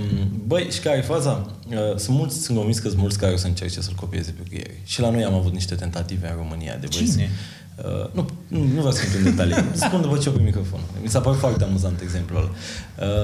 băi, 0.46 0.68
și 0.70 0.80
care 0.80 0.98
e 0.98 1.00
faza? 1.00 1.50
Uh, 1.68 1.96
sunt 1.96 2.16
mulți, 2.16 2.42
sunt 2.42 2.56
convins 2.56 2.78
că 2.78 2.88
sunt 2.88 3.00
mulți 3.00 3.18
care 3.18 3.32
o 3.32 3.36
să 3.36 3.46
încerce 3.46 3.80
să-l 3.80 3.94
copieze 3.94 4.30
pe 4.30 4.56
Gary. 4.56 4.80
Și 4.84 5.00
la 5.00 5.10
noi 5.10 5.24
am 5.24 5.34
avut 5.34 5.52
niște 5.52 5.74
tentative 5.74 6.28
în 6.28 6.36
România 6.36 6.76
de 6.76 6.86
băieți. 6.90 7.12
Cine? 7.12 7.30
Uh, 7.76 8.12
nu, 8.12 8.28
nu, 8.48 8.58
nu 8.58 8.78
vreau 8.78 8.90
să 8.90 9.02
intru 9.04 9.18
în 9.18 9.24
detalii. 9.24 9.54
Spun 9.86 10.00
după 10.00 10.18
ce 10.18 10.28
eu 10.28 10.34
pe 10.34 10.42
microfon. 10.42 10.80
Mi 11.02 11.08
s-a 11.08 11.20
părut 11.20 11.38
foarte 11.38 11.64
amuzant 11.64 12.00
exemplul 12.00 12.38
ăla. 12.38 12.50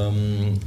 Um, 0.06 0.58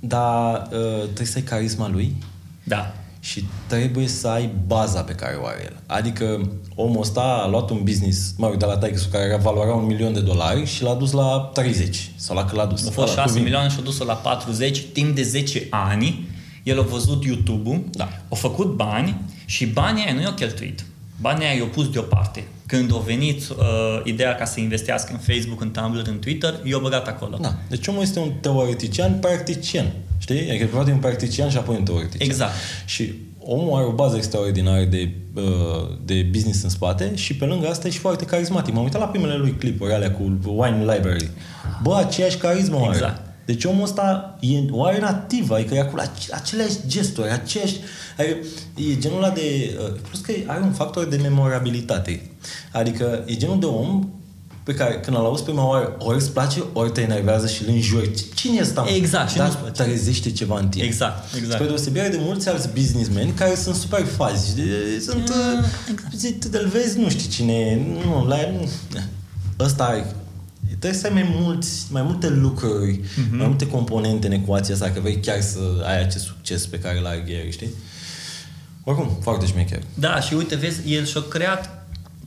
dar 0.00 0.68
uh, 0.72 1.02
trebuie 1.02 1.26
să 1.26 1.38
ai 1.38 1.42
carisma 1.42 1.88
lui 1.88 2.16
Da. 2.64 2.94
Și 3.24 3.44
trebuie 3.66 4.06
să 4.06 4.28
ai 4.28 4.50
baza 4.66 5.00
pe 5.02 5.12
care 5.12 5.38
o 5.42 5.46
are 5.46 5.60
el. 5.64 5.76
Adică 5.86 6.50
omul 6.74 7.00
ăsta 7.00 7.20
a 7.20 7.48
luat 7.48 7.70
un 7.70 7.80
business, 7.84 8.34
mă 8.36 8.46
rog, 8.46 8.56
de 8.56 8.64
la 8.64 8.76
Tigers 8.78 9.04
care 9.04 9.24
era 9.24 9.36
valoarea 9.36 9.74
un 9.74 9.86
milion 9.86 10.12
de 10.12 10.20
dolari 10.20 10.64
și 10.66 10.82
l-a 10.82 10.94
dus 10.94 11.10
la 11.12 11.50
30 11.54 12.10
sau 12.16 12.36
la 12.36 12.44
cât 12.44 12.56
l-a 12.56 12.66
dus. 12.66 12.86
A 12.86 12.90
fost 12.90 13.12
Ăla, 13.12 13.22
6 13.22 13.22
cuvinte. 13.26 13.40
milioane 13.42 13.68
și 13.68 13.76
a 13.78 13.82
dus-o 13.82 14.04
la 14.04 14.14
40 14.14 14.82
timp 14.92 15.14
de 15.14 15.22
10 15.22 15.66
ani. 15.70 16.28
El 16.62 16.78
a 16.78 16.82
văzut 16.82 17.24
YouTube-ul, 17.24 17.84
Da. 17.90 18.08
a 18.30 18.34
făcut 18.34 18.74
bani 18.76 19.20
și 19.44 19.66
banii 19.66 20.04
aia 20.04 20.14
nu 20.14 20.20
i-au 20.20 20.32
cheltuit. 20.32 20.84
Banii 21.20 21.46
aia 21.46 21.56
i-au 21.56 21.66
pus 21.66 21.88
deoparte. 21.90 22.44
Când 22.66 22.94
a 22.94 22.98
venit 22.98 23.48
uh, 23.48 23.56
ideea 24.04 24.34
ca 24.34 24.44
să 24.44 24.60
investească 24.60 25.12
în 25.12 25.34
Facebook, 25.34 25.60
în 25.60 25.70
Tumblr, 25.70 26.02
în 26.08 26.18
Twitter, 26.18 26.54
i-au 26.64 26.80
băgat 26.80 27.06
acolo. 27.06 27.38
Da. 27.40 27.54
Deci 27.68 27.86
omul 27.86 28.02
este 28.02 28.18
un 28.18 28.32
teoretician 28.40 29.12
practician. 29.18 29.92
Știi? 30.24 30.50
Adică 30.50 30.66
poate 30.66 30.90
un 30.90 30.98
practician 30.98 31.50
și 31.50 31.56
apoi 31.56 31.76
un 31.76 31.84
teoretician. 31.84 32.28
Exact. 32.28 32.52
Și 32.84 33.12
omul 33.38 33.76
are 33.78 33.86
o 33.86 33.92
bază 33.92 34.16
extraordinară 34.16 34.84
de, 34.84 35.10
uh, 35.34 35.42
de 36.04 36.26
business 36.30 36.62
în 36.62 36.68
spate 36.68 37.14
și 37.14 37.34
pe 37.34 37.44
lângă 37.44 37.66
asta 37.68 37.86
e 37.86 37.90
și 37.90 37.98
foarte 37.98 38.24
carismatic. 38.24 38.74
M-am 38.74 38.82
uitat 38.82 39.00
la 39.00 39.06
primele 39.06 39.36
lui 39.36 39.54
clipuri 39.58 39.92
alea 39.92 40.12
cu 40.12 40.22
Wine 40.44 40.78
Library. 40.78 41.30
Bă, 41.82 41.96
aceeași 41.96 42.36
carismă 42.36 42.76
o 42.76 42.84
are. 42.84 42.94
Exact. 42.94 43.20
Deci 43.46 43.64
omul 43.64 43.82
ăsta 43.82 44.38
e, 44.40 44.58
o 44.70 44.84
are 44.84 44.98
nativă, 44.98 45.54
adică 45.54 45.74
e 45.74 45.80
acolo 45.80 46.02
ace- 46.02 46.32
aceleași 46.32 46.74
gesturi, 46.86 47.30
aceeași... 47.30 47.76
Adică 48.18 48.36
e 48.76 48.98
genul 48.98 49.16
ăla 49.16 49.30
de... 49.30 49.76
uh, 49.80 50.00
Plus 50.08 50.20
că 50.20 50.32
are 50.46 50.62
un 50.62 50.72
factor 50.72 51.04
de 51.04 51.16
memorabilitate. 51.16 52.30
Adică 52.72 53.22
e 53.26 53.34
genul 53.34 53.60
de 53.60 53.66
om 53.66 54.08
pe 54.64 54.74
care 54.74 55.00
când 55.00 55.16
îl 55.16 55.24
auzi 55.24 55.42
prima 55.42 55.68
oară, 55.68 55.94
ori 55.98 56.16
îți 56.16 56.30
place, 56.32 56.62
ori 56.72 56.90
te 56.90 57.00
enervează 57.00 57.46
și 57.46 57.62
îl 57.62 57.68
înjuri. 57.68 58.10
Cine 58.34 58.56
e 58.56 58.60
ăsta? 58.60 58.84
Exact, 58.94 59.30
și 59.30 59.36
Dar 59.36 59.46
nu-ți 59.46 59.58
place. 59.58 59.82
trezește 59.82 60.30
ceva 60.30 60.58
în 60.58 60.68
tine. 60.68 60.84
Exact, 60.84 61.34
exact. 61.34 61.52
Spre 61.52 61.66
deosebire 61.66 62.08
de 62.08 62.18
mulți 62.20 62.48
alți 62.48 62.68
businessmen 62.68 63.34
care 63.34 63.54
sunt 63.54 63.74
super 63.74 64.04
fazi. 64.04 64.54
De- 64.56 65.00
Sunt, 65.00 65.28
Ah, 65.28 65.64
exact. 65.90 66.14
zi, 66.16 66.32
tu 66.32 66.48
îl 66.52 66.68
vezi, 66.68 66.98
nu 66.98 67.08
știi 67.08 67.28
cine 67.28 67.52
e. 67.52 67.76
Nu, 68.04 68.26
la 68.26 68.36
nu. 68.50 68.68
Ăsta 69.60 69.84
are 69.84 70.06
Trebuie 70.78 71.00
să 71.00 71.06
ai 71.06 71.12
mai, 71.12 71.34
mulți, 71.40 71.82
mai 71.90 72.02
multe 72.02 72.28
lucruri, 72.28 72.90
Mhm. 72.92 73.26
mm-hmm. 73.26 73.38
mai 73.38 73.46
multe 73.46 73.66
componente 73.66 74.26
în 74.26 74.32
ecuația 74.32 74.74
asta, 74.74 74.90
că 74.90 75.00
vrei 75.00 75.20
chiar 75.20 75.40
să 75.40 75.58
ai 75.86 76.02
acest 76.02 76.24
succes 76.24 76.66
pe 76.66 76.78
care 76.78 77.00
l-are 77.00 77.24
Gary, 77.28 77.50
știi? 77.52 77.68
Oricum, 78.84 79.18
foarte 79.22 79.46
șmecher. 79.46 79.82
Da, 79.94 80.20
și 80.20 80.34
uite, 80.34 80.54
vezi, 80.54 80.80
el 80.92 81.04
și-a 81.04 81.22
creat 81.28 81.83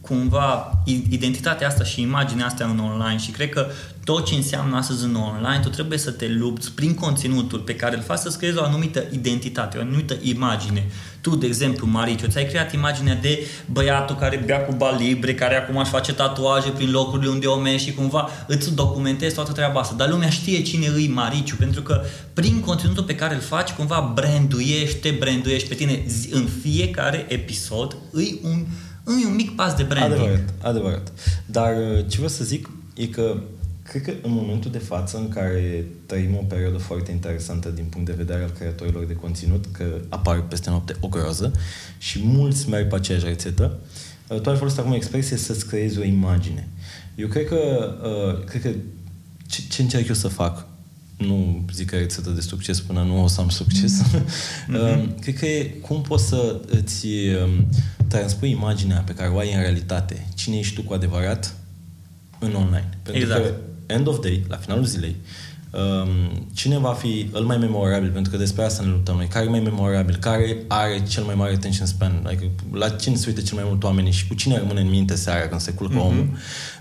cumva 0.07 0.77
i- 0.85 1.03
identitatea 1.09 1.67
asta 1.67 1.83
și 1.83 2.01
imaginea 2.01 2.45
asta 2.45 2.63
în 2.65 2.79
online 2.79 3.17
și 3.19 3.31
cred 3.31 3.49
că 3.49 3.65
tot 4.03 4.25
ce 4.25 4.35
înseamnă 4.35 4.77
astăzi 4.77 5.03
în 5.03 5.15
online, 5.15 5.59
tu 5.63 5.69
trebuie 5.69 5.97
să 5.97 6.11
te 6.11 6.27
lupți 6.27 6.71
prin 6.71 6.93
conținutul 6.93 7.59
pe 7.59 7.75
care 7.75 7.95
îl 7.95 8.01
faci 8.01 8.17
să-ți 8.17 8.37
creezi 8.37 8.57
o 8.57 8.63
anumită 8.63 9.03
identitate, 9.11 9.77
o 9.77 9.81
anumită 9.81 10.15
imagine. 10.21 10.85
Tu, 11.21 11.35
de 11.35 11.45
exemplu, 11.45 11.87
Mariciu, 11.87 12.27
ți-ai 12.27 12.45
creat 12.47 12.73
imaginea 12.73 13.15
de 13.15 13.47
băiatul 13.71 14.15
care 14.15 14.43
bea 14.45 14.59
cu 14.65 14.73
bani 14.77 15.07
libre, 15.07 15.33
care 15.35 15.55
acum 15.55 15.77
își 15.77 15.89
face 15.89 16.13
tatuaje 16.13 16.69
prin 16.69 16.91
locurile 16.91 17.29
unde 17.31 17.47
o 17.47 17.59
mergi 17.59 17.83
și 17.83 17.93
cumva 17.93 18.29
îți 18.47 18.75
documentezi 18.75 19.35
toată 19.35 19.51
treaba 19.51 19.79
asta. 19.79 19.95
Dar 19.95 20.09
lumea 20.09 20.29
știe 20.29 20.61
cine 20.61 20.87
îi 20.87 21.07
Mariciu, 21.07 21.55
pentru 21.59 21.81
că 21.81 22.01
prin 22.33 22.59
conținutul 22.59 23.03
pe 23.03 23.15
care 23.15 23.33
îl 23.35 23.41
faci, 23.41 23.69
cumva 23.71 24.11
branduiești, 24.15 24.97
te 24.97 25.09
branduiești 25.19 25.67
pe 25.67 25.75
tine 25.75 26.03
zi- 26.07 26.29
în 26.33 26.47
fiecare 26.61 27.25
episod, 27.29 27.97
îi 28.11 28.39
un, 28.43 28.65
îi 29.07 29.25
un 29.25 29.35
mic 29.35 29.55
pas 29.55 29.73
de 29.73 29.83
branding. 29.83 30.21
Adevărat, 30.21 30.53
adevărat. 30.61 31.11
Dar 31.45 31.75
uh, 31.75 31.99
ce 32.07 32.15
vreau 32.15 32.29
să 32.29 32.43
zic 32.43 32.69
e 32.93 33.07
că 33.07 33.37
cred 33.83 34.01
că 34.01 34.11
în 34.21 34.31
momentul 34.31 34.71
de 34.71 34.77
față 34.77 35.17
în 35.17 35.29
care 35.29 35.85
trăim 36.05 36.35
o 36.35 36.43
perioadă 36.47 36.77
foarte 36.77 37.11
interesantă 37.11 37.69
din 37.69 37.85
punct 37.89 38.07
de 38.07 38.13
vedere 38.17 38.43
al 38.43 38.49
creatorilor 38.49 39.05
de 39.05 39.13
conținut, 39.15 39.65
că 39.71 39.85
apar 40.09 40.41
peste 40.41 40.69
noapte 40.69 40.95
o 40.99 41.07
groază 41.07 41.51
și 41.97 42.21
mulți 42.23 42.69
merg 42.69 42.89
pe 42.89 42.95
aceeași 42.95 43.25
rețetă, 43.25 43.79
uh, 44.27 44.39
tu 44.39 44.49
ai 44.49 44.57
folosit 44.57 44.79
acum 44.79 44.93
expresie 44.93 45.37
să-ți 45.37 45.67
creezi 45.67 45.99
o 45.99 46.03
imagine. 46.03 46.67
Eu 47.15 47.27
cred 47.27 47.47
că, 47.47 47.57
uh, 48.03 48.43
cred 48.45 48.61
că 48.61 48.69
ce, 49.47 49.61
ce 49.69 49.81
încerc 49.81 50.07
eu 50.07 50.15
să 50.15 50.27
fac 50.27 50.66
nu 51.17 51.65
zic 51.73 51.89
că 51.89 51.95
e 51.95 51.99
rețetă 51.99 52.29
de 52.29 52.41
succes 52.41 52.79
până 52.79 53.03
nu 53.03 53.23
o 53.23 53.27
să 53.27 53.41
am 53.41 53.49
succes. 53.49 54.01
Mm-hmm. 54.67 55.19
Cred 55.21 55.37
că 55.37 55.45
e 55.45 55.63
cum 55.63 56.01
poți 56.01 56.27
să 56.27 56.61
îți 56.67 57.07
um, 57.07 57.67
transpui 58.07 58.49
imaginea 58.49 58.99
pe 58.99 59.13
care 59.13 59.29
o 59.29 59.37
ai 59.37 59.53
în 59.53 59.59
realitate, 59.59 60.27
cine 60.35 60.57
ești 60.57 60.75
tu 60.75 60.81
cu 60.81 60.93
adevărat 60.93 61.55
în 62.39 62.53
online. 62.53 62.89
Pentru 63.03 63.21
Exact. 63.21 63.43
că 63.43 63.53
end 63.85 64.07
of 64.07 64.19
day, 64.19 64.43
la 64.47 64.57
finalul 64.57 64.85
zilei, 64.85 65.15
um, 65.15 65.25
cine 66.53 66.77
va 66.77 66.93
fi 66.93 67.29
el 67.35 67.43
mai 67.43 67.57
memorabil, 67.57 68.09
pentru 68.09 68.31
că 68.31 68.37
despre 68.37 68.63
asta 68.63 68.83
ne 68.83 68.89
luptăm 68.89 69.15
noi, 69.15 69.27
care 69.27 69.45
e 69.45 69.49
mai 69.49 69.59
memorabil, 69.59 70.15
care 70.15 70.57
are 70.67 71.03
cel 71.07 71.23
mai 71.23 71.35
mare 71.35 71.53
attention 71.53 71.87
span, 71.87 72.23
adică 72.25 72.45
la 72.71 72.89
cine 72.89 73.15
se 73.15 73.25
uită 73.27 73.41
cel 73.41 73.55
mai 73.57 73.65
mult 73.67 73.83
oamenii 73.83 74.11
și 74.11 74.27
cu 74.27 74.33
cine 74.33 74.57
rămâne 74.57 74.81
în 74.81 74.89
minte 74.89 75.15
seara 75.15 75.47
când 75.47 75.61
se 75.61 75.71
culcă 75.71 75.93
mm-hmm. 75.93 76.07
omul, 76.07 76.29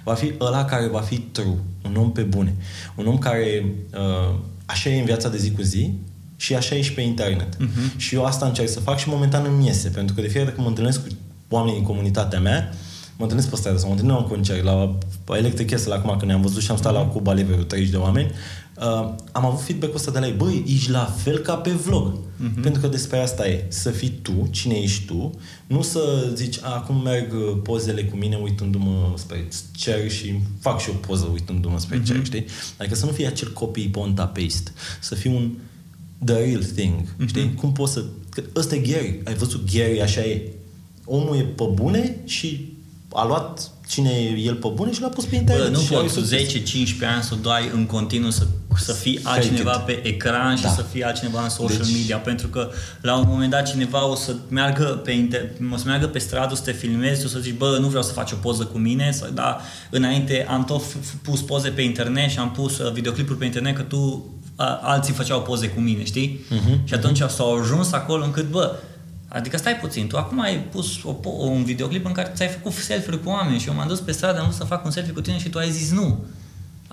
va 0.04 0.14
fi 0.14 0.32
ăla 0.40 0.64
care 0.64 0.88
va 0.88 1.00
fi 1.00 1.18
true, 1.18 1.58
un 1.84 1.96
om 1.96 2.12
pe 2.12 2.22
bune, 2.22 2.54
un 2.94 3.06
om 3.06 3.18
care 3.18 3.64
uh, 3.94 4.38
așa 4.66 4.90
e 4.90 4.98
în 4.98 5.04
viața 5.04 5.28
de 5.28 5.36
zi 5.36 5.50
cu 5.50 5.62
zi 5.62 5.92
și 6.36 6.54
așa 6.54 6.74
e 6.74 6.80
și 6.80 6.92
pe 6.92 7.00
internet. 7.00 7.56
Mm-hmm. 7.56 7.96
Și 7.96 8.14
eu 8.14 8.24
asta 8.24 8.46
încerc 8.46 8.68
să 8.68 8.80
fac 8.80 8.98
și 8.98 9.08
momentan 9.08 9.44
îmi 9.44 9.66
iese, 9.66 9.88
pentru 9.88 10.14
că 10.14 10.20
de 10.20 10.26
fiecare 10.26 10.44
dată 10.44 10.54
când 10.54 10.66
mă 10.66 10.68
întâlnesc 10.68 11.08
cu 11.08 11.14
oamenii 11.48 11.78
din 11.78 11.86
comunitatea 11.86 12.40
mea, 12.40 12.72
mă 13.16 13.22
întâlnesc 13.22 13.50
pe 13.50 13.56
stradă 13.56 13.78
sau 13.78 13.88
mă 13.88 13.94
întâlnesc 13.94 14.18
la 14.18 14.24
un 14.24 14.30
concert, 14.32 14.64
la 14.64 14.98
Electric 15.36 15.70
Castle, 15.70 15.94
acum 15.94 16.10
când 16.10 16.30
ne-am 16.30 16.40
văzut 16.40 16.62
și 16.62 16.70
am 16.70 16.76
stat 16.76 16.92
la 16.92 17.00
Cuba 17.00 17.32
Libre 17.32 17.54
cu 17.54 17.62
30 17.62 17.90
de 17.90 17.96
oameni, 17.96 18.30
uh, 18.78 19.14
am 19.32 19.44
avut 19.44 19.60
feedback-ul 19.60 19.96
ăsta 19.96 20.10
de 20.10 20.18
la 20.18 20.26
ei, 20.26 20.32
băi, 20.32 20.64
ești 20.66 20.90
la 20.90 21.04
fel 21.04 21.38
ca 21.38 21.54
pe 21.54 21.70
vlog. 21.70 22.12
Uh-huh. 22.14 22.62
Pentru 22.62 22.80
că 22.80 22.86
despre 22.86 23.18
asta 23.18 23.48
e, 23.48 23.64
să 23.68 23.90
fii 23.90 24.18
tu, 24.22 24.48
cine 24.50 24.74
ești 24.74 25.06
tu, 25.06 25.34
nu 25.66 25.82
să 25.82 26.30
zici, 26.34 26.58
"A, 26.62 26.74
acum 26.74 27.02
merg 27.02 27.32
uh, 27.32 27.58
pozele 27.62 28.04
cu 28.04 28.16
mine 28.16 28.36
uitându-mă 28.42 29.12
spre 29.16 29.48
cer 29.76 30.10
și 30.10 30.40
fac 30.60 30.80
și 30.80 30.90
o 30.90 30.92
poză 30.92 31.28
uitându-mă 31.32 31.78
spre 31.78 32.00
uh-huh. 32.00 32.04
cer, 32.04 32.24
știi? 32.24 32.44
Adică 32.78 32.94
să 32.94 33.04
nu 33.04 33.12
fie 33.12 33.26
acel 33.26 33.52
copy, 33.52 33.88
ponta, 33.88 34.26
paste, 34.26 34.72
să 35.00 35.14
fie 35.14 35.30
un 35.30 35.50
the 36.24 36.34
real 36.34 36.62
thing, 36.62 36.94
uh-huh. 37.02 37.26
știi? 37.26 37.54
Cum 37.54 37.72
poți 37.72 37.92
să... 37.92 38.04
Că 38.28 38.42
ăsta 38.56 38.74
e 38.74 38.78
Gary, 38.78 39.20
ai 39.24 39.34
văzut 39.34 39.72
Gary, 39.72 40.02
așa 40.02 40.20
e. 40.20 40.50
Omul 41.04 41.36
e 41.36 41.42
pe 41.42 41.64
bune 41.74 42.16
și 42.24 42.72
a 43.12 43.26
luat 43.26 43.70
cine 43.88 44.10
e 44.10 44.38
el 44.38 44.54
pe 44.54 44.68
bune 44.74 44.92
și 44.92 45.00
l-a 45.00 45.08
pus 45.08 45.24
pe 45.24 45.36
internet. 45.36 45.64
Bă, 45.64 45.70
nu 45.76 45.82
și 45.82 45.94
are 45.94 46.02
poți 46.02 46.14
succes. 46.14 46.52
10-15 46.52 47.06
ani 47.14 47.22
să 47.22 47.34
dai 47.42 47.70
în 47.74 47.86
continuu 47.86 48.30
să, 48.30 48.46
să 48.76 48.92
fii 48.92 49.20
altcineva 49.22 49.72
it. 49.88 49.94
pe 49.94 50.06
ecran 50.08 50.56
și 50.56 50.62
Da. 50.62 50.68
să 50.68 50.82
fii 50.92 51.02
altcineva 51.04 51.42
în 51.42 51.48
social 51.48 51.76
Deci- 51.76 51.92
media, 51.92 52.16
pentru 52.16 52.46
că 52.48 52.70
la 53.00 53.16
un 53.16 53.24
moment 53.28 53.50
dat 53.50 53.68
cineva 53.70 54.08
o 54.08 54.14
să 54.14 54.34
meargă 54.48 54.84
pe, 54.84 55.10
inter, 55.10 55.50
o 55.72 55.76
să 55.76 55.82
meargă 55.86 56.06
pe 56.06 56.18
stradă, 56.18 56.52
o 56.52 56.56
să 56.56 56.62
te 56.62 56.72
filmezi, 56.72 57.24
o 57.24 57.28
să 57.28 57.38
zici, 57.38 57.54
bă, 57.56 57.76
nu 57.80 57.86
vreau 57.88 58.02
să 58.02 58.12
faci 58.12 58.32
o 58.32 58.36
poză 58.36 58.64
cu 58.64 58.78
mine, 58.78 59.10
sau, 59.10 59.28
dar 59.34 59.60
înainte 59.90 60.46
am 60.50 60.64
tot 60.64 60.82
f- 60.82 61.00
f- 61.00 61.22
pus 61.22 61.40
poze 61.42 61.68
pe 61.68 61.82
internet 61.82 62.30
și 62.30 62.38
am 62.38 62.50
pus 62.50 62.78
uh, 62.78 62.92
videoclipuri 62.92 63.38
pe 63.38 63.44
internet 63.44 63.76
că 63.76 63.82
tu 63.82 64.30
a, 64.56 64.78
alții 64.82 65.12
făceau 65.14 65.42
poze 65.42 65.68
cu 65.68 65.80
mine, 65.80 66.04
știi? 66.04 66.40
Mhm. 66.50 66.80
Și 66.86 66.94
atunci 66.94 67.22
s-au 67.28 67.58
ajuns 67.60 67.92
acolo 67.92 68.24
încât, 68.24 68.48
bă, 68.50 68.76
Adică 69.36 69.56
stai 69.56 69.76
puțin, 69.76 70.06
tu 70.06 70.16
acum 70.16 70.40
ai 70.40 70.58
pus 70.58 71.02
o, 71.04 71.12
po- 71.12 71.50
un 71.50 71.64
videoclip 71.64 72.06
în 72.06 72.12
care 72.12 72.32
ți-ai 72.34 72.48
făcut 72.48 72.72
selfie 72.72 73.16
cu 73.16 73.28
oameni 73.28 73.58
și 73.58 73.68
eu 73.68 73.74
m-am 73.74 73.88
dus 73.88 74.00
pe 74.00 74.12
stradă, 74.12 74.38
am 74.38 74.44
vrut 74.44 74.56
să 74.56 74.64
fac 74.64 74.84
un 74.84 74.90
selfie 74.90 75.12
cu 75.12 75.20
tine 75.20 75.38
și 75.38 75.48
tu 75.48 75.58
ai 75.58 75.70
zis 75.70 75.90
nu. 75.90 76.24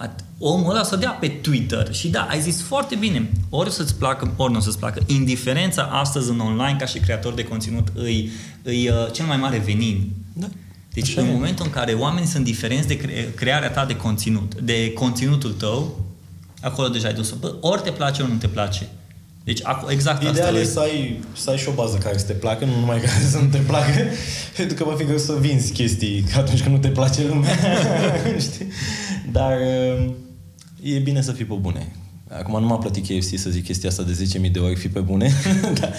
At- 0.06 0.24
Omul 0.38 0.70
ăla 0.72 0.84
să 0.84 0.96
dea 0.96 1.10
pe 1.10 1.28
Twitter 1.28 1.94
și 1.94 2.08
da, 2.10 2.22
ai 2.22 2.42
zis 2.42 2.62
foarte 2.62 2.96
bine, 2.96 3.32
ori 3.50 3.68
o 3.68 3.72
să-ți 3.72 3.96
placă, 3.96 4.34
ori 4.38 4.52
nu 4.52 4.58
o 4.58 4.62
să-ți 4.62 4.78
placă. 4.80 5.02
Indiferența 5.06 5.84
astăzi 5.84 6.30
în 6.30 6.40
online 6.40 6.76
ca 6.80 6.86
și 6.86 7.00
creator 7.00 7.34
de 7.34 7.44
conținut 7.44 7.88
îi, 7.94 8.32
îi 8.64 8.90
uh, 8.90 9.12
cel 9.12 9.26
mai 9.26 9.38
mare 9.38 9.58
venin. 9.58 10.10
Da. 10.34 10.48
Deci 10.94 11.10
Așa 11.10 11.22
în 11.22 11.28
e. 11.28 11.32
momentul 11.32 11.66
în 11.66 11.72
care 11.72 11.94
oamenii 11.94 12.28
sunt 12.30 12.44
diferenți 12.44 12.88
de 12.88 12.98
cre- 12.98 13.32
crearea 13.36 13.72
ta 13.72 13.86
de 13.86 13.96
conținut, 13.96 14.56
de 14.56 14.94
conținutul 14.94 15.52
tău, 15.52 16.00
acolo 16.62 16.88
deja 16.88 17.08
ai 17.08 17.14
dus 17.14 17.32
Bă, 17.32 17.56
ori 17.62 17.82
te 17.82 17.92
place, 17.92 18.22
ori 18.22 18.32
nu 18.32 18.38
te 18.38 18.48
place. 18.48 18.88
Deci 19.44 19.60
acu- 19.64 19.92
exact 19.92 20.18
asta 20.24 20.30
Ideal 20.32 20.56
e 20.56 20.60
e. 20.60 20.64
să 20.66 20.80
ai, 20.80 21.20
să 21.36 21.50
ai 21.50 21.58
și 21.58 21.70
o 21.70 21.72
bază 21.72 21.98
care 21.98 22.18
să 22.18 22.26
te 22.26 22.34
placă, 22.34 22.66
nu 22.66 22.80
numai 22.80 23.00
care 23.06 23.24
să 23.30 23.38
nu 23.38 23.48
te 23.48 23.58
placă, 23.58 23.92
pentru 24.58 24.76
că 24.76 24.84
va 24.84 24.96
fi 24.96 25.04
greu 25.04 25.18
să 25.18 25.38
vinzi 25.40 25.72
chestii 25.72 26.26
atunci 26.42 26.62
când 26.62 26.76
nu 26.76 26.82
te 26.82 26.88
place 26.90 27.28
lumea. 27.28 27.56
Știi? 28.40 28.68
Dar 29.32 29.58
uh, 29.60 30.12
e 30.84 30.98
bine 31.00 31.22
să 31.22 31.32
fii 31.32 31.46
pe 31.46 31.54
bune. 31.54 31.92
Acum 32.40 32.60
nu 32.60 32.68
m-a 32.68 32.78
plătit 32.78 33.04
KFC 33.04 33.38
să 33.38 33.50
zic 33.50 33.64
chestia 33.64 33.90
asta 33.90 34.04
de 34.04 34.28
10.000 34.42 34.52
de 34.52 34.60
ori, 34.60 34.76
fi 34.76 34.88
pe 34.88 35.00
bune. 35.00 35.32
Dar 35.80 35.96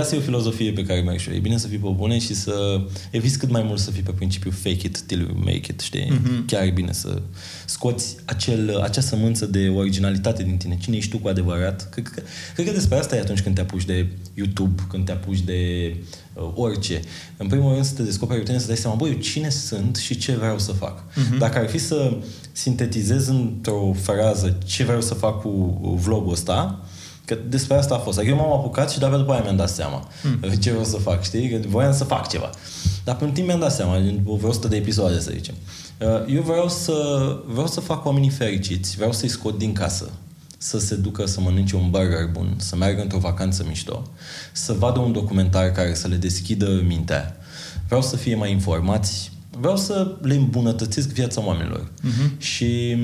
asta 0.00 0.14
e 0.14 0.18
o 0.18 0.20
filozofie 0.20 0.72
pe 0.72 0.84
care 0.84 1.00
merg 1.00 1.18
și 1.18 1.28
eu. 1.28 1.34
E 1.34 1.38
bine 1.38 1.56
să 1.56 1.66
fii 1.66 1.78
pe 1.78 1.88
bune 1.96 2.18
și 2.18 2.34
să 2.34 2.80
eviți 3.10 3.38
cât 3.38 3.50
mai 3.50 3.62
mult 3.62 3.78
să 3.78 3.90
fii 3.90 4.02
pe 4.02 4.10
principiu 4.10 4.50
fake 4.50 4.86
it 4.86 5.00
till 5.00 5.20
you 5.20 5.36
make 5.36 5.66
it, 5.70 5.80
știi? 5.80 6.12
Mm-hmm. 6.12 6.46
Chiar 6.46 6.64
e 6.64 6.70
bine 6.70 6.92
să 6.92 7.22
scoți 7.64 8.16
acel, 8.24 8.80
acea 8.80 9.00
sămânță 9.00 9.46
de 9.46 9.68
originalitate 9.68 10.42
din 10.42 10.56
tine. 10.56 10.78
Cine 10.80 10.96
ești 10.96 11.10
tu 11.10 11.18
cu 11.18 11.28
adevărat? 11.28 11.88
Cred 11.90 12.08
că, 12.08 12.22
cred 12.54 12.66
că 12.66 12.72
despre 12.72 12.96
asta 12.96 13.16
e 13.16 13.20
atunci 13.20 13.40
când 13.40 13.54
te 13.54 13.60
apuci 13.60 13.84
de 13.84 14.06
YouTube, 14.34 14.82
când 14.88 15.04
te 15.04 15.12
apuci 15.12 15.40
de 15.40 15.92
uh, 15.96 16.29
orice. 16.54 17.00
În 17.36 17.46
primul 17.46 17.72
rând 17.72 17.84
să 17.84 17.94
te 17.94 18.02
descoperi 18.02 18.38
pe 18.38 18.44
tine, 18.44 18.58
să 18.58 18.66
dai 18.66 18.76
seama, 18.76 18.96
băi, 18.96 19.10
eu 19.10 19.16
cine 19.16 19.48
sunt 19.48 19.96
și 19.96 20.16
ce 20.16 20.36
vreau 20.36 20.58
să 20.58 20.72
fac. 20.72 21.02
Uh-huh. 21.02 21.38
Dacă 21.38 21.58
ar 21.58 21.68
fi 21.68 21.78
să 21.78 22.16
sintetizez 22.52 23.28
într-o 23.28 23.92
frază 24.02 24.58
ce 24.64 24.84
vreau 24.84 25.00
să 25.00 25.14
fac 25.14 25.40
cu 25.40 25.80
vlogul 26.02 26.32
ăsta, 26.32 26.84
că 27.24 27.38
despre 27.48 27.76
asta 27.76 27.94
a 27.94 27.98
fost. 27.98 28.18
Adică 28.18 28.32
eu 28.32 28.40
m-am 28.40 28.52
apucat 28.52 28.90
și 28.90 28.98
de-abia 28.98 29.18
după 29.18 29.32
aia 29.32 29.42
mi-am 29.42 29.56
dat 29.56 29.70
seama 29.70 30.08
mm. 30.22 30.50
ce 30.50 30.70
vreau 30.70 30.84
să 30.84 30.96
fac, 30.96 31.22
știi? 31.22 31.48
Că 31.48 31.68
voiam 31.68 31.92
să 31.92 32.04
fac 32.04 32.28
ceva. 32.28 32.50
Dar 33.04 33.16
până 33.16 33.28
în 33.28 33.34
timp 33.34 33.46
mi-am 33.46 33.60
dat 33.60 33.72
seama, 33.72 33.98
după 33.98 34.34
vreo 34.36 34.48
100 34.48 34.68
de 34.68 34.76
episoade, 34.76 35.20
să 35.20 35.30
zicem. 35.34 35.54
Uh, 36.00 36.34
Eu 36.34 36.42
vreau 36.42 36.68
să, 36.68 36.94
vreau 37.46 37.66
să 37.66 37.80
fac 37.80 38.04
oamenii 38.04 38.28
fericiți, 38.30 38.96
vreau 38.96 39.12
să-i 39.12 39.28
scot 39.28 39.58
din 39.58 39.72
casă, 39.72 40.10
să 40.62 40.78
se 40.78 40.94
ducă 40.94 41.26
să 41.26 41.40
mănânce 41.40 41.76
un 41.76 41.90
burger 41.90 42.26
bun, 42.32 42.54
să 42.56 42.76
meargă 42.76 43.02
într-o 43.02 43.18
vacanță 43.18 43.64
mișto, 43.68 44.10
să 44.52 44.72
vadă 44.72 44.98
un 44.98 45.12
documentar 45.12 45.70
care 45.70 45.94
să 45.94 46.08
le 46.08 46.16
deschidă 46.16 46.82
mintea. 46.86 47.36
Vreau 47.86 48.02
să 48.02 48.16
fie 48.16 48.34
mai 48.34 48.50
informați, 48.50 49.32
vreau 49.50 49.76
să 49.76 50.16
le 50.22 50.34
îmbunătățesc 50.34 51.08
viața 51.08 51.44
oamenilor. 51.44 51.84
Uh-huh. 51.84 52.38
Și 52.38 52.96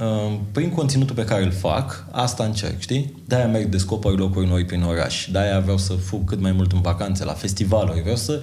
uh, 0.00 0.38
prin 0.52 0.70
conținutul 0.70 1.14
pe 1.14 1.24
care 1.24 1.44
îl 1.44 1.50
fac, 1.50 2.06
asta 2.10 2.44
încerc, 2.44 2.80
știi? 2.80 3.22
De-aia 3.26 3.46
merg, 3.46 3.68
descoper 3.68 4.12
locuri 4.12 4.46
noi 4.46 4.64
prin 4.64 4.82
oraș. 4.82 5.28
De-aia 5.32 5.60
vreau 5.60 5.78
să 5.78 5.92
fug 5.92 6.28
cât 6.28 6.40
mai 6.40 6.52
mult 6.52 6.72
în 6.72 6.80
vacanțe, 6.80 7.24
la 7.24 7.32
festivaluri. 7.32 8.00
Vreau 8.00 8.16
să, 8.16 8.42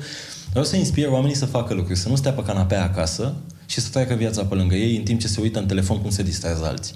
vreau 0.49 0.65
să 0.65 0.75
inspir 0.75 1.08
oamenii 1.08 1.36
să 1.36 1.45
facă 1.45 1.73
lucruri, 1.73 1.99
să 1.99 2.10
nu 2.10 2.15
stea 2.15 2.32
pe 2.32 2.43
canapea 2.43 2.84
acasă 2.84 3.34
și 3.65 3.79
să 3.79 3.89
treacă 3.89 4.13
viața 4.13 4.44
pe 4.44 4.56
lângă 4.56 4.75
ei 4.75 4.98
în 4.98 5.04
timp 5.04 5.19
ce 5.19 5.27
se 5.27 5.41
uită 5.41 5.60
în 5.60 5.65
telefon 5.65 6.02
cum 6.02 6.10
se 6.10 6.23
distrează 6.23 6.65
alții. 6.65 6.96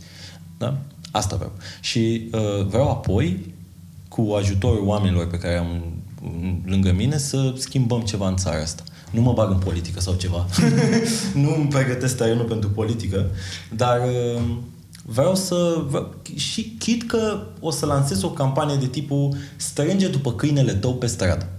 Da? 0.58 0.78
Asta 1.14 1.36
vreau. 1.36 1.51
Și 1.80 2.30
uh, 2.32 2.66
vreau 2.66 2.89
apoi, 2.89 3.53
cu 4.07 4.34
ajutorul 4.38 4.88
oamenilor 4.88 5.28
pe 5.28 5.38
care 5.38 5.57
am 5.57 5.82
lângă 6.66 6.91
mine, 6.91 7.18
să 7.18 7.53
schimbăm 7.57 8.01
ceva 8.01 8.28
în 8.28 8.36
țara 8.36 8.61
asta. 8.61 8.84
Nu 9.11 9.22
mă 9.22 9.34
bag 9.34 9.51
în 9.51 9.57
politică 9.57 9.99
sau 9.99 10.14
ceva. 10.14 10.45
nu 11.43 11.55
îmi 11.55 11.68
pregătesc 11.68 12.18
terenul 12.18 12.45
pentru 12.45 12.70
politică, 12.70 13.26
dar 13.76 13.99
uh, 13.99 14.41
vreau 15.05 15.36
să... 15.36 15.84
Vreau, 15.88 16.16
și 16.36 16.76
chit 16.80 17.07
că 17.07 17.47
o 17.59 17.72
să 17.72 17.86
lansez 17.86 18.24
o 18.24 18.32
campanie 18.32 18.76
de 18.76 18.88
tipul 18.88 19.36
strânge 19.55 20.07
după 20.07 20.34
câinele 20.34 20.74
tău 20.74 20.95
pe 20.95 21.05
stradă. 21.05 21.49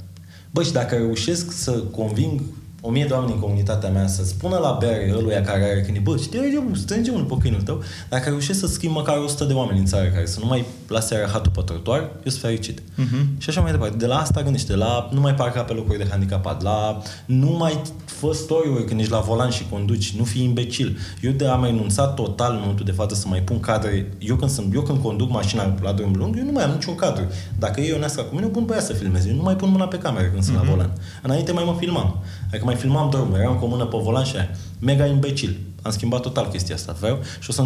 Bă, 0.51 0.63
și 0.63 0.73
dacă 0.73 0.95
reușesc 0.95 1.53
să 1.53 1.71
conving 1.71 2.41
o 2.87 2.91
mie 2.91 3.05
de 3.05 3.13
oameni 3.13 3.31
din 3.31 3.41
comunitatea 3.41 3.91
mea 3.91 4.07
să 4.07 4.25
spună 4.25 4.57
la 4.57 4.77
bere 4.81 5.13
ăluia 5.17 5.41
care 5.41 5.65
are 5.65 5.81
câine, 5.81 5.99
bă, 5.99 6.17
știi, 6.17 6.39
eu 6.55 6.71
strânge 6.75 7.11
unul 7.11 7.25
pe 7.25 7.35
câinul 7.41 7.61
tău, 7.61 7.83
dacă 8.09 8.29
reușesc 8.29 8.59
să 8.59 8.67
schimb 8.67 8.95
măcar 8.95 9.17
100 9.17 9.45
de 9.45 9.53
oameni 9.53 9.79
în 9.79 9.85
țară 9.85 10.09
care 10.09 10.27
să 10.27 10.39
nu 10.41 10.47
mai 10.47 10.65
lase 10.89 11.19
rahatul 11.19 11.53
pe 11.55 11.61
trotuar, 11.65 12.01
eu 12.01 12.31
sunt 12.31 12.41
fericit. 12.41 12.81
Uh-huh. 12.81 13.39
Și 13.39 13.49
așa 13.49 13.61
mai 13.61 13.71
departe. 13.71 13.97
De 13.97 14.07
la 14.07 14.17
asta 14.19 14.43
gândește, 14.43 14.77
la 14.77 15.09
nu 15.13 15.21
mai 15.21 15.35
parca 15.35 15.61
pe 15.61 15.73
locuri 15.73 15.99
de 15.99 16.07
handicapat, 16.11 16.63
la 16.63 17.03
nu 17.27 17.51
mai 17.59 17.83
fă 18.05 18.33
story 18.33 18.85
când 18.87 19.01
ești 19.01 19.13
la 19.13 19.19
volan 19.19 19.51
și 19.51 19.67
conduci, 19.71 20.17
nu 20.17 20.25
fi 20.25 20.43
imbecil. 20.43 20.99
Eu 21.21 21.33
de 21.33 21.47
am 21.47 21.65
renunțat 21.65 22.15
total 22.15 22.53
în 22.53 22.59
momentul 22.61 22.85
de 22.85 22.93
față 22.93 23.15
să 23.15 23.29
mai 23.29 23.41
pun 23.41 23.61
cadre. 23.61 24.13
Eu 24.19 24.37
când, 24.37 24.51
sunt, 24.51 24.75
eu 24.75 24.83
când 24.83 25.03
conduc 25.03 25.31
mașina 25.31 25.75
la 25.83 25.93
drum 25.93 26.15
lung, 26.17 26.37
eu 26.39 26.45
nu 26.45 26.53
mai 26.53 26.65
am 26.65 26.71
niciun 26.71 26.95
cadru. 26.95 27.25
Dacă 27.59 27.81
e 27.81 27.89
Ionesca 27.89 28.23
cu 28.23 28.35
mine, 28.35 28.47
eu 28.47 28.51
pun 28.51 28.65
pe 28.65 28.75
ea 28.75 28.81
să 28.81 28.93
filmez. 28.93 29.27
Eu 29.27 29.35
nu 29.35 29.43
mai 29.43 29.57
pun 29.57 29.71
mâna 29.71 29.87
pe 29.87 29.99
cameră 29.99 30.27
când 30.27 30.43
uh-huh. 30.43 30.45
sunt 30.45 30.57
la 30.57 30.63
volan. 30.71 30.93
Înainte 31.23 31.53
mai 31.53 31.65
mă 31.67 31.77
filmam. 31.79 32.23
Adică 32.49 32.65
mai 32.65 32.74
filmam 32.77 33.11
drumul, 33.11 33.39
eram 33.39 33.57
cu 33.57 33.65
o 33.65 33.69
mână 33.69 33.85
pe 33.85 33.97
volan 34.03 34.25
și 34.25 34.37
aia. 34.37 34.49
Mega 34.79 35.07
imbecil. 35.07 35.57
Am 35.83 35.91
schimbat 35.91 36.21
total 36.21 36.49
chestia 36.49 36.75
asta. 36.75 36.97
Vreau 37.01 37.19
și 37.41 37.51
o 37.51 37.53
să 37.53 37.63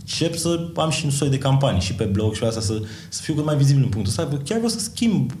încep 0.00 0.36
să 0.36 0.68
am 0.76 0.90
și 0.90 1.04
un 1.04 1.10
soi 1.10 1.28
de 1.28 1.38
campanii 1.38 1.80
și 1.80 1.94
pe 1.94 2.04
blog 2.04 2.34
și 2.34 2.44
asta 2.44 2.60
să, 2.60 2.82
să 3.08 3.22
fiu 3.22 3.34
cât 3.34 3.44
mai 3.44 3.56
vizibil 3.56 3.82
în 3.82 3.88
punctul 3.88 4.12
ăsta. 4.12 4.36
Chiar 4.44 4.56
vreau 4.56 4.68
să 4.68 4.78
schimb 4.78 5.32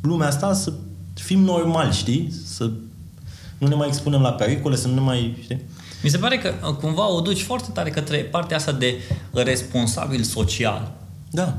lumea 0.00 0.28
asta, 0.28 0.52
să 0.52 0.72
fim 1.14 1.40
normali, 1.40 1.92
știi? 1.92 2.32
Să 2.44 2.70
nu 3.58 3.66
ne 3.66 3.74
mai 3.74 3.86
expunem 3.86 4.20
la 4.20 4.32
pericole, 4.32 4.76
să 4.76 4.88
nu 4.88 4.94
ne 4.94 5.00
mai... 5.00 5.36
Știi? 5.42 5.60
Mi 6.02 6.10
se 6.10 6.18
pare 6.18 6.38
că 6.38 6.54
uh, 6.68 6.74
cumva 6.74 7.12
o 7.12 7.20
duci 7.20 7.42
foarte 7.42 7.70
tare 7.72 7.90
către 7.90 8.18
partea 8.18 8.56
asta 8.56 8.72
de 8.72 8.94
responsabil 9.32 10.22
social. 10.22 10.92
Da. 11.30 11.58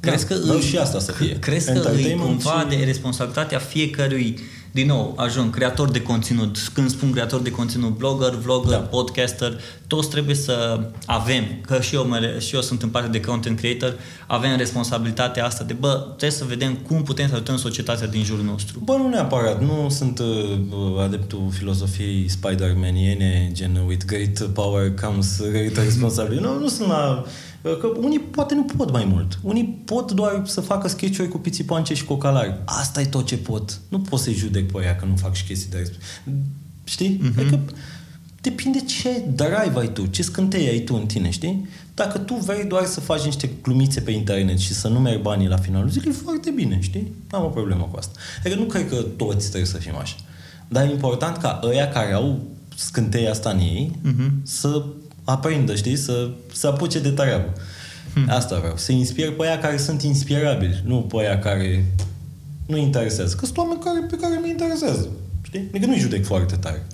Crezi 0.00 0.26
da, 0.28 0.34
că 0.34 0.52
îi, 0.52 0.60
și 0.60 0.78
asta 0.78 0.98
să 0.98 1.12
fie. 1.12 1.38
Crezi 1.38 1.72
că 1.72 1.90
îi 1.94 2.16
cumva 2.20 2.66
și... 2.70 2.76
de 2.76 2.84
responsabilitatea 2.84 3.58
fiecărui 3.58 4.38
din 4.74 4.86
nou, 4.86 5.14
ajung 5.16 5.54
creator 5.54 5.90
de 5.90 6.02
conținut. 6.02 6.58
Când 6.72 6.90
spun 6.90 7.10
creator 7.10 7.40
de 7.40 7.50
conținut, 7.50 7.96
blogger, 7.96 8.30
vlogger, 8.30 8.78
da. 8.78 8.78
podcaster, 8.78 9.60
toți 9.86 10.10
trebuie 10.10 10.34
să 10.34 10.80
avem, 11.06 11.44
că 11.66 11.80
și 11.80 11.94
eu, 11.94 12.06
și 12.38 12.54
eu 12.54 12.60
sunt 12.60 12.82
în 12.82 12.88
parte 12.88 13.08
de 13.08 13.20
content 13.20 13.58
creator, 13.58 13.98
avem 14.26 14.56
responsabilitatea 14.56 15.44
asta 15.44 15.64
de, 15.64 15.72
bă, 15.72 16.02
trebuie 16.06 16.30
să 16.30 16.44
vedem 16.44 16.74
cum 16.74 17.02
putem 17.02 17.28
să 17.28 17.34
ajutăm 17.34 17.56
societatea 17.56 18.06
din 18.06 18.24
jurul 18.24 18.44
nostru. 18.44 18.78
Bă, 18.84 18.96
nu 18.96 19.08
neapărat. 19.08 19.62
Nu 19.62 19.88
sunt 19.90 20.18
uh, 20.18 21.02
adeptul 21.02 21.48
filozofiei 21.50 22.28
spider-maniene, 22.28 23.50
gen 23.52 23.84
with 23.86 24.04
great 24.04 24.42
power 24.52 24.94
comes 24.94 25.40
great 25.50 25.76
responsibility. 25.76 26.42
nu, 26.42 26.58
nu 26.58 26.68
sunt 26.68 26.88
la 26.88 27.24
Că 27.64 27.86
unii 28.00 28.18
poate 28.18 28.54
nu 28.54 28.62
pot 28.62 28.90
mai 28.90 29.04
mult. 29.04 29.38
Unii 29.42 29.82
pot 29.84 30.12
doar 30.12 30.42
să 30.46 30.60
facă 30.60 30.88
sketch 30.88 31.28
cu 31.30 31.38
pițipoance 31.38 31.94
și 31.94 32.04
cocalari. 32.04 32.54
Asta 32.64 33.00
e 33.00 33.04
tot 33.04 33.26
ce 33.26 33.36
pot. 33.36 33.80
Nu 33.88 34.00
pot 34.00 34.20
să-i 34.20 34.34
judec 34.34 34.72
pe 34.72 34.78
aia 34.78 34.96
că 34.96 35.04
nu 35.04 35.16
fac 35.16 35.34
și 35.34 35.44
chestii 35.44 35.70
de 35.70 35.92
Știi? 36.84 37.20
Uh-huh. 37.22 37.38
Adică 37.38 37.60
depinde 38.40 38.80
ce 38.80 39.24
drive 39.34 39.72
ai 39.74 39.92
tu, 39.92 40.06
ce 40.06 40.22
scânteie 40.22 40.68
ai 40.68 40.78
tu 40.78 40.94
în 40.94 41.06
tine, 41.06 41.30
știi? 41.30 41.68
Dacă 41.94 42.18
tu 42.18 42.34
vrei 42.34 42.64
doar 42.64 42.84
să 42.84 43.00
faci 43.00 43.24
niște 43.24 43.50
glumițe 43.62 44.00
pe 44.00 44.10
internet 44.10 44.58
și 44.58 44.72
să 44.72 44.88
nu 44.88 45.00
mergi 45.00 45.22
banii 45.22 45.48
la 45.48 45.56
finalul 45.56 45.88
zilei, 45.88 46.12
foarte 46.12 46.50
bine, 46.50 46.78
știi? 46.80 47.12
Nu 47.30 47.38
am 47.38 47.44
o 47.44 47.48
problemă 47.48 47.88
cu 47.90 47.96
asta. 47.96 48.18
Adică 48.38 48.60
nu 48.60 48.64
cred 48.64 48.88
că 48.88 48.96
toți 48.96 49.48
trebuie 49.48 49.70
să 49.70 49.76
fim 49.76 49.96
așa. 49.96 50.16
Dar 50.68 50.84
e 50.84 50.90
important 50.90 51.36
ca 51.36 51.60
ăia 51.64 51.88
care 51.88 52.12
au 52.12 52.40
scânteia 52.76 53.30
asta 53.30 53.50
în 53.50 53.58
ei 53.58 53.90
uh-huh. 54.04 54.30
să 54.42 54.84
aprindă, 55.24 55.74
știi? 55.74 55.96
Să, 55.96 56.30
să 56.52 56.66
apuce 56.66 56.98
de 56.98 57.10
treabă. 57.10 57.52
Hmm. 58.12 58.28
Asta 58.28 58.58
vreau. 58.58 58.76
Să 58.76 58.92
inspir 58.92 59.32
pe 59.32 59.46
aia 59.46 59.58
care 59.58 59.76
sunt 59.76 60.02
inspirabili, 60.02 60.82
nu 60.84 60.96
pe 61.00 61.16
aia 61.16 61.38
care 61.38 61.84
nu 62.66 62.76
interesează. 62.76 63.34
Că 63.34 63.44
sunt 63.44 63.56
oameni 63.56 63.80
care, 63.80 64.06
pe 64.10 64.16
care 64.16 64.40
mi 64.42 64.48
interesează. 64.48 65.08
Știi? 65.42 65.66
Adică 65.68 65.86
nu-i 65.86 65.98
judec 65.98 66.24
foarte 66.24 66.56
tare. 66.56 66.86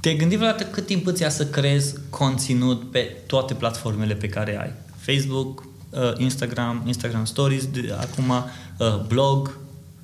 Te-ai 0.00 0.16
gândit 0.16 0.38
vreodată 0.38 0.64
cât 0.64 0.86
timp 0.86 1.06
îți 1.06 1.22
ia 1.22 1.30
să 1.30 1.46
creezi 1.46 1.94
conținut 2.10 2.90
pe 2.90 3.16
toate 3.26 3.54
platformele 3.54 4.14
pe 4.14 4.28
care 4.28 4.60
ai? 4.60 4.72
Facebook, 4.96 5.64
uh, 5.90 6.12
Instagram, 6.16 6.82
Instagram 6.86 7.24
Stories, 7.24 7.66
de, 7.66 7.94
acum 8.00 8.30
uh, 8.30 9.00
blog, 9.06 9.58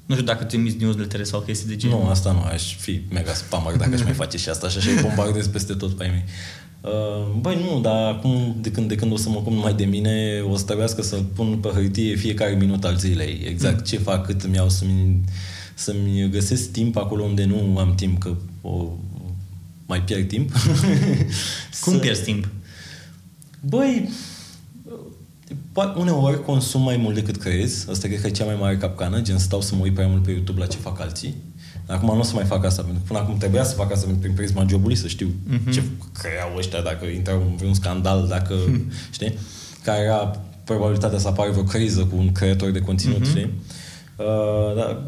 nu 0.07 0.15
știu 0.15 0.27
dacă 0.27 0.45
trimiți 0.45 0.77
newsletter 0.77 1.25
sau 1.25 1.41
chestii 1.41 1.69
de 1.69 1.77
genul. 1.77 1.99
Nu, 2.03 2.09
asta 2.09 2.33
nu, 2.33 2.43
aș 2.43 2.77
fi 2.77 3.01
mega 3.11 3.33
spammer 3.33 3.77
dacă 3.77 3.95
aș 3.95 4.03
mai 4.03 4.13
face 4.13 4.37
și 4.37 4.49
asta 4.49 4.69
și 4.69 4.79
așa 4.79 4.91
îi 4.91 5.01
bombardez 5.03 5.47
peste 5.47 5.75
tot 5.75 5.97
pe 5.97 6.05
ei 6.05 6.11
Uh, 6.11 6.66
băi, 7.41 7.69
nu, 7.71 7.81
dar 7.81 8.13
acum, 8.13 8.57
de 8.61 8.71
când, 8.71 8.89
de 8.89 8.95
când 8.95 9.13
o 9.13 9.17
să 9.17 9.29
mă 9.29 9.37
ocup 9.37 9.53
numai 9.53 9.75
de 9.75 9.85
mine, 9.85 10.41
o 10.51 10.57
să 10.57 10.65
trebuiască 10.65 11.03
să 11.03 11.17
pun 11.35 11.59
pe 11.63 11.69
hârtie 11.69 12.15
fiecare 12.15 12.55
minut 12.55 12.85
al 12.85 12.97
zilei. 12.97 13.41
Exact 13.49 13.77
mm. 13.77 13.85
ce 13.85 13.99
fac, 13.99 14.27
cât 14.27 14.43
îmi 14.43 14.55
iau 14.55 14.69
să-mi, 14.69 15.21
să-mi 15.75 16.29
găsesc 16.31 16.71
timp 16.71 16.97
acolo 16.97 17.25
unde 17.25 17.45
nu 17.45 17.79
am 17.79 17.95
timp, 17.95 18.19
că 18.19 18.35
o, 18.61 18.89
mai 19.87 20.03
pierd 20.03 20.29
timp. 20.29 20.51
Cum 21.83 21.93
să... 21.93 21.99
pierzi 21.99 22.23
timp? 22.23 22.49
Băi, 23.61 24.09
uneori 25.97 26.45
consum 26.45 26.83
mai 26.83 26.97
mult 26.97 27.15
decât 27.15 27.37
crezi. 27.37 27.91
Asta 27.91 28.09
cred 28.09 28.21
că 28.21 28.27
e 28.27 28.31
cea 28.31 28.45
mai 28.45 28.57
mare 28.61 28.77
capcană, 28.77 29.21
gen 29.21 29.39
stau 29.39 29.61
să 29.61 29.75
mă 29.75 29.83
uit 29.83 29.95
prea 29.95 30.07
mult 30.07 30.23
pe 30.23 30.31
YouTube 30.31 30.61
la 30.61 30.67
ce 30.67 30.77
fac 30.77 31.01
alții. 31.01 31.35
Acum 31.87 32.15
nu 32.15 32.21
o 32.21 32.23
să 32.23 32.35
mai 32.35 32.45
fac 32.45 32.65
asta, 32.65 32.83
pentru 32.83 33.01
că 33.01 33.07
până 33.07 33.19
acum 33.19 33.39
trebuia 33.39 33.65
să 33.65 33.75
fac 33.75 33.93
asta 33.93 34.07
prin 34.21 34.33
prisma 34.33 34.65
jobului, 34.69 34.97
să 34.97 35.07
știu 35.07 35.29
uh-huh. 35.29 35.73
ce 35.73 35.83
creau 36.19 36.57
ăștia, 36.57 36.81
dacă 36.81 37.05
intrau 37.05 37.41
în 37.41 37.57
vreun 37.57 37.75
scandal, 37.75 38.27
dacă, 38.29 38.55
uh-huh. 38.55 39.11
știi? 39.11 39.39
Care 39.85 40.03
era 40.03 40.41
probabilitatea 40.65 41.19
să 41.19 41.29
apară 41.29 41.51
vreo 41.51 41.63
criză 41.63 42.05
cu 42.05 42.17
un 42.17 42.33
creator 42.33 42.71
de 42.71 42.81
conținut, 42.81 43.21
uh-huh. 43.21 43.29
știi? 43.29 43.51
Uh, 44.17 44.77
da, 44.77 45.03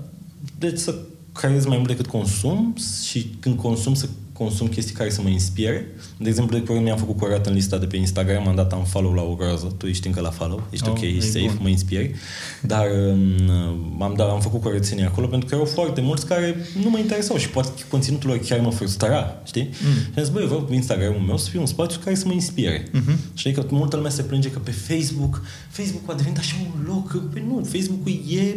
deci 0.59 0.79
să 0.79 0.95
creez 1.33 1.67
mai 1.67 1.77
mult 1.77 1.89
decât 1.89 2.07
consum 2.07 2.75
și 3.09 3.37
când 3.41 3.57
consum 3.57 3.95
să 3.95 4.09
consum 4.39 4.67
chestii 4.67 4.95
care 4.95 5.11
să 5.11 5.23
mă 5.23 5.29
inspire. 5.29 5.87
De 6.17 6.29
exemplu, 6.29 6.59
de 6.59 6.65
curând 6.65 6.85
mi-am 6.85 6.99
făcut 6.99 7.17
curat 7.17 7.47
în 7.47 7.55
lista 7.55 7.79
de 7.79 7.87
pe 7.87 7.97
Instagram, 7.97 8.49
am 8.49 8.55
dat 8.55 8.73
un 8.73 8.85
follow 8.85 9.13
la 9.13 9.23
o 9.23 9.35
groază. 9.35 9.75
Tu 9.79 9.87
ești 9.87 10.07
încă 10.07 10.21
la 10.21 10.31
follow, 10.31 10.63
ești 10.71 10.89
oh, 10.89 10.95
ok, 10.97 11.01
ești 11.01 11.31
safe, 11.31 11.47
bun. 11.47 11.59
mă 11.61 11.69
inspiri. 11.69 12.15
Dar 12.63 12.87
um, 13.11 14.03
am, 14.03 14.15
dat, 14.17 14.31
am 14.31 14.41
făcut 14.41 14.61
curățenie 14.61 15.05
acolo 15.05 15.27
pentru 15.27 15.49
că 15.49 15.55
erau 15.55 15.67
foarte 15.67 16.01
mulți 16.01 16.27
care 16.27 16.57
nu 16.83 16.91
mă 16.91 16.99
interesau 16.99 17.37
și 17.37 17.49
poate 17.49 17.71
conținutul 17.89 18.29
lor 18.29 18.39
chiar 18.39 18.61
mă 18.61 18.71
frustra, 18.71 19.43
știi? 19.45 19.63
Mm. 19.63 19.93
Și 19.93 20.13
am 20.17 20.23
zis, 20.23 20.33
băi, 20.33 20.47
vreau 20.47 20.69
Instagramul 20.71 21.21
meu 21.21 21.37
să 21.37 21.51
fie 21.51 21.61
un 21.61 21.67
spațiu 21.67 22.01
care 22.05 22.17
să 22.17 22.27
mă 22.27 22.33
inspire. 22.33 22.83
Mm-hmm. 22.83 23.35
Știi 23.35 23.53
că 23.53 23.67
multă 23.71 23.97
lume 23.97 24.09
se 24.09 24.23
plânge 24.23 24.51
că 24.51 24.59
pe 24.59 24.71
Facebook, 24.71 25.43
Facebook 25.71 26.11
a 26.11 26.15
devenit 26.15 26.39
așa 26.39 26.55
un 26.61 26.85
loc. 26.87 27.31
Păi 27.33 27.45
nu, 27.49 27.65
Facebook-ul 27.65 28.13
e 28.29 28.57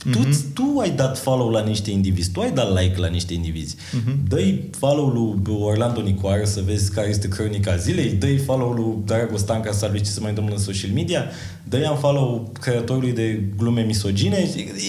Mm-hmm. 0.00 0.12
Tu, 0.12 0.18
mhm. 0.18 0.52
tu 0.52 0.78
ai 0.78 0.90
dat 0.90 1.18
follow 1.18 1.50
la 1.50 1.60
niște 1.60 1.90
indivizi, 1.90 2.30
tu 2.30 2.40
ai 2.40 2.52
dat 2.52 2.80
like 2.80 2.98
la 2.98 3.06
niște 3.06 3.34
indivizi. 3.34 3.74
Mm-hmm. 3.76 4.28
Dă-i 4.28 4.68
follow 4.78 5.08
lui 5.08 5.54
Orlando 5.60 6.00
Nicoară 6.00 6.44
să 6.44 6.62
vezi 6.66 6.92
care 6.92 7.08
este 7.08 7.28
cronica 7.28 7.76
zilei, 7.76 8.10
dă-i 8.10 8.38
follow 8.38 8.72
lui 8.72 8.96
Drago 9.04 9.36
Stanca 9.36 9.72
să 9.72 9.88
vezi 9.90 10.04
ce 10.04 10.10
se 10.10 10.20
mai 10.20 10.28
întâmplă 10.28 10.54
în 10.54 10.60
social 10.60 10.90
media, 10.90 11.24
dă-i 11.68 11.88
un 11.90 11.96
follow 11.96 12.52
creatorului 12.60 13.12
de 13.12 13.42
glume 13.56 13.82
misogine. 13.82 14.36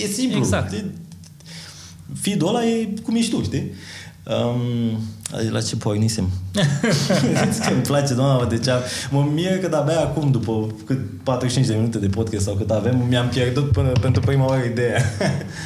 E 0.03 0.07
simplu. 0.07 0.37
Exact. 0.37 0.83
Feed-ul 2.19 2.47
ăla 2.47 2.65
e 2.65 2.87
cum 3.03 3.15
ești 3.15 3.31
tu, 3.31 3.43
știi? 3.43 3.71
Um, 4.23 4.99
la 5.49 5.61
ce 5.61 5.75
pornisem? 5.75 6.29
că 7.65 7.73
îmi 7.73 7.81
place, 7.81 8.13
doamna, 8.13 8.45
deci 8.45 8.67
am, 8.67 8.79
mă 9.09 9.27
mir 9.33 9.59
că 9.59 9.75
abia 9.75 9.99
acum, 9.99 10.31
după 10.31 10.75
cât 10.85 10.99
45 11.23 11.67
de 11.67 11.75
minute 11.75 11.97
de 11.97 12.07
podcast 12.07 12.45
sau 12.45 12.53
cât 12.53 12.71
avem, 12.71 13.05
mi-am 13.09 13.27
pierdut 13.27 13.71
până 13.71 13.91
pentru 14.01 14.21
prima 14.21 14.45
oară 14.45 14.63
ideea. 14.63 15.01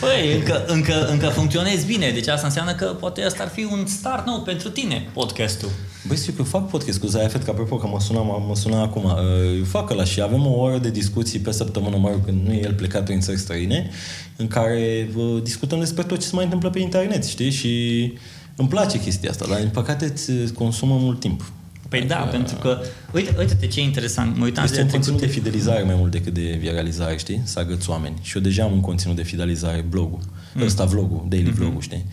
Păi, 0.01 0.33
încă, 0.35 0.65
încă, 0.67 1.07
încă 1.11 1.27
funcționezi 1.27 1.85
bine, 1.85 2.11
deci 2.11 2.27
asta 2.27 2.45
înseamnă 2.45 2.73
că 2.73 2.85
poate 2.85 3.23
asta 3.23 3.43
ar 3.43 3.49
fi 3.49 3.67
un 3.71 3.85
start 3.85 4.25
nou 4.25 4.41
pentru 4.41 4.69
tine, 4.69 5.09
podcastul. 5.13 5.69
Băi, 6.07 6.17
știu 6.17 6.33
că 6.33 6.43
fac 6.43 6.69
podcast 6.69 6.99
cu 6.99 7.07
Zaya 7.07 7.27
că 7.27 7.49
apropo 7.49 7.75
că 7.75 7.87
mă 7.87 7.99
suna, 7.99 8.21
mă 8.21 8.55
suna 8.55 8.81
acum, 8.81 9.03
uh, 9.03 9.65
fac 9.67 9.91
la 9.91 10.03
și 10.03 10.21
avem 10.21 10.45
o 10.47 10.59
oră 10.59 10.77
de 10.77 10.89
discuții 10.89 11.39
pe 11.39 11.51
săptămână, 11.51 11.97
mă 11.97 12.09
rog, 12.09 12.25
când 12.25 12.47
nu 12.47 12.53
e 12.53 12.63
el 12.63 12.73
plecat 12.73 13.03
prin 13.03 13.19
țări 13.19 13.37
străine, 13.37 13.89
în 14.35 14.47
care 14.47 15.09
uh, 15.15 15.41
discutăm 15.43 15.79
despre 15.79 16.03
tot 16.03 16.19
ce 16.19 16.25
se 16.25 16.35
mai 16.35 16.43
întâmplă 16.43 16.69
pe 16.69 16.79
internet, 16.79 17.25
știi? 17.25 17.51
Și 17.51 18.13
îmi 18.55 18.67
place 18.67 18.99
chestia 18.99 19.29
asta, 19.29 19.45
dar 19.49 19.59
din 19.59 19.69
păcate 19.69 20.13
îți 20.43 20.53
consumă 20.53 20.97
mult 20.97 21.19
timp. 21.19 21.51
Păi 21.89 22.01
da, 22.01 22.19
adică, 22.19 22.35
pentru 22.35 22.55
că, 22.55 22.79
uite, 23.13 23.35
uite 23.39 23.67
ce 23.67 23.81
interesant, 23.81 24.37
mă 24.37 24.43
uitam 24.43 24.63
Este 24.63 24.81
un 24.81 24.87
conținut 24.87 25.19
de 25.19 25.27
fidelizare 25.27 25.83
mai 25.83 25.95
mult 25.97 26.11
decât 26.11 26.33
de 26.33 26.57
viralizare, 26.59 27.17
știi? 27.17 27.41
Să 27.43 27.59
agăți 27.59 27.89
oameni. 27.89 28.15
Și 28.21 28.37
eu 28.37 28.43
deja 28.43 28.63
am 28.63 28.71
un 28.71 28.81
conținut 28.81 29.15
de 29.15 29.23
fidelizare, 29.23 29.85
blogul. 29.89 30.19
Mm. 30.53 30.61
Ăsta 30.61 30.85
vlogul, 30.85 31.25
daily 31.29 31.51
mm-hmm. 31.51 31.55
vlogul, 31.55 31.81
știi? 31.81 32.05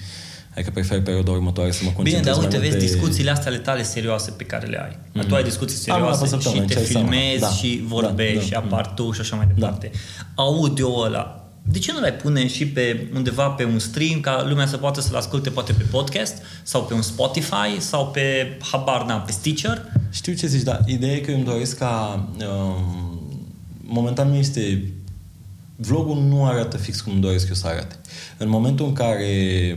Adică 0.55 0.71
prefer 0.71 1.03
perioada 1.03 1.31
următoare 1.31 1.71
să 1.71 1.81
mă 1.85 1.91
concentrez 1.91 2.35
Bine, 2.35 2.35
dar 2.35 2.43
uite, 2.43 2.59
vezi 2.59 2.79
de... 2.79 2.85
discuțiile 2.85 3.31
astea 3.31 3.51
ale 3.51 3.61
tale 3.61 3.83
serioase 3.83 4.31
pe 4.31 4.45
care 4.45 4.67
le 4.67 4.81
ai. 4.83 4.99
Mm-hmm. 4.99 5.29
Tu 5.29 5.35
ai 5.35 5.43
discuții 5.43 5.77
serioase 5.77 6.35
Am, 6.35 6.41
și 6.41 6.61
te 6.61 6.81
filmezi 6.81 7.41
da, 7.41 7.49
și 7.49 7.83
vorbești 7.87 8.35
da, 8.35 8.41
da, 8.41 8.47
și 8.47 8.55
apar 8.55 8.87
tu 8.87 9.13
și 9.13 9.21
așa 9.21 9.37
mai 9.37 9.49
departe. 9.55 9.91
Da. 9.93 10.43
Audio 10.43 11.01
ăla, 11.01 11.42
de 11.63 11.79
ce 11.79 11.93
nu 11.93 12.01
l-ai 12.01 12.13
pune 12.15 12.47
și 12.47 12.67
pe 12.67 13.07
undeva 13.15 13.49
pe 13.49 13.65
un 13.65 13.79
stream 13.79 14.21
ca 14.21 14.45
lumea 14.49 14.67
să 14.67 14.77
poată 14.77 15.01
să-l 15.01 15.17
asculte 15.17 15.51
poate 15.51 15.73
pe 15.73 15.85
podcast 15.91 16.43
sau 16.63 16.85
pe 16.85 16.95
un 16.95 17.03
Spotify 17.03 17.79
sau 17.79 18.07
pe 18.07 18.57
habar 18.71 19.05
n 19.05 19.23
pe 19.27 19.33
Stitcher? 19.33 19.93
Știu 20.11 20.33
ce 20.33 20.47
zici, 20.47 20.63
dar 20.63 20.81
ideea 20.87 21.15
e 21.15 21.19
că 21.19 21.31
eu 21.31 21.37
îmi 21.37 21.47
doresc 21.47 21.79
ca 21.79 22.25
um, 22.39 23.21
momentan 23.85 24.29
nu 24.29 24.35
este 24.35 24.83
vlogul 25.77 26.17
nu 26.17 26.45
arată 26.45 26.77
fix 26.77 27.01
cum 27.01 27.13
îmi 27.13 27.23
doresc 27.23 27.49
eu 27.49 27.55
să 27.55 27.67
arate. 27.67 27.97
În 28.37 28.49
momentul 28.49 28.87
în 28.87 28.93
care 28.93 29.27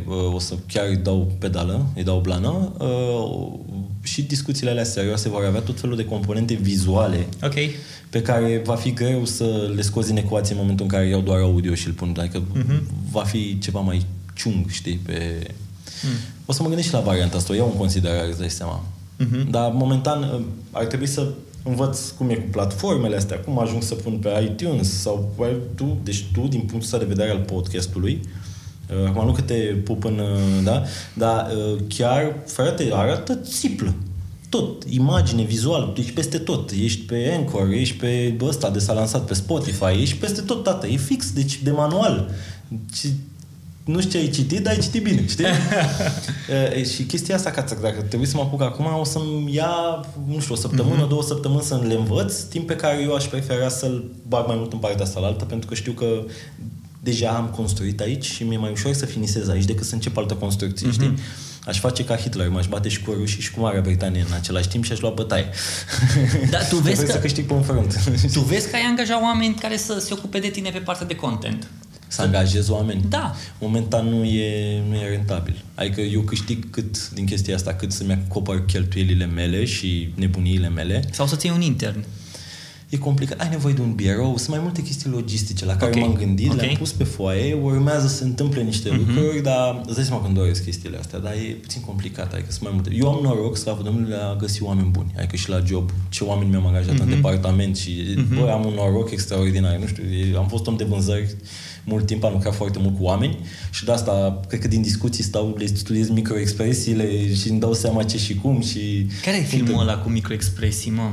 uh, 0.07 0.33
o 0.33 0.39
să 0.39 0.55
chiar 0.67 0.87
îi 0.87 0.95
dau 0.95 1.31
pedală, 1.39 1.85
îi 1.95 2.03
dau 2.03 2.19
blană, 2.19 2.71
uh, 2.79 3.59
și 4.01 4.21
discuțiile 4.21 4.69
alea 4.69 4.83
serioase 4.83 5.29
vor 5.29 5.43
avea 5.43 5.59
tot 5.59 5.79
felul 5.79 5.95
de 5.95 6.05
componente 6.05 6.53
vizuale 6.53 7.27
okay. 7.43 7.71
Pe 8.09 8.21
care 8.21 8.61
va 8.65 8.75
fi 8.75 8.93
greu 8.93 9.25
să 9.25 9.71
le 9.75 9.81
scozi 9.81 10.11
în 10.11 10.17
ecuație 10.17 10.53
în 10.53 10.59
momentul 10.61 10.85
în 10.85 10.91
care 10.91 11.07
iau 11.07 11.21
doar 11.21 11.39
audio 11.39 11.73
și 11.73 11.87
îl 11.87 11.93
pun. 11.93 12.15
Adică 12.19 12.41
uh-huh. 12.41 12.81
va 13.11 13.23
fi 13.23 13.59
ceva 13.59 13.79
mai 13.79 14.05
ciung, 14.35 14.69
știi, 14.69 14.99
pe... 15.05 15.47
Mm. 16.03 16.17
O 16.45 16.53
să 16.53 16.61
mă 16.61 16.67
gândesc 16.67 16.87
și 16.87 16.93
la 16.93 16.99
varianta 16.99 17.37
asta, 17.37 17.53
o 17.53 17.55
iau 17.55 17.69
în 17.71 17.77
considerare, 17.77 18.27
îți 18.27 18.39
dai 18.39 18.49
seama. 18.49 18.83
Uh-huh. 19.19 19.49
Dar 19.49 19.71
momentan 19.71 20.23
uh, 20.23 20.41
ar 20.71 20.85
trebui 20.85 21.07
să 21.07 21.27
învăț 21.63 22.09
cum 22.09 22.29
e 22.29 22.35
cu 22.35 22.47
platformele 22.51 23.15
astea, 23.15 23.39
cum 23.39 23.59
ajung 23.59 23.83
să 23.83 23.95
pun 23.95 24.13
pe 24.13 24.29
iTunes 24.51 24.99
sau 24.99 25.35
tu, 25.75 25.97
deci 26.03 26.25
tu, 26.33 26.47
din 26.47 26.59
punctul 26.59 26.99
de 26.99 27.05
vedere 27.05 27.29
al 27.29 27.39
podcastului, 27.39 28.19
uh, 28.89 29.07
acum 29.07 29.25
nu 29.25 29.31
că 29.31 29.41
te 29.41 29.53
pup 29.53 30.03
în, 30.03 30.19
uh, 30.19 30.63
da, 30.63 30.83
dar 31.13 31.47
uh, 31.51 31.79
chiar, 31.87 32.35
frate, 32.45 32.89
arată 32.93 33.35
țiplă. 33.35 33.93
Tot, 34.49 34.83
imagine, 34.89 35.43
vizual, 35.43 35.93
ești 35.97 36.11
peste 36.11 36.37
tot. 36.37 36.71
Ești 36.71 37.01
pe 37.01 37.33
Anchor, 37.37 37.69
ești 37.69 37.95
pe 37.95 38.35
ăsta 38.41 38.69
de 38.69 38.79
s-a 38.79 38.93
lansat 38.93 39.25
pe 39.25 39.33
Spotify, 39.33 40.01
ești 40.01 40.15
peste 40.15 40.41
tot, 40.41 40.63
tată. 40.63 40.87
E 40.87 40.97
fix, 40.97 41.31
deci 41.31 41.59
de 41.63 41.71
manual 41.71 42.31
nu 43.85 43.99
știu 43.99 44.11
ce 44.11 44.17
ai 44.17 44.29
citit, 44.29 44.63
dar 44.63 44.73
ai 44.73 44.79
citit 44.79 45.03
bine, 45.03 45.27
știi? 45.27 45.45
e, 46.77 46.83
și 46.83 47.03
chestia 47.03 47.35
asta, 47.35 47.51
că 47.51 47.75
dacă 47.81 48.01
trebuie 48.01 48.29
să 48.29 48.35
mă 48.35 48.41
apuc 48.41 48.61
acum, 48.61 48.85
o 48.99 49.03
să-mi 49.03 49.53
ia, 49.53 50.05
nu 50.27 50.39
știu, 50.39 50.53
o 50.53 50.57
săptămână, 50.57 51.05
mm-hmm. 51.05 51.09
două 51.09 51.23
săptămâni 51.23 51.61
să 51.61 51.81
le 51.87 51.93
învăț, 51.93 52.41
timp 52.41 52.67
pe 52.67 52.75
care 52.75 53.01
eu 53.01 53.13
aș 53.13 53.25
prefera 53.25 53.69
să-l 53.69 54.11
bag 54.27 54.47
mai 54.47 54.55
mult 54.57 54.73
în 54.73 54.79
partea 54.79 55.05
asta 55.05 55.19
la 55.19 55.27
altă, 55.27 55.45
pentru 55.45 55.67
că 55.67 55.75
știu 55.75 55.91
că 55.91 56.23
deja 56.99 57.29
am 57.29 57.45
construit 57.55 58.01
aici 58.01 58.25
și 58.25 58.43
mi-e 58.43 58.57
mai 58.57 58.71
ușor 58.71 58.93
să 58.93 59.05
finisez 59.05 59.47
aici 59.47 59.65
decât 59.65 59.85
să 59.85 59.93
încep 59.93 60.17
altă 60.17 60.33
construcție, 60.33 60.87
mm-hmm. 60.87 60.93
știi? 60.93 61.13
Aș 61.65 61.79
face 61.79 62.03
ca 62.05 62.15
Hitler, 62.15 62.49
m-aș 62.49 62.67
bate 62.67 62.89
și 62.89 63.01
cu 63.01 63.11
rușii 63.11 63.41
și 63.41 63.51
cu 63.51 63.59
Marea 63.59 63.81
Britanie 63.81 64.25
în 64.27 64.33
același 64.33 64.67
timp 64.67 64.83
și 64.83 64.91
aș 64.91 64.99
lua 64.99 65.09
bătaie. 65.09 65.49
Da, 66.49 66.57
tu 66.57 66.75
vezi 66.75 67.05
că, 67.05 67.11
să 67.11 67.19
câștig 67.19 67.45
pe 67.45 67.53
un 67.53 67.61
front. 67.61 67.99
Tu 68.33 68.39
vezi 68.39 68.69
că 68.69 68.75
ai 68.75 68.81
angajat 68.81 69.21
oameni 69.21 69.55
care 69.55 69.77
să 69.77 69.99
se 69.99 70.13
ocupe 70.13 70.39
de 70.39 70.47
tine 70.47 70.69
pe 70.69 70.79
partea 70.79 71.05
de 71.05 71.15
content. 71.15 71.67
Să 72.07 72.21
angajezi 72.21 72.71
oameni? 72.71 73.01
Da. 73.09 73.35
Momentan 73.59 74.07
nu 74.07 74.23
e, 74.23 74.81
nu 74.89 74.95
e 74.95 75.09
rentabil. 75.09 75.63
Adică 75.75 76.01
eu 76.01 76.21
câștig 76.21 76.69
cât 76.69 77.09
din 77.09 77.25
chestia 77.25 77.55
asta, 77.55 77.73
cât 77.73 77.91
să-mi 77.91 78.11
acopăr 78.11 78.65
cheltuielile 78.65 79.25
mele 79.25 79.65
și 79.65 80.13
nebuniile 80.15 80.69
mele. 80.69 81.03
Sau 81.11 81.27
să 81.27 81.35
ții 81.35 81.49
un 81.49 81.61
intern. 81.61 82.05
E 82.89 82.97
complicat. 82.97 83.41
Ai 83.41 83.49
nevoie 83.49 83.73
de 83.73 83.81
un 83.81 83.93
birou, 83.93 84.37
sunt 84.37 84.49
mai 84.49 84.59
multe 84.61 84.81
chestii 84.81 85.09
logistice 85.09 85.65
la 85.65 85.75
care 85.75 85.91
okay. 85.91 86.01
m-am 86.01 86.13
gândit, 86.13 86.51
okay. 86.51 86.65
le-am 86.65 86.77
pus 86.77 86.91
pe 86.91 87.03
foaie, 87.03 87.53
urmează 87.53 88.07
să 88.07 88.15
se 88.15 88.23
întâmple 88.23 88.61
niște 88.63 88.89
uh-huh. 88.89 88.97
lucruri, 88.97 89.41
dar 89.43 89.81
îți 89.85 89.95
dai 89.95 90.03
seama 90.03 90.23
când 90.23 90.35
doresc 90.35 90.63
chestiile 90.63 90.97
astea, 90.97 91.19
dar 91.19 91.33
e 91.33 91.57
puțin 91.61 91.81
complicat, 91.81 92.33
adică 92.33 92.51
sunt 92.51 92.63
mai 92.63 92.71
multe. 92.73 92.89
Eu 92.93 93.13
am 93.13 93.19
noroc, 93.23 93.57
slavă 93.57 93.81
Domnului, 93.83 94.13
a 94.13 94.35
găsi 94.39 94.63
oameni 94.63 94.87
buni, 94.87 95.13
adică 95.17 95.35
și 95.35 95.49
la 95.49 95.63
job, 95.65 95.91
ce 96.09 96.23
oameni 96.23 96.49
mi-am 96.49 96.65
angajat 96.65 96.93
uh-huh. 96.93 96.99
în 96.99 97.07
mhm. 97.07 97.15
departament 97.15 97.77
și, 97.77 97.89
uh-huh. 97.89 98.35
băi, 98.39 98.49
am 98.49 98.65
un 98.65 98.73
noroc 98.73 99.11
extraordinar, 99.11 99.77
nu 99.77 99.87
știu, 99.87 100.03
am 100.37 100.47
fost 100.47 100.67
om 100.67 100.75
de 100.75 100.83
vânzări 100.83 101.35
mult 101.85 102.05
timp, 102.05 102.23
am 102.23 102.31
lucrat 102.31 102.55
foarte 102.55 102.79
mult 102.79 102.97
cu 102.97 103.03
oameni 103.03 103.37
și 103.71 103.85
de 103.85 103.91
asta, 103.91 104.39
cred 104.47 104.59
că 104.59 104.67
din 104.67 104.81
discuții 104.81 105.23
stau, 105.23 105.55
le 105.57 105.65
studiez 105.65 106.09
microexpresiile 106.09 107.33
și 107.33 107.49
îmi 107.49 107.59
dau 107.59 107.73
seama 107.73 108.03
ce 108.03 108.17
și 108.17 108.35
cum 108.35 108.61
și... 108.61 109.07
Care 109.23 109.37
e 109.37 109.41
filmul 109.41 109.79
ăla 109.79 109.97
cu 109.97 110.09
microexpresii, 110.09 110.91
mă? 110.91 111.11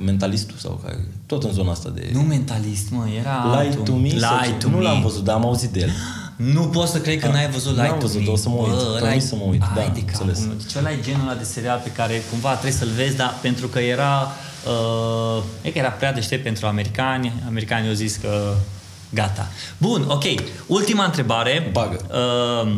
Mentalistul 0.00 0.56
sau 0.58 0.80
care? 0.84 1.08
Tot 1.26 1.44
în 1.44 1.52
zona 1.52 1.70
asta 1.70 1.88
de... 1.94 2.10
Nu 2.12 2.20
mentalist, 2.20 2.90
mă, 2.90 3.04
era 3.18 3.60
Lie 3.60 3.74
to 3.84 3.92
me? 3.92 4.08
Lie 4.08 4.54
to 4.58 4.68
nu 4.68 4.76
me. 4.76 4.82
l-am 4.82 5.02
văzut, 5.02 5.24
dar 5.24 5.34
am 5.34 5.44
auzit 5.44 5.70
de 5.70 5.80
el. 5.80 5.90
Nu 6.36 6.60
pot 6.60 6.88
să 6.88 7.00
cred 7.00 7.20
că 7.20 7.28
n-ai 7.28 7.50
văzut 7.50 7.76
Lie 7.76 7.86
to 7.88 7.96
văzut, 7.96 8.20
me. 8.24 8.30
o 8.30 8.36
să 8.36 8.48
mă 8.48 8.54
uit. 8.54 8.70
Bă, 9.00 9.16
să 9.18 9.34
mă 9.34 9.44
uit. 9.50 9.60
Da, 9.74 9.90
de 9.94 10.02
capul 10.04 10.32
Deci 10.32 10.74
ăla 10.76 10.90
e 10.90 10.98
genul 11.02 11.28
ăla 11.28 11.34
de 11.34 11.44
serial 11.44 11.80
pe 11.82 11.90
care 11.90 12.22
cumva 12.30 12.50
trebuie 12.50 12.72
să-l 12.72 12.90
vezi, 12.96 13.16
dar 13.16 13.38
pentru 13.42 13.66
că 13.66 13.78
era... 13.78 14.32
Uh, 14.66 15.42
e 15.62 15.70
că 15.70 15.78
era 15.78 15.88
prea 15.88 16.12
deștept 16.12 16.42
pentru 16.42 16.66
americani. 16.66 17.32
Americanii 17.46 17.88
au 17.88 17.94
zis 17.94 18.16
că 18.16 18.54
Gata. 19.10 19.48
Bun, 19.78 20.04
ok. 20.08 20.24
Ultima 20.66 21.04
întrebare. 21.04 21.68
Bagă. 21.72 22.00
Uh, 22.10 22.72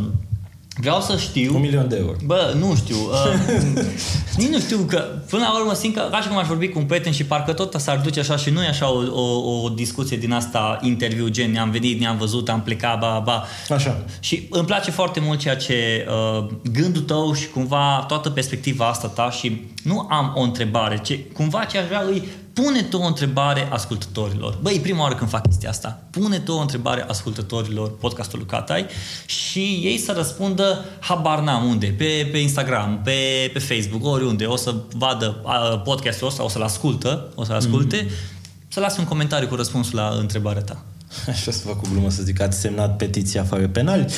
vreau 0.80 1.00
să 1.00 1.16
știu... 1.16 1.54
Un 1.54 1.60
milion 1.60 1.88
de 1.88 1.96
euro. 1.96 2.16
Bă, 2.24 2.54
nu 2.58 2.74
știu. 2.74 2.96
Uh, 2.96 3.84
nici 4.38 4.48
nu 4.48 4.58
știu 4.58 4.78
că, 4.78 4.98
până 5.30 5.42
la 5.42 5.58
urmă, 5.60 5.74
simt 5.74 5.94
că, 5.94 6.08
ca 6.10 6.20
și 6.20 6.28
cum 6.28 6.36
aș 6.36 6.46
vorbi 6.46 6.68
cu 6.68 6.78
un 6.78 6.84
prieten 6.84 7.12
și 7.12 7.24
parcă 7.24 7.52
tot 7.52 7.74
s-ar 7.74 7.98
duce 7.98 8.20
așa 8.20 8.36
și 8.36 8.50
nu 8.50 8.62
e 8.62 8.68
așa 8.68 8.92
o, 8.92 9.20
o, 9.20 9.62
o 9.62 9.68
discuție 9.68 10.16
din 10.16 10.32
asta, 10.32 10.78
interviu, 10.82 11.28
gen, 11.28 11.50
ne-am 11.50 11.70
venit, 11.70 12.00
ne-am 12.00 12.18
văzut, 12.18 12.48
am 12.48 12.62
plecat, 12.62 12.98
ba, 12.98 13.22
ba. 13.24 13.44
Așa. 13.68 14.04
Și 14.20 14.46
îmi 14.50 14.66
place 14.66 14.90
foarte 14.90 15.20
mult 15.20 15.38
ceea 15.38 15.56
ce 15.56 16.06
uh, 16.08 16.46
gândul 16.72 17.02
tău 17.02 17.32
și 17.34 17.48
cumva 17.48 18.04
toată 18.08 18.30
perspectiva 18.30 18.88
asta 18.88 19.08
ta 19.08 19.30
și 19.30 19.64
nu 19.82 20.06
am 20.10 20.32
o 20.36 20.40
întrebare, 20.40 20.98
ce, 20.98 21.18
cumva 21.18 21.64
ce 21.64 21.78
aș 21.78 21.86
vrea 21.86 22.04
îi 22.10 22.22
pune 22.62 22.82
tu 22.82 22.98
o 22.98 23.06
întrebare 23.06 23.68
ascultătorilor. 23.70 24.58
Băi, 24.62 24.74
e 24.74 24.80
prima 24.80 25.02
oară 25.02 25.14
când 25.14 25.30
fac 25.30 25.46
chestia 25.46 25.68
asta. 25.68 26.02
Pune 26.10 26.38
tu 26.38 26.52
o 26.52 26.60
întrebare 26.60 27.04
ascultătorilor 27.08 27.96
podcastul 27.96 28.46
Catai 28.46 28.86
și 29.26 29.80
ei 29.82 29.98
să 29.98 30.12
răspundă 30.16 30.84
habar 31.00 31.40
n-am 31.40 31.68
unde, 31.68 31.86
pe, 31.86 32.28
pe 32.32 32.38
Instagram, 32.38 33.00
pe, 33.04 33.50
pe 33.52 33.58
Facebook, 33.58 34.04
oriunde. 34.04 34.44
O 34.44 34.56
să 34.56 34.74
vadă 34.96 35.40
uh, 35.44 35.82
podcastul 35.84 36.26
ăsta, 36.26 36.44
o 36.44 36.48
să-l 36.48 36.62
ascultă, 36.62 37.32
o 37.34 37.44
să-l 37.44 37.56
asculte, 37.56 38.04
mm-hmm. 38.04 38.68
să 38.68 38.80
lase 38.80 39.00
un 39.00 39.06
comentariu 39.06 39.48
cu 39.48 39.54
răspunsul 39.54 39.96
la 39.96 40.16
întrebarea 40.20 40.62
ta. 40.62 40.84
Așa 41.28 41.50
să 41.50 41.66
fac 41.66 41.80
cu 41.80 41.88
glumă 41.92 42.10
să 42.10 42.22
zic 42.22 42.36
că 42.36 42.42
ați 42.42 42.60
semnat 42.60 42.96
petiția 42.96 43.44
fără 43.44 43.68
penali. 43.68 44.04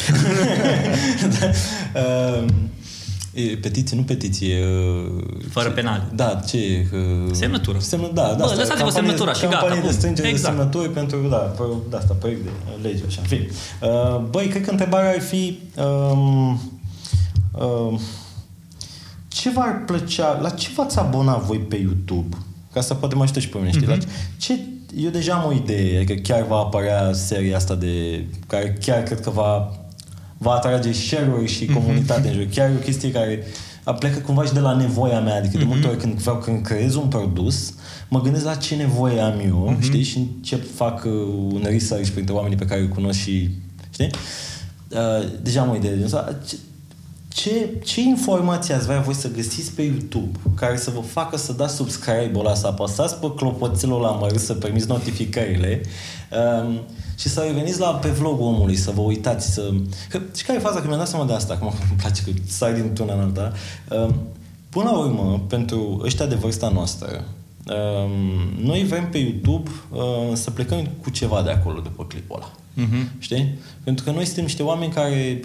da. 1.41 1.51
uh, 2.01 2.45
E, 3.33 3.57
petiție, 3.57 3.97
nu 3.97 4.03
petiție. 4.03 4.65
Fără 5.51 5.69
ce, 5.69 5.75
penal. 5.75 6.11
Da, 6.15 6.41
ce? 6.49 6.87
Semnătură. 7.33 7.79
Semnă, 7.79 8.11
da, 8.15 8.35
da. 8.39 8.45
Bă, 8.45 8.55
lăsați-vă 8.57 8.91
semnătura 8.91 9.33
și 9.33 9.47
gata. 9.47 9.81
de 9.85 9.91
strângere 9.91 10.29
exact. 10.29 10.55
de 10.55 10.61
semnături 10.61 10.93
pentru, 10.93 11.29
da, 11.29 11.55
da, 11.91 11.97
asta, 11.97 12.17
proiect 12.19 12.45
de 12.45 12.51
lege, 12.83 13.03
așa, 13.07 13.21
în 13.21 13.27
fin. 13.27 13.51
Băi, 14.31 14.47
cred 14.47 14.65
că 14.65 14.71
întrebarea 14.71 15.11
ar 15.11 15.21
fi 15.21 15.59
um, 15.77 16.61
um, 17.53 18.01
ce 19.29 19.51
v-ar 19.51 19.83
plăcea, 19.87 20.39
la 20.43 20.51
ce 20.51 20.69
v-ați 20.75 20.99
abona 20.99 21.37
voi 21.37 21.59
pe 21.59 21.77
YouTube? 21.77 22.37
Ca 22.73 22.81
să 22.81 22.95
poate 22.95 23.15
mai 23.15 23.25
ajută 23.25 23.41
și 23.41 23.49
pe 23.49 23.59
mine, 23.59 23.71
știi? 23.71 23.85
Mm-hmm. 23.85 23.89
La 23.89 24.13
ce, 24.39 24.59
eu 24.97 25.11
deja 25.11 25.35
am 25.35 25.49
o 25.49 25.53
idee, 25.53 26.05
că 26.05 26.15
chiar 26.15 26.43
va 26.43 26.57
apărea 26.57 27.13
seria 27.13 27.57
asta 27.57 27.75
de, 27.75 28.25
care 28.47 28.79
chiar 28.81 29.03
cred 29.03 29.21
că 29.21 29.31
va 29.31 29.80
va 30.43 30.53
atrage 30.53 30.93
share-uri 30.93 31.47
și 31.47 31.65
mhm. 31.65 31.73
comunitate 31.73 32.21
mm-hmm. 32.21 32.33
în 32.33 32.33
jur. 32.33 32.47
Chiar 32.55 32.69
e 32.69 32.75
o 32.75 32.83
chestie 32.83 33.11
care 33.11 33.45
plecă 33.99 34.19
cumva 34.19 34.45
și 34.45 34.53
de 34.53 34.61
la 34.61 34.77
nevoia 34.77 35.21
mea. 35.21 35.37
Adică 35.37 35.57
mm-hmm. 35.57 35.59
de 35.59 35.65
multe 35.65 35.87
mhm. 35.87 35.91
ori 35.91 35.99
când 35.99 36.15
vreau, 36.15 36.37
când 36.37 36.65
creez 36.65 36.95
un 36.95 37.09
produs, 37.09 37.75
mă 38.09 38.21
gândesc 38.21 38.45
la 38.45 38.55
ce 38.55 38.75
nevoie 38.75 39.21
am 39.21 39.41
eu, 39.47 39.77
mm-hmm. 39.77 39.83
știi? 39.83 40.03
Și 40.03 40.19
încep 40.19 40.75
fac 40.75 41.05
uh, 41.05 41.13
un 41.53 41.63
research 41.65 42.09
printre 42.09 42.35
oamenii 42.35 42.57
pe 42.57 42.65
care 42.65 42.81
îi 42.81 42.89
cunosc 42.89 43.19
și, 43.19 43.51
știi? 43.91 44.11
Uh, 44.89 45.29
deja 45.43 45.61
am 45.61 45.71
o 45.71 45.75
idee. 45.75 46.07
Ce, 46.47 46.57
ce, 47.29 47.69
ce 47.85 48.01
informații 48.01 48.75
ați 48.75 48.87
vrea 48.87 49.01
voi 49.01 49.15
să 49.15 49.31
găsiți 49.31 49.73
pe 49.73 49.83
YouTube 49.83 50.39
care 50.55 50.77
să 50.77 50.91
vă 50.91 51.01
facă 51.01 51.37
să 51.37 51.53
dați 51.53 51.75
subscribe-ul 51.75 52.47
ăla, 52.47 52.55
să 52.55 52.67
apăsați 52.67 53.15
pe 53.17 53.33
clopoțelul 53.37 54.01
la 54.01 54.11
măr, 54.11 54.37
să 54.37 54.55
permiți 54.55 54.89
notificările 54.89 55.81
um, 56.63 56.81
și 57.21 57.29
să 57.29 57.41
reveniți 57.41 57.81
la 57.81 57.95
pe 57.95 58.09
vlogul 58.09 58.47
omului, 58.47 58.77
să 58.77 58.91
vă 58.91 59.01
uitați, 59.01 59.53
să... 59.53 59.73
Că, 60.09 60.21
și 60.37 60.45
care 60.45 60.59
e 60.59 60.63
faza? 60.63 60.81
Că 60.81 60.87
mi-am 60.87 60.99
dat 60.99 61.09
seama 61.09 61.25
de 61.25 61.33
asta, 61.33 61.57
că 61.57 61.65
îmi 61.91 61.99
place 61.99 62.23
că 62.23 62.31
stai 62.47 62.75
din 62.75 62.93
una 63.01 63.15
în 63.15 63.21
alta. 63.21 63.53
Um, 63.91 64.15
până 64.69 64.91
la 64.91 64.99
urmă, 64.99 65.43
pentru 65.49 66.01
ăștia 66.05 66.27
de 66.27 66.35
vârsta 66.35 66.69
noastră, 66.69 67.25
um, 67.67 68.65
noi 68.65 68.85
vrem 68.85 69.11
pe 69.11 69.19
YouTube 69.19 69.71
uh, 69.91 70.01
să 70.33 70.51
plecăm 70.51 70.89
cu 71.03 71.11
ceva 71.11 71.43
de 71.43 71.51
acolo 71.51 71.81
după 71.81 72.05
clipul 72.05 72.37
ăla. 72.37 72.51
Uh-huh. 72.77 73.19
Știi? 73.19 73.59
Pentru 73.85 74.05
că 74.05 74.11
noi 74.11 74.25
suntem 74.25 74.45
niște 74.45 74.63
oameni 74.63 74.93
care 74.93 75.41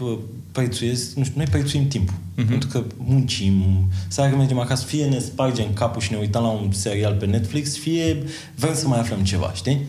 prețuiesc, 0.51 1.15
nu 1.15 1.23
știu, 1.23 1.38
noi 1.38 1.45
prețuim 1.45 1.88
timpul. 1.88 2.15
Uh-huh. 2.15 2.47
Pentru 2.47 2.67
că 2.67 2.84
muncim, 2.97 3.63
să 4.07 4.32
mergem 4.38 4.59
acasă, 4.59 4.86
fie 4.86 5.05
ne 5.05 5.19
spargem 5.19 5.73
capul 5.73 6.01
și 6.01 6.11
ne 6.11 6.17
uităm 6.17 6.41
la 6.41 6.49
un 6.49 6.71
serial 6.71 7.13
pe 7.13 7.26
Netflix, 7.26 7.78
fie 7.78 8.23
vrem 8.55 8.76
să 8.76 8.88
mai 8.88 8.99
aflăm 8.99 9.23
ceva, 9.23 9.51
știi? 9.53 9.82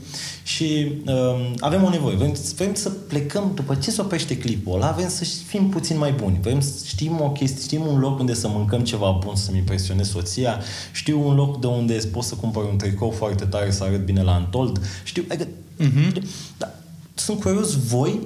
Și 0.42 0.92
um, 1.06 1.54
avem 1.58 1.84
o 1.84 1.88
nevoie. 1.88 2.16
Vrem, 2.16 2.34
vrem 2.56 2.74
să 2.74 2.88
plecăm, 2.88 3.52
după 3.54 3.74
ce 3.74 3.90
se 3.90 4.00
oprește 4.00 4.38
clipul 4.38 4.74
ăla, 4.74 4.92
vrem 4.92 5.08
să 5.08 5.24
fim 5.46 5.68
puțin 5.68 5.98
mai 5.98 6.12
buni. 6.12 6.38
Vrem 6.42 6.60
să 6.60 6.72
știm 6.86 7.20
o 7.20 7.30
chestie, 7.30 7.62
știm 7.62 7.86
un 7.86 7.98
loc 7.98 8.18
unde 8.18 8.34
să 8.34 8.48
mâncăm 8.48 8.80
ceva 8.80 9.18
bun, 9.24 9.36
să-mi 9.36 9.58
impresionez 9.58 10.08
soția, 10.08 10.60
știu 10.92 11.28
un 11.28 11.34
loc 11.34 11.60
de 11.60 11.66
unde 11.66 11.94
pot 12.12 12.24
să 12.24 12.34
cumpăr 12.34 12.64
un 12.64 12.76
tricou 12.76 13.10
foarte 13.10 13.44
tare 13.44 13.70
să 13.70 13.84
arăt 13.84 14.04
bine 14.04 14.22
la 14.22 14.34
Antold, 14.34 14.80
știu, 15.04 15.24
adică, 15.28 15.48
uh-huh. 15.80 16.22
da, 16.56 16.74
sunt 17.18 17.40
curios 17.40 17.86
voi 17.88 18.18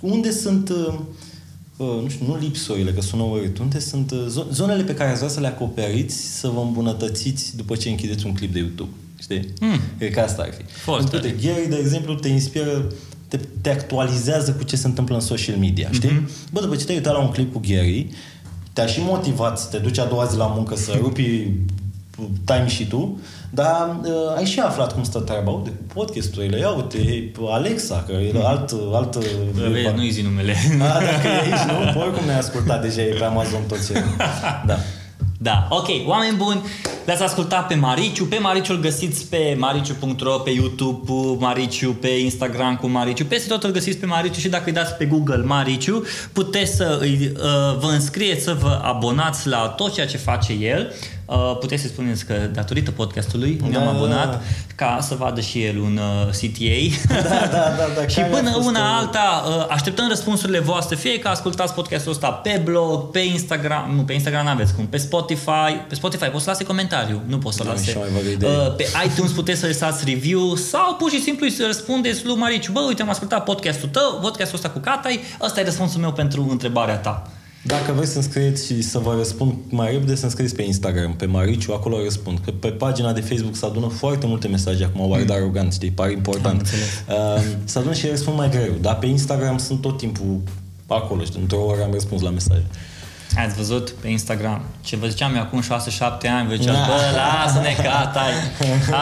unde 0.00 0.30
sunt 0.30 0.68
uh, 0.68 0.94
uh, 1.76 2.02
nu 2.02 2.08
știu, 2.08 2.26
nu 2.26 2.36
lipsurile, 2.36 2.92
că 2.92 3.00
sună 3.00 3.22
urât, 3.22 3.58
unde 3.58 3.78
sunt 3.78 4.10
uh, 4.10 4.26
zo- 4.26 4.50
zonele 4.52 4.82
pe 4.82 4.94
care 4.94 5.10
ați 5.10 5.18
vrea 5.18 5.30
să 5.30 5.40
le 5.40 5.46
acoperiți, 5.46 6.38
să 6.38 6.48
vă 6.48 6.60
îmbunătățiți 6.60 7.56
după 7.56 7.76
ce 7.76 7.88
închideți 7.88 8.26
un 8.26 8.34
clip 8.34 8.52
de 8.52 8.58
YouTube. 8.58 8.90
Știi? 9.20 9.48
Mm. 9.60 9.80
Cred 9.98 10.12
că 10.12 10.20
asta 10.20 10.42
ar 10.42 10.52
fi. 10.52 10.62
Foarte 10.62 11.16
Uite, 11.16 11.36
Gary, 11.46 11.68
de 11.68 11.76
exemplu, 11.76 12.14
te 12.14 12.28
inspiră 12.28 12.92
te, 13.30 13.40
te 13.60 13.70
actualizează 13.70 14.52
cu 14.52 14.62
ce 14.62 14.76
se 14.76 14.86
întâmplă 14.86 15.14
în 15.14 15.20
social 15.20 15.56
media, 15.56 15.88
știi? 15.92 16.08
Mm-hmm. 16.08 16.52
Bă, 16.52 16.60
după 16.60 16.76
ce 16.76 16.84
te-ai 16.84 16.96
uitat 16.96 17.12
la 17.12 17.20
un 17.20 17.30
clip 17.30 17.52
cu 17.52 17.60
Gary, 17.68 18.10
te-a 18.72 18.86
și 18.86 19.00
motivat 19.02 19.58
să 19.58 19.66
te 19.70 19.78
duci 19.78 19.98
a 19.98 20.04
doua 20.04 20.24
zi 20.24 20.36
la 20.36 20.46
muncă, 20.46 20.76
să 20.76 20.98
rupi 21.00 21.48
time 22.44 22.68
și 22.68 22.86
tu, 22.86 23.18
dar 23.50 23.96
uh, 24.02 24.36
ai 24.36 24.44
și 24.44 24.60
aflat 24.60 24.92
cum 24.94 25.02
stă 25.02 25.18
treaba. 25.18 25.50
Uite, 25.50 25.70
cu 25.70 25.94
podcasturile, 25.94 26.58
ia 26.58 26.68
uite, 26.68 27.32
Alexa, 27.50 28.04
că 28.06 28.12
e 28.12 28.32
alt... 28.44 28.74
alt 28.92 29.16
Vezi, 29.72 29.94
nu-i 29.94 30.10
zi 30.10 30.22
numele. 30.22 30.54
A, 30.80 30.98
dacă 31.00 31.26
e 31.26 31.52
aici, 31.52 31.94
nu? 31.94 32.00
Oricum 32.00 32.24
ne-ai 32.24 32.38
ascultat 32.38 32.82
deja, 32.82 33.00
e 33.00 33.14
pe 33.18 33.24
Amazon 33.24 33.62
tot 33.68 33.86
ce... 33.86 34.04
Da. 34.66 34.76
Da, 35.42 35.66
ok, 35.70 35.88
oameni 36.06 36.36
buni, 36.36 36.60
l-ați 37.06 37.22
ascultat 37.22 37.66
pe 37.66 37.74
Mariciu, 37.74 38.24
pe 38.24 38.38
Mariciu 38.38 38.72
îl 38.72 38.80
găsiți 38.80 39.26
pe 39.26 39.56
mariciu.ro, 39.58 40.38
pe 40.38 40.50
YouTube 40.50 41.00
cu 41.06 41.36
Mariciu, 41.40 41.92
pe 41.92 42.08
Instagram 42.08 42.76
cu 42.76 42.86
Mariciu, 42.86 43.24
peste 43.24 43.48
tot 43.48 43.62
îl 43.62 43.70
găsiți 43.70 43.98
pe 43.98 44.06
Mariciu 44.06 44.40
și 44.40 44.48
dacă 44.48 44.62
îi 44.66 44.72
dați 44.72 44.94
pe 44.94 45.04
Google 45.04 45.44
Mariciu, 45.44 46.02
puteți 46.32 46.76
să 46.76 46.98
îi, 47.00 47.32
uh, 47.36 47.78
vă 47.78 47.86
înscrieți, 47.92 48.44
să 48.44 48.56
vă 48.60 48.80
abonați 48.82 49.48
la 49.48 49.58
tot 49.76 49.92
ceea 49.92 50.06
ce 50.06 50.16
face 50.16 50.52
el. 50.52 50.92
Uh, 51.30 51.56
puteți 51.60 51.82
să 51.82 51.88
spuneți 51.88 52.24
că 52.26 52.34
datorită 52.52 52.90
podcastului 52.90 53.60
ne-am 53.68 53.84
Da. 53.84 53.90
abonat 53.90 54.42
ca 54.74 54.98
să 55.00 55.14
vadă 55.14 55.40
și 55.40 55.64
el 55.64 55.78
un 55.78 56.00
uh, 56.26 56.30
CTA. 56.30 57.14
Da, 57.14 57.28
da, 57.30 57.46
da, 57.50 58.00
da. 58.00 58.06
și 58.12 58.14
care 58.14 58.26
a 58.32 58.36
până 58.36 58.50
fost, 58.50 58.66
una 58.68 58.80
uh, 58.80 58.96
alta, 58.98 59.44
uh, 59.46 59.66
așteptăm 59.68 60.08
răspunsurile 60.08 60.58
voastre, 60.58 60.96
fie 60.96 61.18
că 61.18 61.28
ascultați 61.28 61.74
podcastul 61.74 62.12
ăsta 62.12 62.28
pe 62.30 62.60
blog, 62.64 63.10
pe 63.10 63.18
Instagram, 63.18 63.92
nu, 63.96 64.02
pe 64.02 64.12
Instagram 64.12 64.44
n-aveți 64.44 64.74
cum, 64.74 64.86
pe 64.86 64.96
Spotify, 64.96 65.72
pe 65.88 65.94
Spotify 65.94 66.24
poți 66.24 66.44
să 66.44 66.50
lase 66.50 66.64
comentariu, 66.64 67.22
nu 67.26 67.38
poți 67.38 67.56
să 67.56 67.64
Da, 67.64 67.70
lase. 67.70 67.90
și 67.90 67.96
mai 67.96 68.08
vagă 68.14 68.28
idee. 68.28 68.48
Uh, 68.50 68.74
pe 68.76 68.86
iTunes 69.06 69.30
puteți 69.30 69.60
să 69.60 69.66
lăsați 69.66 70.04
review 70.06 70.54
sau 70.54 70.94
pur 70.94 71.10
și 71.10 71.20
simplu 71.22 71.48
să 71.48 71.62
răspundeți 71.66 72.26
lui 72.26 72.36
Mariciu, 72.36 72.72
bă, 72.72 72.80
uite, 72.86 73.02
am 73.02 73.08
ascultat 73.10 73.44
podcastul 73.44 73.88
tău, 73.88 74.18
podcastul 74.22 74.56
ăsta 74.56 74.70
cu 74.70 74.78
Catai, 74.78 75.20
ăsta 75.40 75.60
e 75.60 75.64
răspunsul 75.64 76.00
meu 76.00 76.12
pentru 76.12 76.46
întrebarea 76.50 76.96
ta. 76.96 77.22
Dacă 77.62 77.92
vreți 77.92 78.10
să 78.10 78.16
înscrieți 78.16 78.66
și 78.66 78.82
să 78.82 78.98
vă 78.98 79.14
răspund 79.16 79.54
mai 79.68 79.90
repede, 79.90 80.14
să 80.14 80.24
înscrieți 80.24 80.54
pe 80.54 80.62
Instagram, 80.62 81.14
pe 81.14 81.26
Mariciu, 81.26 81.72
acolo 81.72 82.02
răspund. 82.02 82.38
Că 82.44 82.50
pe 82.50 82.68
pagina 82.68 83.12
de 83.12 83.20
Facebook 83.20 83.56
se 83.56 83.66
adună 83.66 83.86
foarte 83.86 84.26
multe 84.26 84.48
mesaje 84.48 84.84
acum, 84.84 85.10
oare 85.10 85.22
mm. 85.22 85.30
arogant, 85.30 85.72
știi, 85.72 85.90
pare 85.90 86.12
important. 86.12 86.60
Uh, 87.08 87.42
se 87.64 87.78
adună 87.78 87.94
și 87.94 88.06
răspund 88.06 88.36
mai 88.36 88.50
greu, 88.50 88.72
dar 88.80 88.96
pe 88.98 89.06
Instagram 89.06 89.58
sunt 89.58 89.80
tot 89.80 89.98
timpul 89.98 90.40
acolo, 90.86 91.24
știi, 91.24 91.40
într-o 91.40 91.64
oră 91.64 91.82
am 91.82 91.92
răspuns 91.92 92.22
la 92.22 92.30
mesaje. 92.30 92.64
Ați 93.36 93.54
văzut 93.54 93.90
pe 93.90 94.08
Instagram 94.08 94.62
ce 94.80 94.96
vă 94.96 95.06
ziceam 95.06 95.34
eu 95.34 95.40
acum 95.40 95.62
6-7 95.62 95.66
ani, 96.38 96.48
vă 96.48 96.54
ziceam, 96.54 96.74
Da. 96.74 96.86
bă, 96.86 97.00
lasă-ne 97.14 97.74
Catai. 97.82 98.32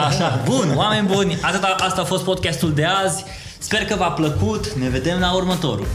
Așa, 0.07 0.41
bun, 0.45 0.73
oameni 0.75 1.07
buni, 1.07 1.37
atâta, 1.41 1.75
asta 1.79 2.01
a 2.01 2.03
fost 2.03 2.23
podcastul 2.23 2.73
de 2.73 2.85
azi. 2.85 3.23
Sper 3.61 3.85
că 3.85 3.95
v-a 3.95 4.11
plăcut, 4.11 4.73
ne 4.73 4.89
vedem 4.89 5.19
la 5.19 5.33
următorul. 5.33 5.87